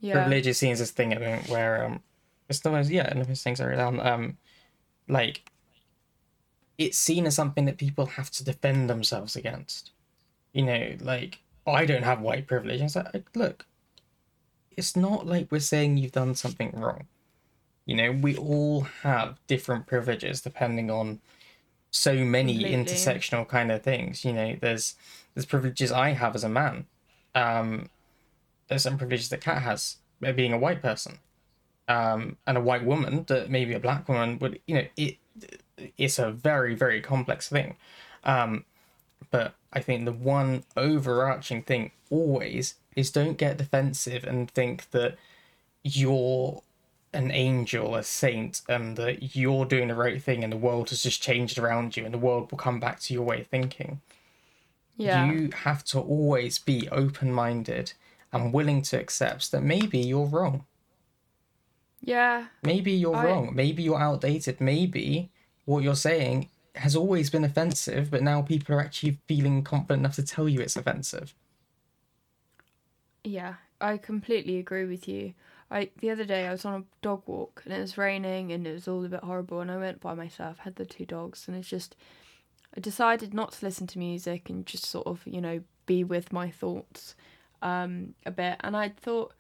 [0.01, 0.15] Yeah.
[0.15, 2.03] Privilege is seen as this thing at the moment where um,
[2.49, 4.39] it's the most yeah, and those things are around um,
[5.09, 5.37] like
[6.79, 9.91] it's seen as something that people have to defend themselves against.
[10.57, 11.33] You know, like
[11.67, 12.81] oh, I don't have white privilege.
[12.81, 13.67] It's like look,
[14.79, 17.05] it's not like we're saying you've done something wrong.
[17.85, 21.21] You know, we all have different privileges depending on
[21.91, 22.77] so many Completely.
[22.85, 24.25] intersectional kind of things.
[24.25, 24.95] You know, there's
[25.35, 26.87] there's privileges I have as a man.
[27.35, 27.89] Um,
[28.69, 31.19] there's some privileges that Kat has being a white person,
[31.89, 34.61] um, and a white woman that maybe a black woman would.
[34.67, 35.17] You know, it
[35.97, 37.77] it's a very very complex thing.
[38.25, 38.65] Um,
[39.31, 45.17] but I think the one overarching thing always is don't get defensive and think that
[45.83, 46.63] you're
[47.13, 51.03] an angel, a saint, and that you're doing the right thing and the world has
[51.03, 54.01] just changed around you and the world will come back to your way of thinking.
[55.01, 55.33] Yeah.
[55.33, 57.93] You have to always be open minded
[58.33, 60.65] and willing to accept that maybe you're wrong.
[62.01, 62.47] Yeah.
[62.63, 63.55] Maybe you're I- wrong.
[63.55, 64.61] Maybe you're outdated.
[64.61, 65.31] Maybe
[65.65, 70.15] what you're saying has always been offensive, but now people are actually feeling confident enough
[70.17, 71.35] to tell you it's offensive.
[73.25, 75.35] Yeah, I completely agree with you.
[75.71, 78.67] I the other day I was on a dog walk and it was raining and
[78.67, 81.47] it was all a bit horrible and I went by myself, had the two dogs
[81.47, 81.97] and it's just
[82.77, 86.33] I decided not to listen to music and just sort of, you know, be with
[86.33, 87.15] my thoughts
[87.63, 89.35] um a bit and I thought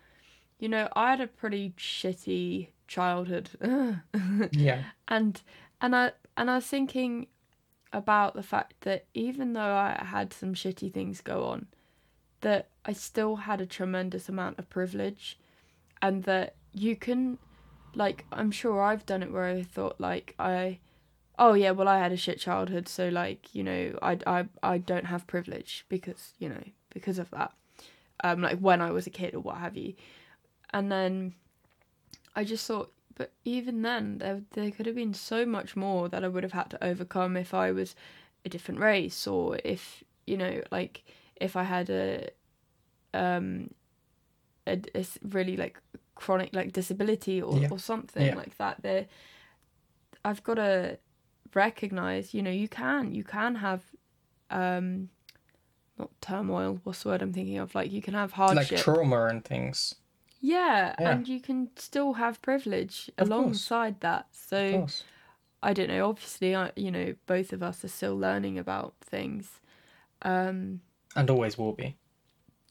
[0.59, 3.49] you know, I had a pretty shitty childhood.
[4.53, 4.83] Yeah.
[5.09, 5.41] and
[5.81, 7.29] and I and I was thinking
[7.93, 11.67] about the fact that even though I had some shitty things go on,
[12.43, 15.39] that I still had a tremendous amount of privilege,
[16.03, 17.39] and that you can,
[17.95, 20.79] like, I'm sure I've done it where I thought like I,
[21.41, 24.79] oh yeah, well I had a shit childhood, so like you know I I I
[24.79, 26.63] don't have privilege because you know
[26.95, 27.53] because of that,
[28.23, 29.95] um like when I was a kid or what have you,
[30.73, 31.35] and then
[32.37, 36.25] I just thought, but even then, there there could have been so much more that
[36.25, 37.97] I would have had to overcome if I was
[38.45, 41.03] a different race or if you know, like
[41.37, 42.29] if I had a
[43.15, 43.71] um
[44.67, 45.79] a, a really like
[46.15, 47.69] chronic like disability or, Yeah.
[47.71, 48.35] or something Yeah.
[48.35, 49.07] like that there
[50.25, 50.99] I've got to
[51.55, 53.83] recognize you know you can you can have
[54.51, 55.09] um
[55.99, 59.27] not turmoil what's the word I'm thinking of like you can have hardship like trauma
[59.27, 59.95] and things.
[60.41, 61.13] yeah, Yeah.
[61.13, 63.37] and you can still have privilege Of course.
[63.37, 64.87] alongside that so.
[65.63, 66.09] I don't know.
[66.09, 69.61] Obviously, I, you know, both of us are still learning about things,
[70.23, 70.81] um,
[71.15, 71.99] And always will be.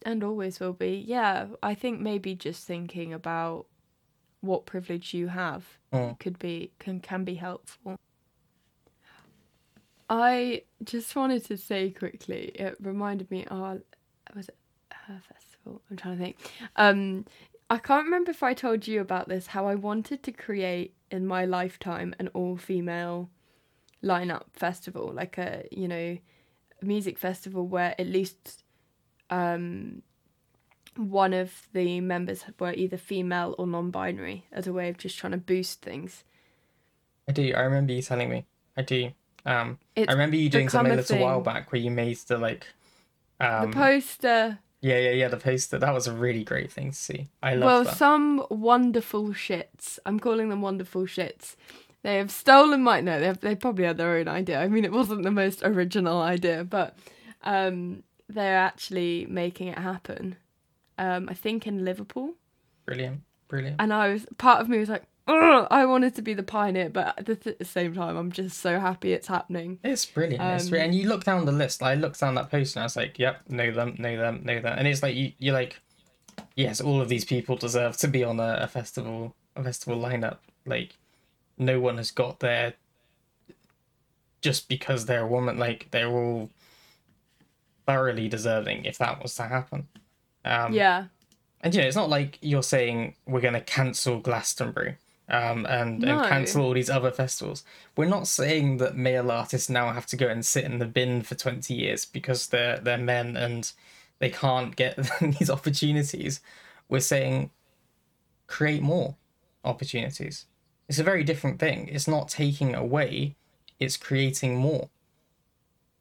[0.04, 0.96] and always will be.
[1.08, 3.68] Yeah, I think maybe just thinking about
[4.42, 6.18] what privilege you have Mm.
[6.20, 7.96] could be can can be helpful.
[10.10, 12.52] I just wanted to say quickly.
[12.56, 13.46] It reminded me.
[13.50, 13.80] Oh,
[14.36, 14.58] was it
[14.92, 15.82] her festival?
[15.90, 16.38] I'm trying to think.
[16.76, 17.26] Um,
[17.70, 19.48] I can't remember if I told you about this.
[19.48, 23.30] How I wanted to create in my lifetime an all-female
[24.04, 26.18] lineup festival, like a you know,
[26.82, 28.64] music festival where at least
[29.30, 30.02] um
[30.96, 35.32] one of the members were either female or non-binary as a way of just trying
[35.32, 36.24] to boost things.
[37.28, 37.54] I do.
[37.56, 38.46] I remember you telling me.
[38.76, 39.12] I do.
[39.46, 42.38] Um, It's I remember you doing something a little while back where you made the
[42.38, 42.68] like.
[43.40, 44.60] Um, the poster.
[44.82, 45.28] yeah, yeah, yeah.
[45.30, 45.78] The poster.
[45.80, 47.30] That was a really great thing to see.
[47.42, 47.96] I love Well, that.
[47.98, 49.98] some wonderful shits.
[50.06, 51.56] I'm calling them wonderful shits.
[52.04, 53.20] They have stolen my no.
[53.20, 54.60] They they probably had their own idea.
[54.62, 56.98] I mean, it wasn't the most original idea, but
[57.44, 60.36] um, they're actually making it happen.
[60.98, 62.34] Um, I think in Liverpool,
[62.86, 63.22] Brilliant.
[63.48, 63.78] Brilliant.
[63.80, 65.04] and I was part of me was like,
[65.34, 68.58] I wanted to be the pioneer, but at the, th- the same time, I'm just
[68.60, 69.80] so happy it's happening.
[69.84, 70.42] It's brilliant.
[70.42, 70.94] it's Um, brilliant.
[70.94, 71.84] And you look down the list.
[71.84, 74.60] I looked down that post and I was like, "Yep, know them, know them, know
[74.60, 75.80] them." And it's like you, you're like,
[76.56, 80.38] "Yes, all of these people deserve to be on a, a festival, a festival lineup."
[80.66, 80.96] Like,
[81.58, 82.74] no one has got there
[84.42, 85.58] just because they're a woman.
[85.58, 86.50] Like, they're all
[87.86, 89.88] thoroughly deserving if that was to happen.
[90.46, 91.06] Um, yeah,
[91.62, 94.96] And you know, it's not like you're saying we're going to cancel Glastonbury
[95.30, 96.20] um, and, No.
[96.20, 97.64] and cancel all these other festivals.
[97.96, 101.22] We're not saying that male artists now have to go and sit in the bin
[101.22, 103.72] for 20 years because they're they're men and
[104.20, 106.42] they can't get these opportunities.
[106.88, 107.52] We're saying
[108.48, 109.16] create more
[109.64, 110.46] opportunities.
[110.88, 111.88] It's a very different thing.
[111.88, 113.36] It's not taking away,
[113.80, 114.90] it's creating more.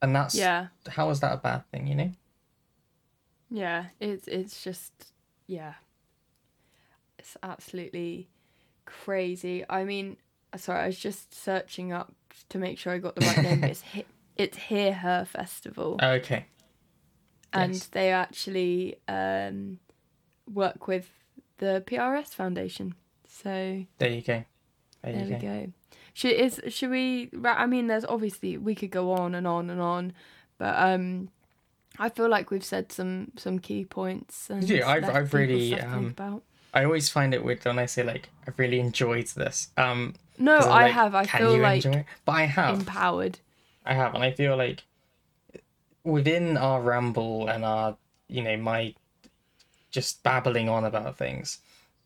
[0.01, 2.13] And that's yeah, how is that a bad thing, you know?
[3.51, 3.87] yeah.
[4.01, 4.93] It's it's just
[5.47, 5.75] yeah.
[7.19, 8.29] It's absolutely
[9.05, 9.65] crazy.
[9.69, 10.17] I mean,
[10.57, 12.13] sorry, I was just searching up
[12.49, 13.65] to make sure I got the right name.
[13.65, 14.05] It's He-
[14.37, 15.99] it's Hear Her Festival.
[16.03, 16.47] Okay.
[17.53, 17.87] and Yes.
[17.87, 19.79] they actually um,
[20.53, 21.09] work with
[21.59, 22.95] the PRS Foundation.
[23.27, 24.45] So There you go.
[25.03, 25.49] There, there you we go.
[25.67, 25.73] go.
[26.15, 27.31] Should is should we?
[27.45, 30.13] I mean, there's obviously we could go on and on and on,
[30.59, 31.29] but um,
[31.99, 34.51] I feel like we've said some some key points.
[34.51, 36.43] And Yeah, I've- I've really, um, about.
[36.75, 39.69] I always find it weird when I say like I've really enjoyed this.
[39.77, 41.15] Um, No, I like, have.
[41.15, 42.05] I feel like enjoy?
[42.25, 43.39] But I have, empowered.
[43.85, 44.83] I have, and I feel like
[46.05, 47.97] within our ramble and our,
[48.29, 48.95] you know, my
[49.91, 51.59] just babbling on about things,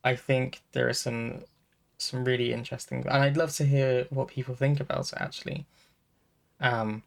[0.05, 1.43] I think there are some
[1.99, 5.19] some really interesting, and I'd love to hear what people think about it.
[5.21, 5.67] Actually,
[6.61, 7.03] um,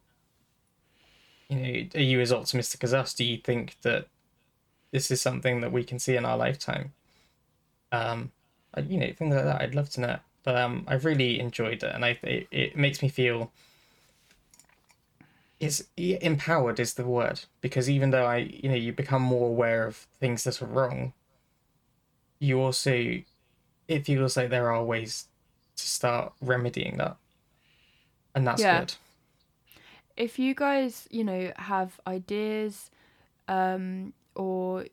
[1.49, 3.14] you know, are you as optimistic as us?
[3.14, 4.07] Do you think that
[4.91, 6.94] this is something that we can see in our lifetime?
[7.96, 8.32] Um,
[8.88, 9.62] you know, things like that.
[9.62, 10.18] I'd love to know.
[10.44, 13.52] But um, I've really enjoyed it, and I it, it makes me feel.
[15.60, 19.88] Is empowered is the word because even though I you know you become more aware
[19.88, 21.14] of things that are wrong.
[22.40, 23.22] You also,
[23.88, 25.28] it feels like there are ways
[25.78, 27.16] to start remedying that,
[28.36, 28.80] and that's Yeah.
[28.82, 28.94] good.
[30.18, 32.90] if you guys you know have ideas
[33.48, 34.86] um or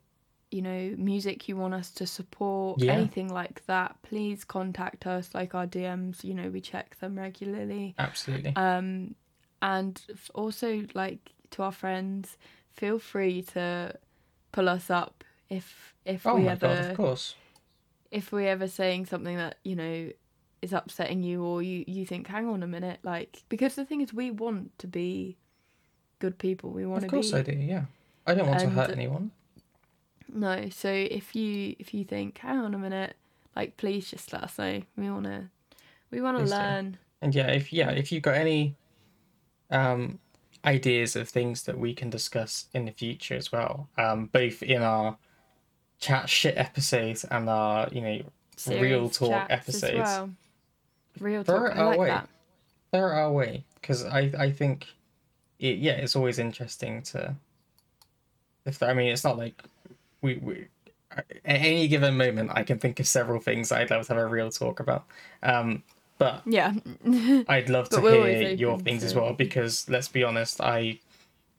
[0.53, 2.93] you know music you want us to support Yeah.
[2.93, 7.95] anything like that please contact us like our dms you know we check them regularly
[7.99, 8.53] Absolutely.
[8.57, 9.15] um
[9.63, 10.01] and
[10.35, 12.37] also like to our friends
[12.73, 13.95] feel free to
[14.53, 16.91] pull us up if if oh we ever god!
[16.91, 17.35] Of course.
[18.11, 20.11] if we ever saying something that you know
[20.61, 24.01] is upsetting you or you you think hang on a minute like because the thing
[24.01, 25.37] is we want to be
[26.19, 27.53] good people we want Of to course be I do.
[27.53, 27.85] Yeah.
[28.27, 29.33] I don't want to hurt anyone.
[30.33, 33.15] No so if you if you think hang on a minute
[33.55, 35.45] like please just let us know we want to
[36.11, 36.57] we want to Please do.
[36.57, 38.75] learn And yeah, if yeah, if you've got any
[39.71, 40.19] um
[40.65, 44.83] ideas of things that we can discuss in the future as well, um, both in
[44.83, 45.17] our
[46.01, 48.23] chat shit episodes and our, you know,
[48.69, 49.95] real talk episodes.
[49.95, 50.31] well.
[51.21, 52.07] real Throw talk it i our like way.
[52.09, 52.29] that
[52.91, 54.87] they're our way because I I think
[55.59, 57.35] it yeah it's always interesting to
[58.65, 59.63] if I mean, it's not like
[60.23, 60.67] we we
[61.15, 64.27] at any given moment I can think of several things I'd love to have a
[64.27, 65.05] real talk about.
[65.43, 65.83] Um,
[66.19, 66.73] but Yeah.
[67.49, 70.61] I'd love to But we're always hear your things as well because let's be honest,
[70.61, 71.01] I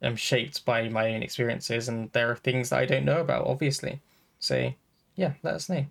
[0.02, 3.46] am shaped by my own experiences and there are things that I don't know about,
[3.46, 4.02] obviously.
[4.40, 4.74] So
[5.16, 5.86] yeah, let us know.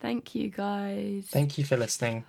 [0.00, 1.26] Thank you guys.
[1.30, 2.24] Thank you for listening.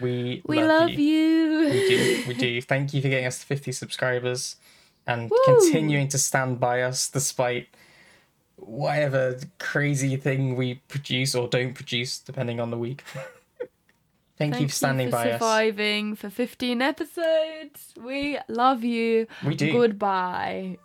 [0.00, 0.98] We we love, you.
[0.98, 1.70] you.
[1.70, 2.24] We do.
[2.28, 2.60] We do.
[2.60, 4.56] Thank you for getting us to 50 subscribers
[5.06, 5.38] and Woo!
[5.44, 7.68] continuing to stand by us despite
[8.66, 13.02] whatever crazy thing we produce or don't produce, depending on the week.
[14.36, 15.34] Thank, you for standing for by us.
[15.34, 17.94] surviving for 15 episodes.
[17.96, 19.28] We love you.
[19.46, 19.72] We do.
[19.72, 20.78] Goodbye.